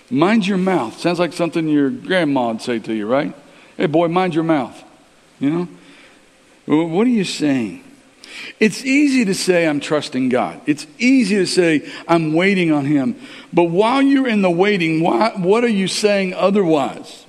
Mind 0.09 0.45
your 0.45 0.57
mouth. 0.57 0.99
Sounds 0.99 1.19
like 1.19 1.33
something 1.33 1.67
your 1.67 1.89
grandma 1.89 2.49
would 2.49 2.61
say 2.61 2.79
to 2.79 2.93
you, 2.93 3.07
right? 3.07 3.33
Hey, 3.77 3.87
boy, 3.87 4.07
mind 4.07 4.35
your 4.35 4.43
mouth. 4.43 4.83
You 5.39 5.49
know? 5.49 5.67
What 6.65 7.07
are 7.07 7.11
you 7.11 7.23
saying? 7.23 7.83
It's 8.59 8.83
easy 8.85 9.25
to 9.25 9.33
say, 9.33 9.67
I'm 9.67 9.79
trusting 9.79 10.29
God. 10.29 10.61
It's 10.65 10.87
easy 10.97 11.35
to 11.35 11.45
say, 11.45 11.87
I'm 12.07 12.33
waiting 12.33 12.71
on 12.71 12.85
Him. 12.85 13.15
But 13.53 13.65
while 13.65 14.01
you're 14.01 14.27
in 14.27 14.41
the 14.41 14.49
waiting, 14.49 15.01
what 15.01 15.63
are 15.63 15.67
you 15.67 15.87
saying 15.87 16.33
otherwise? 16.33 17.25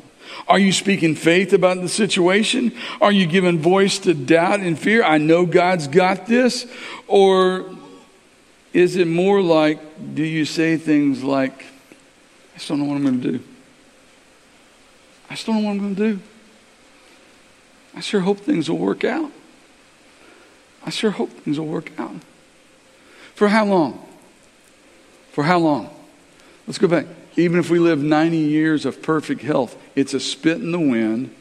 Are 0.46 0.58
you 0.58 0.72
speaking 0.72 1.14
faith 1.14 1.52
about 1.52 1.82
the 1.82 1.88
situation? 1.88 2.72
Are 3.00 3.12
you 3.12 3.26
giving 3.26 3.58
voice 3.58 3.98
to 4.00 4.14
doubt 4.14 4.60
and 4.60 4.78
fear? 4.78 5.02
I 5.04 5.18
know 5.18 5.44
God's 5.44 5.88
got 5.88 6.26
this. 6.26 6.66
Or 7.06 7.66
is 8.72 8.96
it 8.96 9.06
more 9.06 9.42
like, 9.42 10.14
do 10.14 10.22
you 10.22 10.46
say 10.46 10.78
things 10.78 11.22
like, 11.22 11.66
I 12.54 12.58
still 12.58 12.76
don't 12.76 12.86
know 12.86 12.92
what 12.92 12.96
I'm 12.96 13.04
going 13.04 13.20
to 13.20 13.32
do? 13.32 13.44
I 15.28 15.34
still 15.34 15.52
don't 15.54 15.62
know 15.62 15.68
what 15.68 15.74
I'm 15.74 15.80
going 15.80 15.96
to 15.96 16.16
do. 16.16 16.22
I 17.94 18.00
sure 18.00 18.20
hope 18.20 18.38
things 18.38 18.70
will 18.70 18.78
work 18.78 19.04
out. 19.04 19.30
I 20.88 20.90
sure 20.90 21.10
hope 21.10 21.28
things 21.28 21.60
will 21.60 21.66
work 21.66 21.92
out. 21.98 22.14
For 23.34 23.46
how 23.46 23.66
long? 23.66 24.02
For 25.32 25.44
how 25.44 25.58
long? 25.58 25.90
Let's 26.66 26.78
go 26.78 26.88
back. 26.88 27.04
Even 27.36 27.58
if 27.60 27.68
we 27.68 27.78
live 27.78 28.02
90 28.02 28.38
years 28.38 28.86
of 28.86 29.02
perfect 29.02 29.42
health, 29.42 29.76
it's 29.94 30.14
a 30.14 30.18
spit 30.18 30.62
in 30.62 30.72
the 30.72 30.80
wind. 30.80 31.34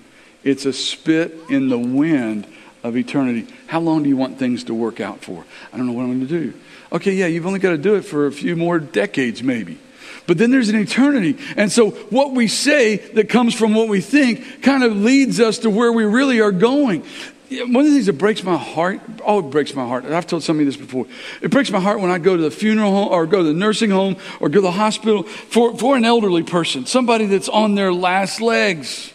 It's 0.43 0.65
a 0.65 0.73
spit 0.73 1.33
in 1.49 1.69
the 1.69 1.77
wind 1.77 2.45
of 2.83 2.97
eternity. 2.97 3.47
How 3.67 3.79
long 3.79 4.03
do 4.03 4.09
you 4.09 4.17
want 4.17 4.37
things 4.37 4.65
to 4.65 4.73
work 4.73 4.99
out 4.99 5.21
for? 5.21 5.45
I 5.71 5.77
don't 5.77 5.87
know 5.87 5.93
what 5.93 6.01
I'm 6.01 6.19
going 6.19 6.27
to 6.27 6.51
do. 6.51 6.53
Okay, 6.91 7.13
yeah, 7.13 7.27
you've 7.27 7.45
only 7.45 7.59
got 7.59 7.69
to 7.69 7.77
do 7.77 7.95
it 7.95 8.01
for 8.01 8.27
a 8.27 8.33
few 8.33 8.57
more 8.57 8.79
decades, 8.79 9.41
maybe. 9.41 9.77
But 10.25 10.37
then 10.37 10.51
there's 10.51 10.67
an 10.67 10.75
eternity. 10.75 11.37
And 11.55 11.71
so 11.71 11.91
what 11.91 12.33
we 12.33 12.49
say 12.49 12.97
that 12.97 13.29
comes 13.29 13.53
from 13.53 13.73
what 13.73 13.87
we 13.87 14.01
think 14.01 14.61
kind 14.61 14.83
of 14.83 14.93
leads 14.97 15.39
us 15.39 15.59
to 15.59 15.69
where 15.69 15.93
we 15.93 16.03
really 16.03 16.41
are 16.41 16.51
going. 16.51 17.05
One 17.49 17.77
of 17.77 17.85
the 17.85 17.91
things 17.91 18.07
that 18.07 18.17
breaks 18.17 18.43
my 18.43 18.57
heart, 18.57 18.99
oh, 19.23 19.39
it 19.39 19.43
breaks 19.43 19.73
my 19.73 19.87
heart. 19.87 20.03
I've 20.03 20.27
told 20.27 20.43
somebody 20.43 20.65
this 20.65 20.75
before. 20.75 21.05
It 21.41 21.49
breaks 21.49 21.71
my 21.71 21.79
heart 21.79 22.01
when 22.01 22.11
I 22.11 22.17
go 22.17 22.35
to 22.35 22.43
the 22.43 22.51
funeral 22.51 22.91
home 22.91 23.07
or 23.07 23.25
go 23.25 23.37
to 23.37 23.43
the 23.43 23.53
nursing 23.53 23.89
home 23.89 24.17
or 24.41 24.49
go 24.49 24.55
to 24.55 24.61
the 24.61 24.71
hospital 24.71 25.23
for, 25.23 25.77
for 25.77 25.95
an 25.95 26.03
elderly 26.03 26.43
person, 26.43 26.85
somebody 26.85 27.25
that's 27.25 27.47
on 27.47 27.75
their 27.75 27.93
last 27.93 28.41
legs. 28.41 29.13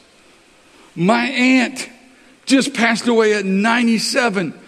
My 0.94 1.26
aunt 1.26 1.88
just 2.46 2.72
passed 2.72 3.06
away 3.06 3.34
at 3.34 3.44
97. 3.44 4.58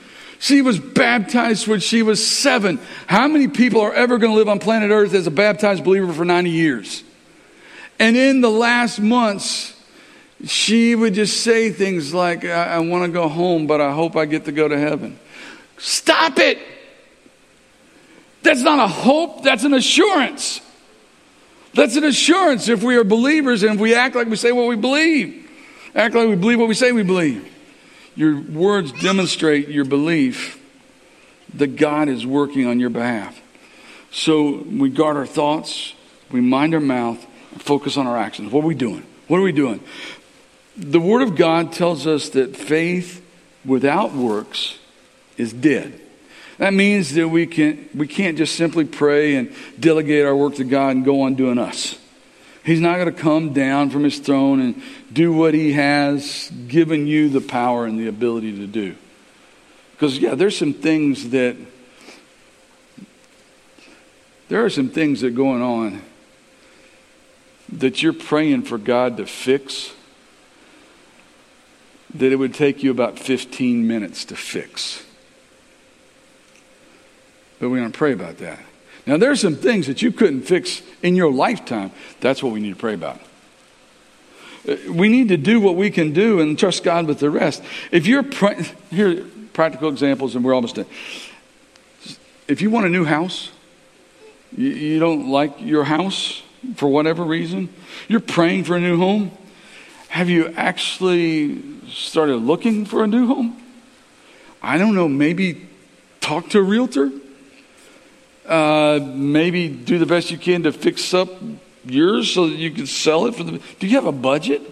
She 0.40 0.60
was 0.60 0.78
baptized 0.78 1.66
when 1.66 1.80
she 1.80 2.02
was 2.02 2.26
seven. 2.26 2.78
How 3.06 3.28
many 3.28 3.48
people 3.48 3.80
are 3.80 3.94
ever 3.94 4.18
going 4.18 4.32
to 4.32 4.36
live 4.36 4.48
on 4.48 4.58
planet 4.58 4.90
Earth 4.90 5.14
as 5.14 5.26
a 5.26 5.30
baptized 5.30 5.84
believer 5.84 6.12
for 6.12 6.26
90 6.26 6.50
years? 6.50 7.02
And 7.98 8.14
in 8.14 8.42
the 8.42 8.50
last 8.50 9.00
months, 9.00 9.73
she 10.46 10.94
would 10.94 11.14
just 11.14 11.42
say 11.42 11.70
things 11.70 12.12
like, 12.12 12.44
I, 12.44 12.74
I 12.74 12.78
want 12.80 13.04
to 13.04 13.10
go 13.10 13.28
home, 13.28 13.66
but 13.66 13.80
I 13.80 13.92
hope 13.92 14.16
I 14.16 14.26
get 14.26 14.44
to 14.46 14.52
go 14.52 14.68
to 14.68 14.78
heaven. 14.78 15.18
Stop 15.78 16.38
it! 16.38 16.58
That's 18.42 18.62
not 18.62 18.78
a 18.78 18.86
hope, 18.86 19.42
that's 19.42 19.64
an 19.64 19.74
assurance. 19.74 20.60
That's 21.72 21.96
an 21.96 22.04
assurance 22.04 22.68
if 22.68 22.82
we 22.82 22.96
are 22.96 23.04
believers 23.04 23.62
and 23.62 23.74
if 23.74 23.80
we 23.80 23.94
act 23.94 24.14
like 24.14 24.28
we 24.28 24.36
say 24.36 24.52
what 24.52 24.68
we 24.68 24.76
believe. 24.76 25.50
Act 25.94 26.14
like 26.14 26.28
we 26.28 26.36
believe 26.36 26.58
what 26.58 26.68
we 26.68 26.74
say 26.74 26.92
we 26.92 27.02
believe. 27.02 27.50
Your 28.14 28.40
words 28.40 28.92
demonstrate 28.92 29.68
your 29.68 29.84
belief 29.84 30.60
that 31.54 31.76
God 31.76 32.08
is 32.08 32.26
working 32.26 32.66
on 32.66 32.80
your 32.80 32.90
behalf. 32.90 33.40
So 34.10 34.62
we 34.62 34.90
guard 34.90 35.16
our 35.16 35.26
thoughts, 35.26 35.94
we 36.30 36.40
mind 36.40 36.74
our 36.74 36.80
mouth, 36.80 37.24
and 37.52 37.62
focus 37.62 37.96
on 37.96 38.06
our 38.06 38.16
actions. 38.16 38.52
What 38.52 38.62
are 38.62 38.68
we 38.68 38.74
doing? 38.74 39.04
What 39.26 39.38
are 39.38 39.42
we 39.42 39.52
doing? 39.52 39.80
The 40.76 41.00
Word 41.00 41.22
of 41.22 41.36
God 41.36 41.72
tells 41.72 42.06
us 42.06 42.30
that 42.30 42.56
faith 42.56 43.24
without 43.64 44.12
works 44.12 44.78
is 45.36 45.52
dead. 45.52 46.00
That 46.58 46.72
means 46.74 47.14
that 47.14 47.28
we, 47.28 47.46
can, 47.46 47.88
we 47.94 48.06
can't 48.06 48.38
just 48.38 48.54
simply 48.56 48.84
pray 48.84 49.36
and 49.36 49.52
delegate 49.78 50.24
our 50.24 50.36
work 50.36 50.56
to 50.56 50.64
God 50.64 50.96
and 50.96 51.04
go 51.04 51.22
on 51.22 51.34
doing 51.34 51.58
us. 51.58 51.98
He's 52.64 52.80
not 52.80 52.96
going 52.96 53.12
to 53.12 53.20
come 53.20 53.52
down 53.52 53.90
from 53.90 54.04
his 54.04 54.18
throne 54.18 54.60
and 54.60 54.82
do 55.12 55.32
what 55.32 55.52
he 55.52 55.72
has 55.72 56.50
given 56.68 57.06
you 57.06 57.28
the 57.28 57.40
power 57.40 57.84
and 57.86 57.98
the 57.98 58.08
ability 58.08 58.56
to 58.58 58.66
do. 58.66 58.96
Because, 59.92 60.18
yeah, 60.18 60.34
there's 60.34 60.56
some 60.56 60.72
things 60.72 61.30
that 61.30 61.56
there 64.48 64.64
are 64.64 64.70
some 64.70 64.88
things 64.88 65.20
that 65.20 65.28
are 65.28 65.30
going 65.30 65.62
on 65.62 66.02
that 67.72 68.02
you're 68.02 68.12
praying 68.12 68.62
for 68.62 68.78
God 68.78 69.16
to 69.16 69.26
fix 69.26 69.92
that 72.14 72.32
it 72.32 72.36
would 72.36 72.54
take 72.54 72.82
you 72.82 72.90
about 72.90 73.18
15 73.18 73.86
minutes 73.86 74.24
to 74.26 74.36
fix. 74.36 75.04
But 77.58 77.70
we're 77.70 77.78
going 77.78 77.92
to 77.92 77.98
pray 77.98 78.12
about 78.12 78.38
that. 78.38 78.60
Now, 79.06 79.16
there 79.16 79.30
are 79.30 79.36
some 79.36 79.56
things 79.56 79.86
that 79.86 80.00
you 80.00 80.12
couldn't 80.12 80.42
fix 80.42 80.82
in 81.02 81.14
your 81.16 81.32
lifetime. 81.32 81.90
That's 82.20 82.42
what 82.42 82.52
we 82.52 82.60
need 82.60 82.70
to 82.70 82.76
pray 82.76 82.94
about. 82.94 83.20
Uh, 84.66 84.76
we 84.90 85.08
need 85.08 85.28
to 85.28 85.36
do 85.36 85.60
what 85.60 85.76
we 85.76 85.90
can 85.90 86.12
do 86.12 86.40
and 86.40 86.58
trust 86.58 86.84
God 86.84 87.06
with 87.06 87.18
the 87.18 87.28
rest. 87.28 87.62
If 87.90 88.06
you're, 88.06 88.22
pra- 88.22 88.62
here, 88.90 89.26
practical 89.52 89.88
examples, 89.90 90.34
and 90.34 90.44
we're 90.44 90.54
almost 90.54 90.76
done. 90.76 90.86
If 92.48 92.62
you 92.62 92.70
want 92.70 92.86
a 92.86 92.88
new 92.88 93.04
house, 93.04 93.50
you, 94.56 94.68
you 94.68 94.98
don't 94.98 95.28
like 95.28 95.60
your 95.60 95.84
house 95.84 96.42
for 96.76 96.88
whatever 96.88 97.24
reason, 97.24 97.68
you're 98.08 98.20
praying 98.20 98.64
for 98.64 98.76
a 98.76 98.80
new 98.80 98.96
home. 98.96 99.30
Have 100.08 100.30
you 100.30 100.48
actually 100.56 101.62
started 101.94 102.36
looking 102.36 102.84
for 102.84 103.04
a 103.04 103.06
new 103.06 103.26
home? 103.26 103.60
I 104.62 104.78
don't 104.78 104.94
know, 104.94 105.08
maybe 105.08 105.66
talk 106.20 106.48
to 106.50 106.58
a 106.58 106.62
realtor? 106.62 107.10
Uh, 108.46 109.00
maybe 109.02 109.68
do 109.68 109.98
the 109.98 110.06
best 110.06 110.30
you 110.30 110.38
can 110.38 110.62
to 110.64 110.72
fix 110.72 111.14
up 111.14 111.28
yours 111.86 112.32
so 112.32 112.48
that 112.48 112.56
you 112.56 112.70
can 112.70 112.86
sell 112.86 113.26
it 113.26 113.34
for 113.34 113.44
the. 113.44 113.60
Do 113.78 113.86
you 113.86 113.94
have 113.96 114.06
a 114.06 114.12
budget? 114.12 114.62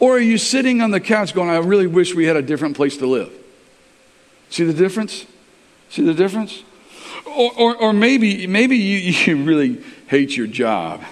Or 0.00 0.16
are 0.16 0.20
you 0.20 0.38
sitting 0.38 0.82
on 0.82 0.90
the 0.90 1.00
couch 1.00 1.34
going, 1.34 1.48
I 1.48 1.58
really 1.58 1.86
wish 1.86 2.14
we 2.14 2.26
had 2.26 2.36
a 2.36 2.42
different 2.42 2.76
place 2.76 2.96
to 2.98 3.06
live? 3.06 3.32
See 4.50 4.64
the 4.64 4.72
difference? 4.72 5.24
See 5.88 6.02
the 6.02 6.14
difference? 6.14 6.62
Or, 7.26 7.52
or, 7.56 7.76
or 7.76 7.92
maybe, 7.92 8.46
maybe 8.46 8.76
you, 8.76 8.98
you 9.36 9.44
really 9.44 9.82
hate 10.08 10.36
your 10.36 10.46
job. 10.46 11.02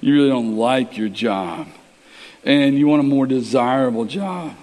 You 0.00 0.14
really 0.14 0.28
don't 0.28 0.56
like 0.56 0.96
your 0.96 1.08
job. 1.08 1.68
And 2.46 2.78
you 2.78 2.86
want 2.86 3.00
a 3.00 3.02
more 3.02 3.26
desirable 3.26 4.04
job. 4.04 4.56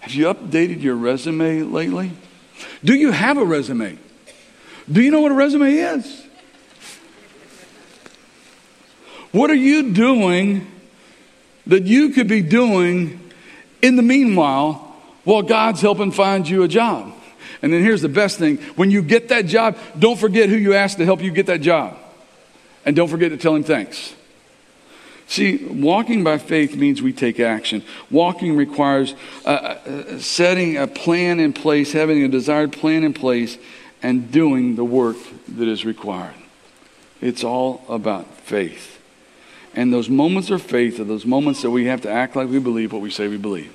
Have 0.00 0.12
you 0.12 0.24
updated 0.26 0.82
your 0.82 0.96
resume 0.96 1.62
lately? 1.62 2.10
Do 2.82 2.94
you 2.94 3.12
have 3.12 3.36
a 3.38 3.44
resume? 3.44 3.98
Do 4.90 5.02
you 5.02 5.10
know 5.10 5.20
what 5.20 5.30
a 5.30 5.34
resume 5.34 5.72
is? 5.72 6.26
What 9.32 9.50
are 9.50 9.54
you 9.54 9.92
doing 9.92 10.66
that 11.66 11.84
you 11.84 12.10
could 12.10 12.28
be 12.28 12.40
doing 12.40 13.20
in 13.82 13.96
the 13.96 14.02
meanwhile 14.02 14.96
while 15.24 15.42
God's 15.42 15.80
helping 15.80 16.10
find 16.10 16.48
you 16.48 16.62
a 16.62 16.68
job? 16.68 17.12
And 17.60 17.72
then 17.72 17.82
here's 17.82 18.02
the 18.02 18.08
best 18.08 18.38
thing 18.38 18.58
when 18.76 18.90
you 18.90 19.02
get 19.02 19.28
that 19.28 19.46
job, 19.46 19.76
don't 19.98 20.18
forget 20.18 20.48
who 20.48 20.56
you 20.56 20.74
asked 20.74 20.98
to 20.98 21.04
help 21.04 21.22
you 21.22 21.30
get 21.30 21.46
that 21.46 21.60
job. 21.60 21.98
And 22.84 22.94
don't 22.94 23.08
forget 23.08 23.30
to 23.30 23.36
tell 23.36 23.54
him 23.54 23.64
thanks. 23.64 24.14
See, 25.26 25.64
walking 25.64 26.22
by 26.22 26.38
faith 26.38 26.76
means 26.76 27.00
we 27.00 27.12
take 27.12 27.40
action. 27.40 27.82
Walking 28.10 28.56
requires 28.56 29.14
uh, 29.44 29.48
uh, 29.48 30.18
setting 30.18 30.76
a 30.76 30.86
plan 30.86 31.40
in 31.40 31.52
place, 31.52 31.92
having 31.92 32.22
a 32.22 32.28
desired 32.28 32.72
plan 32.72 33.04
in 33.04 33.14
place, 33.14 33.58
and 34.02 34.30
doing 34.30 34.76
the 34.76 34.84
work 34.84 35.16
that 35.48 35.66
is 35.66 35.84
required. 35.84 36.34
It's 37.20 37.42
all 37.42 37.84
about 37.88 38.36
faith. 38.36 39.00
And 39.74 39.92
those 39.92 40.08
moments 40.08 40.50
of 40.50 40.62
faith 40.62 41.00
are 41.00 41.04
those 41.04 41.24
moments 41.24 41.62
that 41.62 41.70
we 41.70 41.86
have 41.86 42.02
to 42.02 42.10
act 42.10 42.36
like 42.36 42.48
we 42.48 42.58
believe 42.58 42.92
what 42.92 43.02
we 43.02 43.10
say 43.10 43.26
we 43.26 43.38
believe. 43.38 43.72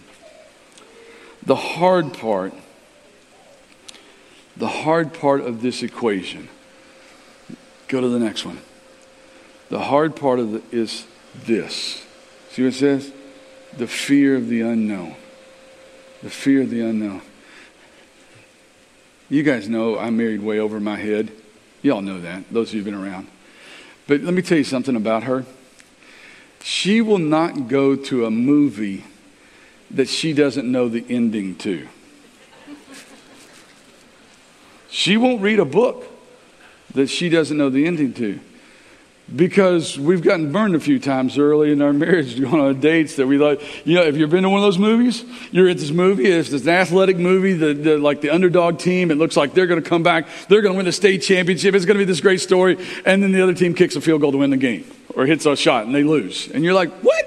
The 1.45 1.55
hard 1.55 2.13
part, 2.13 2.53
the 4.55 4.67
hard 4.67 5.13
part 5.13 5.41
of 5.41 5.61
this 5.61 5.81
equation, 5.81 6.47
go 7.87 7.99
to 7.99 8.07
the 8.07 8.19
next 8.19 8.45
one. 8.45 8.59
The 9.69 9.79
hard 9.79 10.15
part 10.15 10.39
of 10.39 10.55
it 10.55 10.63
is 10.71 11.05
this. 11.45 12.05
See 12.49 12.63
what 12.63 12.73
it 12.73 12.77
says? 12.77 13.11
The 13.77 13.87
fear 13.87 14.35
of 14.35 14.49
the 14.49 14.61
unknown. 14.61 15.15
The 16.23 16.29
fear 16.29 16.61
of 16.61 16.69
the 16.69 16.81
unknown. 16.81 17.21
You 19.29 19.43
guys 19.43 19.69
know 19.69 19.97
I'm 19.97 20.17
married 20.17 20.41
way 20.41 20.59
over 20.59 20.79
my 20.79 20.97
head. 20.97 21.31
Y'all 21.81 22.01
know 22.01 22.19
that, 22.21 22.51
those 22.51 22.69
of 22.69 22.73
you 22.75 22.79
who've 22.83 22.91
been 22.91 23.01
around. 23.01 23.27
But 24.07 24.21
let 24.21 24.33
me 24.33 24.41
tell 24.41 24.57
you 24.57 24.63
something 24.63 24.95
about 24.95 25.23
her. 25.23 25.45
She 26.61 26.99
will 27.01 27.19
not 27.19 27.67
go 27.67 27.95
to 27.95 28.25
a 28.25 28.31
movie 28.31 29.05
that 29.91 30.09
she 30.09 30.33
doesn't 30.33 30.69
know 30.69 30.89
the 30.89 31.05
ending 31.09 31.55
to. 31.57 31.87
She 34.89 35.15
won't 35.15 35.41
read 35.41 35.59
a 35.59 35.65
book 35.65 36.05
that 36.93 37.07
she 37.07 37.29
doesn't 37.29 37.55
know 37.55 37.69
the 37.69 37.85
ending 37.85 38.13
to. 38.15 38.39
Because 39.35 39.99
we've 39.99 40.23
gotten 40.23 40.51
burned 40.51 40.75
a 40.75 40.79
few 40.79 40.99
times 40.99 41.37
early 41.37 41.71
in 41.71 41.81
our 41.81 41.93
marriage 41.93 42.39
going 42.39 42.59
on 42.61 42.79
dates 42.79 43.17
that 43.17 43.27
we 43.27 43.37
like, 43.37 43.61
you 43.85 43.95
know, 43.95 44.03
if 44.03 44.17
you've 44.17 44.29
been 44.29 44.43
to 44.43 44.49
one 44.49 44.59
of 44.59 44.63
those 44.63 44.79
movies, 44.79 45.23
you're 45.51 45.69
at 45.69 45.77
this 45.77 45.91
movie, 45.91 46.25
it's 46.25 46.49
this 46.49 46.67
athletic 46.67 47.17
movie, 47.17 47.53
the, 47.53 47.73
the, 47.73 47.97
like 47.97 48.21
the 48.21 48.31
underdog 48.31 48.79
team, 48.79 49.11
it 49.11 49.15
looks 49.15 49.37
like 49.37 49.53
they're 49.53 49.67
going 49.67 49.81
to 49.81 49.87
come 49.87 50.01
back, 50.01 50.27
they're 50.47 50.61
going 50.61 50.73
to 50.73 50.77
win 50.77 50.85
the 50.85 50.91
state 50.91 51.19
championship, 51.19 51.75
it's 51.75 51.85
going 51.85 51.97
to 51.97 52.03
be 52.03 52.05
this 52.05 52.21
great 52.21 52.41
story, 52.41 52.77
and 53.05 53.21
then 53.21 53.31
the 53.31 53.41
other 53.41 53.53
team 53.53 53.75
kicks 53.75 53.95
a 53.95 54.01
field 54.01 54.21
goal 54.21 54.31
to 54.31 54.39
win 54.39 54.49
the 54.49 54.57
game 54.57 54.89
or 55.15 55.25
hits 55.25 55.45
a 55.45 55.55
shot 55.55 55.85
and 55.85 55.93
they 55.93 56.03
lose. 56.03 56.49
And 56.49 56.63
you're 56.63 56.73
like, 56.73 56.91
what? 57.01 57.25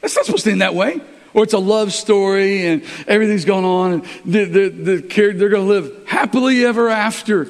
That's 0.00 0.16
not 0.16 0.24
supposed 0.24 0.44
to 0.44 0.50
end 0.50 0.62
that 0.62 0.74
way. 0.74 1.00
Or 1.34 1.44
it's 1.44 1.52
a 1.52 1.58
love 1.58 1.92
story 1.92 2.66
and 2.66 2.82
everything's 3.06 3.44
going 3.44 3.64
on 3.64 3.92
and 3.92 4.04
the, 4.24 4.44
the, 4.44 4.68
the, 4.68 4.96
they're 5.32 5.50
going 5.50 5.66
to 5.66 5.72
live 5.72 6.08
happily 6.08 6.64
ever 6.64 6.88
after 6.88 7.48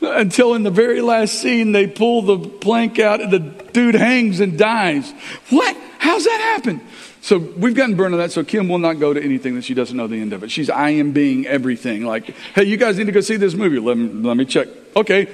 until 0.00 0.54
in 0.54 0.62
the 0.62 0.70
very 0.70 1.00
last 1.00 1.34
scene 1.34 1.72
they 1.72 1.86
pull 1.86 2.22
the 2.22 2.38
plank 2.38 2.98
out 2.98 3.20
and 3.20 3.32
the 3.32 3.38
dude 3.38 3.94
hangs 3.94 4.40
and 4.40 4.58
dies. 4.58 5.10
What? 5.50 5.76
How's 5.98 6.24
that 6.24 6.40
happen? 6.40 6.80
So 7.20 7.38
we've 7.38 7.74
gotten 7.74 7.96
burned 7.96 8.14
on 8.14 8.20
that, 8.20 8.32
so 8.32 8.44
Kim 8.44 8.68
will 8.68 8.78
not 8.78 8.94
go 8.94 9.12
to 9.12 9.22
anything 9.22 9.54
that 9.56 9.64
she 9.64 9.74
doesn't 9.74 9.96
know 9.96 10.06
the 10.06 10.20
end 10.20 10.32
of 10.32 10.42
it. 10.44 10.50
She's 10.50 10.70
I 10.70 10.90
am 10.90 11.12
being 11.12 11.46
everything. 11.46 12.04
Like, 12.04 12.34
hey, 12.54 12.64
you 12.64 12.76
guys 12.76 12.96
need 12.96 13.06
to 13.06 13.12
go 13.12 13.20
see 13.20 13.36
this 13.36 13.54
movie. 13.54 13.78
Let 13.78 13.98
me, 13.98 14.08
let 14.08 14.36
me 14.36 14.44
check. 14.44 14.68
Okay. 14.96 15.28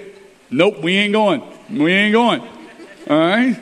Nope, 0.51 0.83
we 0.83 0.97
ain't 0.97 1.12
going. 1.12 1.43
We 1.71 1.93
ain't 1.93 2.12
going. 2.12 2.41
All 2.41 3.19
right? 3.19 3.57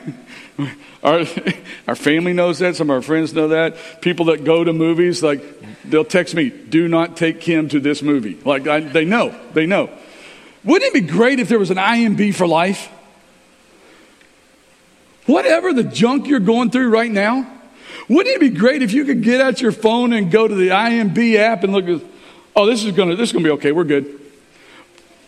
Our, 1.03 1.25
our 1.87 1.95
family 1.95 2.31
knows 2.31 2.59
that. 2.59 2.77
Some 2.77 2.89
of 2.89 2.95
our 2.95 3.01
friends 3.01 3.33
know 3.33 3.49
that. 3.49 4.01
People 4.01 4.27
that 4.27 4.45
go 4.45 4.63
to 4.63 4.71
movies, 4.71 5.21
like, 5.21 5.41
they'll 5.83 6.05
text 6.05 6.33
me, 6.33 6.49
do 6.49 6.87
not 6.87 7.17
take 7.17 7.41
Kim 7.41 7.67
to 7.69 7.81
this 7.81 8.01
movie. 8.01 8.39
Like, 8.45 8.67
I, 8.67 8.79
they 8.79 9.03
know. 9.03 9.37
They 9.53 9.65
know. 9.65 9.89
Wouldn't 10.63 10.87
it 10.87 10.93
be 10.93 11.07
great 11.07 11.39
if 11.39 11.49
there 11.49 11.59
was 11.59 11.71
an 11.71 11.77
IMDb 11.77 12.33
for 12.33 12.47
life? 12.47 12.89
Whatever 15.25 15.73
the 15.73 15.83
junk 15.83 16.27
you're 16.27 16.39
going 16.39 16.69
through 16.69 16.89
right 16.89 17.11
now, 17.11 17.49
wouldn't 18.09 18.35
it 18.35 18.39
be 18.39 18.49
great 18.49 18.81
if 18.81 18.91
you 18.93 19.05
could 19.05 19.21
get 19.21 19.41
out 19.41 19.61
your 19.61 19.71
phone 19.71 20.13
and 20.13 20.31
go 20.31 20.47
to 20.47 20.55
the 20.55 20.69
IMDb 20.69 21.35
app 21.35 21.63
and 21.63 21.73
look 21.73 21.87
at, 21.87 22.01
oh, 22.55 22.65
this 22.65 22.83
is 22.83 22.91
gonna 22.91 23.15
this 23.15 23.29
is 23.29 23.33
gonna 23.33 23.43
be 23.43 23.51
okay, 23.51 23.71
we're 23.71 23.83
good. 23.83 24.19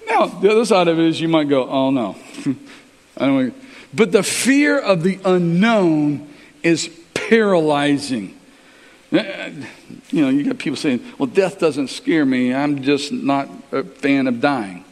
Now, 0.07 0.27
the 0.27 0.51
other 0.51 0.65
side 0.65 0.87
of 0.87 0.99
it 0.99 1.05
is 1.05 1.19
you 1.19 1.27
might 1.27 1.49
go, 1.49 1.67
oh 1.67 1.89
no. 1.91 2.15
I 3.17 3.25
don't 3.25 3.53
but 3.93 4.11
the 4.11 4.23
fear 4.23 4.79
of 4.79 5.03
the 5.03 5.19
unknown 5.23 6.29
is 6.63 6.89
paralyzing. 7.13 8.37
Uh, 9.11 9.51
you 10.11 10.21
know, 10.21 10.29
you 10.29 10.43
got 10.43 10.57
people 10.57 10.75
saying, 10.75 11.01
well, 11.17 11.27
death 11.27 11.59
doesn't 11.59 11.87
scare 11.87 12.25
me. 12.25 12.53
I'm 12.53 12.83
just 12.83 13.11
not 13.11 13.49
a 13.71 13.83
fan 13.83 14.27
of 14.27 14.41
dying. 14.41 14.84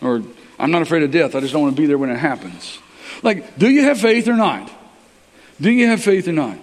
Or 0.00 0.22
I'm 0.58 0.70
not 0.70 0.82
afraid 0.82 1.02
of 1.02 1.10
death. 1.10 1.34
I 1.34 1.40
just 1.40 1.52
don't 1.52 1.62
want 1.62 1.76
to 1.76 1.80
be 1.80 1.86
there 1.86 1.98
when 1.98 2.10
it 2.10 2.18
happens. 2.18 2.78
Like, 3.22 3.58
do 3.58 3.68
you 3.68 3.84
have 3.84 4.00
faith 4.00 4.28
or 4.28 4.36
not? 4.36 4.70
Do 5.60 5.70
you 5.70 5.86
have 5.88 6.02
faith 6.02 6.26
or 6.28 6.32
not? 6.32 6.58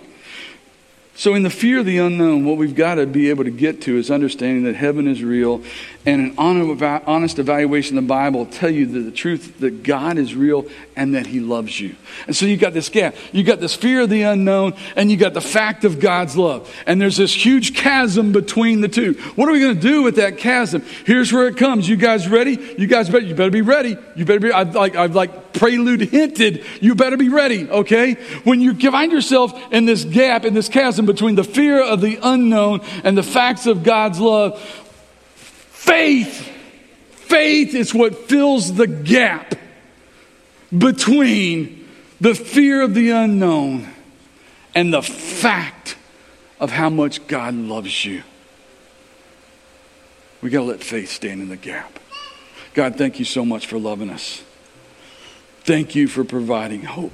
So, 1.16 1.34
in 1.34 1.42
the 1.42 1.50
fear 1.50 1.80
of 1.80 1.88
the 1.88 1.98
unknown, 1.98 2.46
what 2.46 2.58
we've 2.58 2.76
got 2.76 2.96
to 2.96 3.08
be 3.08 3.32
able 3.32 3.44
to 3.44 3.50
get 3.50 3.82
to 3.84 3.98
is 3.98 4.12
understanding 4.12 4.66
that 4.66 4.76
heaven 4.76 5.08
is 5.08 5.24
real, 5.24 5.64
and 6.08 6.38
an 6.38 7.02
honest 7.06 7.38
evaluation 7.38 7.98
of 7.98 8.06
the 8.06 8.08
Bible 8.08 8.46
tell 8.46 8.70
you 8.70 8.86
that 8.86 9.00
the 9.02 9.12
truth 9.12 9.60
that 9.60 9.84
God 9.84 10.18
is 10.18 10.34
real 10.34 10.66
and 10.96 11.16
that 11.16 11.28
He 11.28 11.42
loves 11.42 11.82
you. 11.82 11.98
And 12.28 12.36
so, 12.36 12.46
you've 12.46 12.62
got 12.62 12.74
this 12.74 12.88
gap. 12.88 13.14
You've 13.34 13.46
got 13.46 13.60
this 13.60 13.76
fear 13.76 14.02
of 14.02 14.10
the 14.10 14.22
unknown, 14.22 14.74
and 14.96 15.12
you've 15.12 15.20
got 15.20 15.34
the 15.34 15.42
fact 15.42 15.84
of 15.84 16.00
God's 16.00 16.38
love. 16.38 16.74
And 16.88 17.02
there's 17.02 17.18
this 17.18 17.34
huge 17.34 17.76
chasm 17.76 18.32
between 18.32 18.80
the 18.80 18.88
two. 18.88 19.14
What 19.36 19.50
are 19.50 19.52
we 19.52 19.60
going 19.60 19.76
to 19.76 19.82
do 19.82 20.02
with 20.02 20.16
that 20.16 20.38
chasm? 20.38 20.82
Here's 21.06 21.34
where 21.34 21.50
it 21.50 21.58
comes. 21.58 21.90
You 21.90 21.98
guys 21.98 22.30
ready? 22.30 22.58
You 22.78 22.88
guys 22.88 23.10
better, 23.10 23.26
you 23.26 23.36
better 23.36 23.52
be 23.52 23.62
ready. 23.62 23.98
You 24.16 24.24
better 24.24 24.40
be, 24.40 24.52
I've 24.54 24.74
like, 24.74 24.96
I've 24.96 25.14
like 25.14 25.52
prelude 25.58 26.02
hinted, 26.02 26.64
you 26.80 26.96
better 26.96 27.18
be 27.18 27.30
ready, 27.30 27.70
okay? 27.70 28.14
When 28.44 28.62
you 28.62 28.76
find 28.76 29.12
yourself 29.12 29.54
in 29.74 29.86
this 29.86 30.06
gap, 30.06 30.46
in 30.46 30.54
this 30.54 30.70
chasm 30.70 31.06
between 31.06 31.36
the 31.36 31.44
fear 31.44 31.82
of 31.82 32.00
the 32.00 32.20
unknown 32.22 32.82
and 33.04 33.18
the 33.18 33.24
facts 33.24 33.66
of 33.66 33.84
God's 33.84 34.20
love, 34.20 34.62
faith, 35.88 36.48
faith 37.12 37.74
is 37.74 37.94
what 37.94 38.28
fills 38.28 38.74
the 38.74 38.88
gap 38.88 39.56
between 40.78 41.88
the 42.20 42.36
fear 42.36 42.82
of 42.82 42.94
the 42.94 43.12
unknown 43.12 43.88
and 44.76 44.94
the 44.94 45.02
fact 45.02 45.96
of 46.60 46.72
how 46.72 46.90
much 46.90 47.26
God 47.28 47.56
loves 47.56 48.06
you. 48.06 48.24
We 50.42 50.50
got 50.50 50.60
to 50.60 50.66
let 50.66 50.84
faith 50.84 51.10
stand 51.10 51.42
in 51.42 51.50
the 51.50 51.58
gap. 51.58 52.00
God, 52.74 52.96
thank 52.96 53.18
you 53.18 53.26
so 53.26 53.44
much 53.44 53.66
for 53.66 53.80
loving 53.80 54.10
us. 54.10 54.44
Thank 55.64 55.96
you 55.96 56.08
for 56.08 56.24
providing 56.24 56.84
hope. 56.84 57.14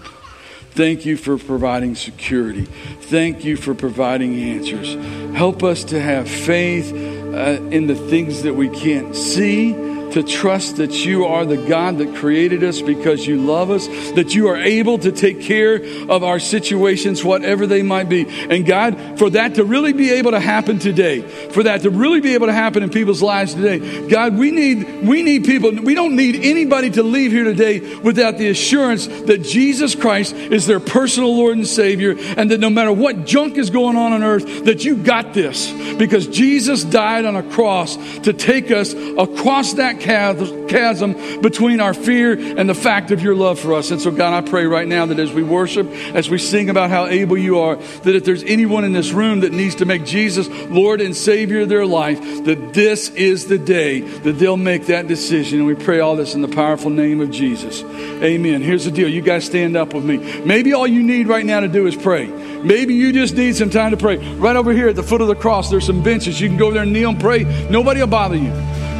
Thank 0.73 1.05
you 1.05 1.17
for 1.17 1.37
providing 1.37 1.93
security. 1.93 2.65
Thank 2.65 3.43
you 3.45 3.57
for 3.57 3.75
providing 3.75 4.33
answers. 4.35 4.95
Help 5.35 5.61
us 5.61 5.83
to 5.85 6.01
have 6.01 6.27
faith 6.27 6.91
uh, 6.91 7.61
in 7.69 7.85
the 7.85 7.95
things 7.95 8.41
that 8.41 8.55
we 8.55 8.69
can't 8.69 9.15
see 9.15 9.92
to 10.13 10.23
trust 10.23 10.77
that 10.77 10.91
you 11.05 11.25
are 11.25 11.43
the 11.43 11.57
God 11.57 11.97
that 11.97 12.15
created 12.15 12.63
us 12.63 12.81
because 12.81 13.25
you 13.25 13.41
love 13.41 13.71
us, 13.71 13.87
that 14.11 14.35
you 14.35 14.47
are 14.47 14.57
able 14.57 14.99
to 14.99 15.11
take 15.11 15.41
care 15.41 15.75
of 16.09 16.23
our 16.23 16.39
situations, 16.39 17.23
whatever 17.23 17.65
they 17.65 17.81
might 17.81 18.09
be. 18.09 18.27
And 18.27 18.65
God, 18.65 19.17
for 19.17 19.31
that 19.31 19.55
to 19.55 19.63
really 19.63 19.91
be 19.91 20.11
able 20.11 20.31
to 20.31 20.39
happen 20.39 20.77
today, 20.77 21.21
for 21.49 21.63
that 21.63 21.81
to 21.81 21.89
really 21.89 22.21
be 22.21 22.35
able 22.35 22.45
to 22.45 22.53
happen 22.53 22.83
in 22.83 22.91
people's 22.91 23.23
lives 23.23 23.55
today, 23.55 24.07
God, 24.07 24.37
we 24.37 24.51
need, 24.51 25.03
we 25.05 25.23
need 25.23 25.45
people, 25.45 25.71
we 25.71 25.95
don't 25.95 26.15
need 26.15 26.35
anybody 26.35 26.91
to 26.91 27.01
leave 27.01 27.31
here 27.31 27.43
today 27.43 27.95
without 27.97 28.37
the 28.37 28.49
assurance 28.49 29.07
that 29.07 29.43
Jesus 29.43 29.95
Christ 29.95 30.35
is 30.35 30.67
their 30.67 30.79
personal 30.79 31.35
Lord 31.35 31.57
and 31.57 31.67
Savior, 31.67 32.15
and 32.37 32.51
that 32.51 32.59
no 32.59 32.69
matter 32.69 32.93
what 32.93 33.25
junk 33.25 33.57
is 33.57 33.71
going 33.71 33.97
on 33.97 34.13
on 34.13 34.23
earth, 34.23 34.65
that 34.65 34.85
you 34.85 34.95
got 34.95 35.33
this 35.33 35.71
because 35.97 36.27
Jesus 36.27 36.83
died 36.83 37.25
on 37.25 37.35
a 37.35 37.43
cross 37.43 37.97
to 38.19 38.33
take 38.33 38.69
us 38.69 38.93
across 38.93 39.73
that 39.73 39.99
chasm 40.03 41.41
between 41.41 41.79
our 41.79 41.93
fear 41.93 42.33
and 42.33 42.69
the 42.69 42.75
fact 42.75 43.11
of 43.11 43.21
your 43.21 43.35
love 43.35 43.59
for 43.59 43.73
us. 43.73 43.91
And 43.91 44.01
so, 44.01 44.11
God, 44.11 44.33
I 44.33 44.47
pray 44.47 44.65
right 44.65 44.87
now 44.87 45.05
that 45.05 45.19
as 45.19 45.33
we 45.33 45.43
worship, 45.43 45.87
as 46.13 46.29
we 46.29 46.37
sing 46.37 46.69
about 46.69 46.89
how 46.89 47.07
able 47.07 47.37
you 47.37 47.59
are, 47.59 47.75
that 47.75 48.15
if 48.15 48.25
there's 48.25 48.43
anyone 48.43 48.83
in 48.83 48.93
this 48.93 49.11
room 49.11 49.41
that 49.41 49.51
needs 49.51 49.75
to 49.75 49.85
make 49.85 50.05
Jesus 50.05 50.47
Lord 50.69 51.01
and 51.01 51.15
Savior 51.15 51.61
of 51.61 51.69
their 51.69 51.85
life, 51.85 52.19
that 52.45 52.73
this 52.73 53.09
is 53.09 53.47
the 53.47 53.57
day 53.57 54.01
that 54.01 54.33
they'll 54.33 54.57
make 54.57 54.87
that 54.87 55.07
decision. 55.07 55.59
And 55.59 55.67
we 55.67 55.75
pray 55.75 55.99
all 55.99 56.15
this 56.15 56.35
in 56.35 56.41
the 56.41 56.47
powerful 56.47 56.89
name 56.89 57.21
of 57.21 57.31
Jesus. 57.31 57.83
Amen. 57.83 58.61
Here's 58.61 58.85
the 58.85 58.91
deal. 58.91 59.09
You 59.09 59.21
guys 59.21 59.45
stand 59.45 59.75
up 59.75 59.93
with 59.93 60.03
me. 60.03 60.17
Maybe 60.43 60.73
all 60.73 60.87
you 60.87 61.03
need 61.03 61.27
right 61.27 61.45
now 61.45 61.61
to 61.61 61.67
do 61.67 61.87
is 61.87 61.95
pray. 61.95 62.27
Maybe 62.27 62.93
you 62.93 63.11
just 63.11 63.35
need 63.35 63.55
some 63.55 63.69
time 63.69 63.91
to 63.91 63.97
pray. 63.97 64.17
Right 64.35 64.55
over 64.55 64.71
here 64.71 64.87
at 64.87 64.95
the 64.95 65.03
foot 65.03 65.21
of 65.21 65.27
the 65.27 65.35
cross, 65.35 65.69
there's 65.69 65.85
some 65.85 66.01
benches. 66.01 66.39
You 66.39 66.47
can 66.47 66.57
go 66.57 66.71
there 66.71 66.83
and 66.83 66.93
kneel 66.93 67.09
and 67.09 67.19
pray. 67.19 67.43
Nobody 67.69 67.99
will 67.99 68.07
bother 68.07 68.37
you. 68.37 68.51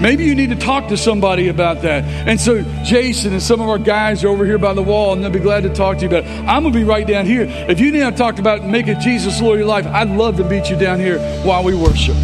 Maybe 0.01 0.25
you 0.25 0.35
need 0.35 0.49
to 0.49 0.55
talk 0.55 0.89
to 0.89 0.97
somebody 0.97 1.47
about 1.47 1.81
that. 1.83 2.03
And 2.27 2.39
so 2.39 2.61
Jason 2.83 3.33
and 3.33 3.41
some 3.41 3.61
of 3.61 3.69
our 3.69 3.77
guys 3.77 4.23
are 4.23 4.29
over 4.29 4.45
here 4.45 4.57
by 4.57 4.73
the 4.73 4.83
wall, 4.83 5.13
and 5.13 5.23
they'll 5.23 5.31
be 5.31 5.39
glad 5.39 5.63
to 5.63 5.73
talk 5.73 5.97
to 5.97 6.03
you 6.03 6.07
about 6.07 6.25
it. 6.25 6.29
I'm 6.47 6.63
going 6.63 6.73
to 6.73 6.79
be 6.79 6.85
right 6.85 7.07
down 7.07 7.25
here. 7.25 7.45
If 7.69 7.79
you 7.79 7.91
need 7.91 7.99
to 7.99 8.11
talk 8.11 8.39
about 8.39 8.65
making 8.65 8.99
Jesus 8.99 9.41
Lord 9.41 9.55
of 9.55 9.59
your 9.59 9.67
life, 9.67 9.85
I'd 9.85 10.09
love 10.09 10.37
to 10.37 10.43
meet 10.43 10.69
you 10.69 10.77
down 10.77 10.99
here 10.99 11.19
while 11.43 11.63
we 11.63 11.75
worship. 11.75 12.15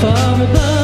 Far 0.00 0.42
above 0.42 0.75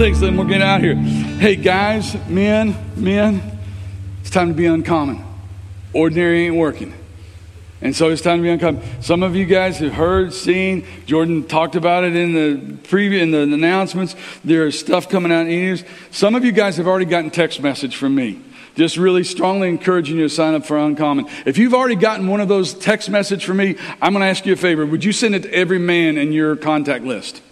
things, 0.00 0.18
then 0.18 0.34
we'll 0.34 0.46
get 0.46 0.62
out 0.62 0.80
here. 0.80 0.94
Hey, 0.94 1.56
guys, 1.56 2.16
men, 2.26 2.74
men, 2.96 3.58
it's 4.22 4.30
time 4.30 4.48
to 4.48 4.54
be 4.54 4.64
uncommon. 4.64 5.22
Ordinary 5.92 6.46
ain't 6.46 6.56
working. 6.56 6.94
And 7.82 7.94
so 7.94 8.08
it's 8.08 8.22
time 8.22 8.38
to 8.38 8.42
be 8.42 8.48
uncommon. 8.48 8.82
Some 9.02 9.22
of 9.22 9.36
you 9.36 9.44
guys 9.44 9.76
have 9.80 9.92
heard, 9.92 10.32
seen, 10.32 10.86
Jordan 11.04 11.46
talked 11.46 11.76
about 11.76 12.04
it 12.04 12.16
in 12.16 12.32
the 12.32 12.76
preview, 12.88 13.20
in 13.20 13.30
the 13.30 13.42
announcements. 13.42 14.16
There 14.42 14.66
is 14.66 14.80
stuff 14.80 15.10
coming 15.10 15.32
out 15.32 15.42
in 15.42 15.48
news. 15.48 15.84
Some 16.10 16.34
of 16.34 16.46
you 16.46 16.52
guys 16.52 16.78
have 16.78 16.86
already 16.86 17.04
gotten 17.04 17.30
text 17.30 17.60
message 17.60 17.94
from 17.94 18.14
me. 18.14 18.40
Just 18.76 18.96
really 18.96 19.22
strongly 19.22 19.68
encouraging 19.68 20.16
you 20.16 20.22
to 20.22 20.30
sign 20.30 20.54
up 20.54 20.64
for 20.64 20.78
Uncommon. 20.78 21.26
If 21.44 21.58
you've 21.58 21.74
already 21.74 21.96
gotten 21.96 22.26
one 22.26 22.40
of 22.40 22.48
those 22.48 22.72
text 22.72 23.10
message 23.10 23.44
from 23.44 23.58
me, 23.58 23.76
I'm 24.00 24.14
going 24.14 24.22
to 24.22 24.28
ask 24.28 24.46
you 24.46 24.54
a 24.54 24.56
favor. 24.56 24.86
Would 24.86 25.04
you 25.04 25.12
send 25.12 25.34
it 25.34 25.42
to 25.42 25.52
every 25.52 25.78
man 25.78 26.16
in 26.16 26.32
your 26.32 26.56
contact 26.56 27.04
list? 27.04 27.42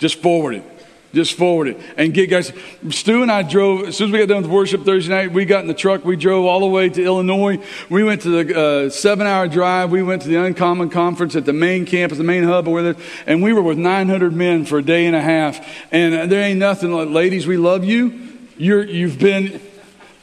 Just 0.00 0.20
forward 0.20 0.56
it. 0.56 0.73
Just 1.14 1.38
forward 1.38 1.68
it 1.68 1.80
and 1.96 2.12
get 2.12 2.28
guys. 2.28 2.52
Stu 2.90 3.22
and 3.22 3.30
I 3.30 3.42
drove 3.42 3.86
as 3.86 3.96
soon 3.96 4.08
as 4.08 4.12
we 4.12 4.18
got 4.18 4.26
done 4.26 4.42
with 4.42 4.50
worship 4.50 4.84
Thursday 4.84 5.14
night. 5.14 5.32
We 5.32 5.44
got 5.44 5.60
in 5.60 5.68
the 5.68 5.74
truck. 5.74 6.04
We 6.04 6.16
drove 6.16 6.44
all 6.44 6.58
the 6.58 6.66
way 6.66 6.88
to 6.88 7.04
Illinois. 7.04 7.64
We 7.88 8.02
went 8.02 8.22
to 8.22 8.42
the 8.42 8.58
uh, 8.58 8.90
seven-hour 8.90 9.46
drive. 9.46 9.92
We 9.92 10.02
went 10.02 10.22
to 10.22 10.28
the 10.28 10.42
Uncommon 10.42 10.90
Conference 10.90 11.36
at 11.36 11.44
the 11.44 11.52
main 11.52 11.86
campus, 11.86 12.18
the 12.18 12.24
main 12.24 12.42
hub, 12.42 12.66
where 12.66 12.96
and 13.28 13.44
we 13.44 13.52
were 13.52 13.62
with 13.62 13.78
900 13.78 14.32
men 14.32 14.64
for 14.64 14.78
a 14.78 14.82
day 14.82 15.06
and 15.06 15.14
a 15.14 15.22
half. 15.22 15.64
And 15.92 16.30
there 16.30 16.42
ain't 16.42 16.58
nothing 16.58 16.90
like, 16.90 17.08
ladies, 17.08 17.46
we 17.46 17.58
love 17.58 17.84
you. 17.84 18.38
You're, 18.56 18.84
you've 18.84 19.20
been. 19.20 19.60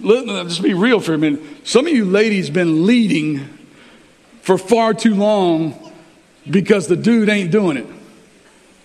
Let, 0.01 0.27
let's 0.27 0.59
be 0.59 0.73
real 0.73 0.99
for 0.99 1.13
a 1.13 1.17
minute. 1.17 1.41
Some 1.65 1.87
of 1.87 1.93
you 1.93 2.03
ladies 2.03 2.49
been 2.49 2.85
leading 2.85 3.47
for 4.41 4.57
far 4.57 4.93
too 4.93 5.15
long 5.15 5.93
because 6.49 6.87
the 6.87 6.97
dude 6.97 7.29
ain't 7.29 7.51
doing 7.51 7.77
it. 7.77 7.87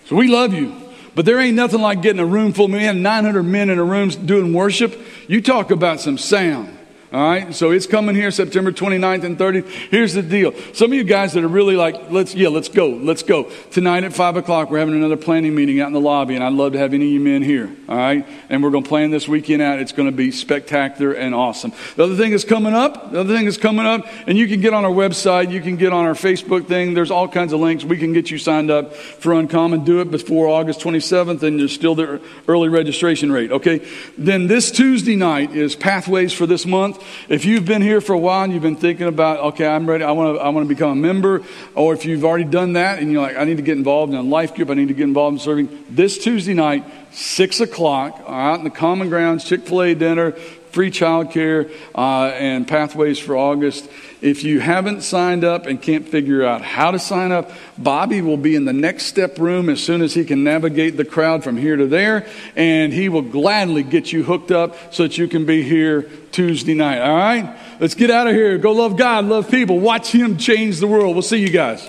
So 0.05 0.15
we 0.15 0.29
love 0.29 0.53
you. 0.53 0.86
But 1.17 1.25
there 1.25 1.39
ain't 1.39 1.55
nothing 1.55 1.81
like 1.81 2.03
getting 2.03 2.19
a 2.19 2.25
room 2.27 2.53
full. 2.53 2.67
of 2.67 2.79
have 2.81 2.95
900 2.95 3.41
men 3.41 3.71
in 3.71 3.79
a 3.79 3.83
room 3.83 4.09
doing 4.09 4.53
worship. 4.53 4.95
You 5.27 5.41
talk 5.41 5.71
about 5.71 5.99
some 5.99 6.19
sound. 6.19 6.76
All 7.13 7.21
right, 7.21 7.55
so 7.55 7.71
it's 7.71 7.87
coming 7.87 8.15
here 8.15 8.31
September 8.31 8.73
29th 8.73 9.23
and 9.23 9.37
30th. 9.37 9.69
Here's 9.69 10.13
the 10.13 10.21
deal. 10.21 10.53
Some 10.73 10.91
of 10.91 10.97
you 10.97 11.05
guys 11.05 11.31
that 11.33 11.43
are 11.45 11.47
really 11.47 11.77
like, 11.77 12.11
let's, 12.11 12.35
yeah, 12.35 12.49
let's 12.49 12.67
go, 12.67 12.89
let's 12.89 13.23
go. 13.23 13.49
Tonight 13.71 14.03
at 14.03 14.11
5 14.11 14.35
o'clock, 14.35 14.69
we're 14.69 14.79
having 14.79 14.93
another 14.93 15.15
planning 15.15 15.55
meeting 15.55 15.79
out 15.79 15.87
in 15.87 15.93
the 15.93 16.01
lobby, 16.01 16.35
and 16.35 16.43
I'd 16.43 16.51
love 16.51 16.73
to 16.73 16.79
have 16.79 16.93
any 16.93 17.05
of 17.05 17.11
you 17.13 17.21
men 17.21 17.43
here. 17.43 17.73
All 17.87 17.95
right, 17.95 18.27
and 18.49 18.61
we're 18.61 18.71
going 18.71 18.83
to 18.83 18.89
plan 18.89 19.09
this 19.09 19.25
weekend 19.25 19.61
out. 19.61 19.79
It's 19.79 19.93
going 19.93 20.09
to 20.09 20.15
be 20.15 20.31
spectacular 20.31 21.13
and 21.13 21.33
awesome. 21.33 21.71
The 21.95 22.03
other 22.03 22.17
thing 22.17 22.33
is 22.33 22.43
coming 22.43 22.73
up. 22.73 23.13
The 23.13 23.21
other 23.21 23.33
thing 23.33 23.45
is 23.45 23.57
coming 23.57 23.85
up, 23.85 24.05
and 24.27 24.37
you 24.37 24.49
can 24.49 24.59
get 24.59 24.73
on 24.73 24.83
our 24.83 24.91
website, 24.91 25.49
you 25.49 25.61
can 25.61 25.77
get 25.77 25.93
on 25.93 26.03
our 26.03 26.13
Facebook 26.13 26.67
thing. 26.67 26.93
There's 26.93 27.11
all 27.11 27.29
kinds 27.29 27.53
of 27.53 27.61
links. 27.61 27.85
We 27.85 27.97
can 27.97 28.11
get 28.11 28.29
you 28.31 28.37
signed 28.37 28.69
up 28.69 28.93
for 28.93 29.31
Uncommon. 29.31 29.85
Do 29.85 30.01
it 30.01 30.11
before 30.11 30.49
August 30.49 30.81
27th, 30.81 31.41
and 31.41 31.57
there's 31.57 31.71
still 31.71 31.95
the 31.95 32.21
early 32.49 32.67
registration 32.67 33.31
rate. 33.31 33.53
Okay, 33.53 33.87
then 34.17 34.47
this 34.47 34.71
Tuesday 34.71 35.15
night 35.15 35.55
is 35.55 35.73
Pathways 35.73 36.33
for 36.33 36.45
this 36.45 36.65
month. 36.65 36.96
If 37.29 37.45
you've 37.45 37.65
been 37.65 37.81
here 37.81 38.01
for 38.01 38.13
a 38.13 38.17
while 38.17 38.43
and 38.43 38.53
you've 38.53 38.61
been 38.61 38.75
thinking 38.75 39.07
about, 39.07 39.39
okay, 39.39 39.65
I'm 39.65 39.87
ready, 39.87 40.03
I 40.03 40.11
want 40.11 40.37
to, 40.37 40.41
I 40.41 40.49
want 40.49 40.67
to 40.67 40.73
become 40.73 40.91
a 40.91 40.95
member, 40.95 41.43
or 41.75 41.93
if 41.93 42.05
you've 42.05 42.25
already 42.25 42.43
done 42.43 42.73
that 42.73 42.99
and 42.99 43.11
you're 43.11 43.21
like, 43.21 43.37
I 43.37 43.43
need 43.43 43.57
to 43.57 43.63
get 43.63 43.77
involved 43.77 44.13
in 44.13 44.19
a 44.19 44.23
life 44.23 44.55
group, 44.55 44.69
I 44.69 44.73
need 44.73 44.87
to 44.89 44.93
get 44.93 45.03
involved 45.03 45.35
in 45.35 45.39
serving, 45.39 45.85
this 45.89 46.17
Tuesday 46.17 46.53
night, 46.53 46.85
six 47.11 47.59
o'clock, 47.59 48.21
out 48.27 48.59
in 48.59 48.63
the 48.63 48.69
common 48.69 49.09
grounds, 49.09 49.43
Chick 49.43 49.67
Fil 49.67 49.81
A 49.81 49.95
dinner, 49.95 50.31
free 50.71 50.91
childcare, 50.91 51.71
uh, 51.95 52.25
and 52.27 52.67
pathways 52.67 53.17
for 53.17 53.35
August. 53.35 53.89
If 54.19 54.43
you 54.43 54.59
haven't 54.59 55.01
signed 55.01 55.43
up 55.43 55.67
and 55.67 55.79
can't 55.79 56.07
figure 56.07 56.43
out 56.43 56.63
how 56.63 56.89
to 56.89 56.97
sign 56.97 57.31
up, 57.31 57.51
Bobby 57.77 58.21
will 58.21 58.37
be 58.37 58.55
in 58.55 58.65
the 58.65 58.73
next 58.73 59.05
step 59.05 59.37
room 59.37 59.69
as 59.69 59.81
soon 59.81 60.01
as 60.01 60.15
he 60.15 60.25
can 60.25 60.43
navigate 60.43 60.97
the 60.97 61.05
crowd 61.05 61.43
from 61.43 61.55
here 61.55 61.75
to 61.75 61.85
there, 61.85 62.25
and 62.55 62.91
he 62.91 63.09
will 63.09 63.21
gladly 63.21 63.83
get 63.83 64.11
you 64.11 64.23
hooked 64.23 64.51
up 64.51 64.75
so 64.91 65.03
that 65.03 65.17
you 65.19 65.27
can 65.27 65.45
be 65.45 65.61
here 65.61 66.09
Tuesday 66.31 66.73
night. 66.73 66.99
All 66.99 67.15
right? 67.15 67.55
Let's 67.79 67.93
get 67.93 68.09
out 68.09 68.27
of 68.27 68.33
here. 68.33 68.57
Go 68.57 68.71
love 68.71 68.97
God, 68.97 69.25
love 69.25 69.51
people, 69.51 69.79
watch 69.79 70.11
Him 70.11 70.37
change 70.37 70.79
the 70.79 70.87
world. 70.87 71.15
We'll 71.15 71.21
see 71.21 71.37
you 71.37 71.49
guys. 71.49 71.87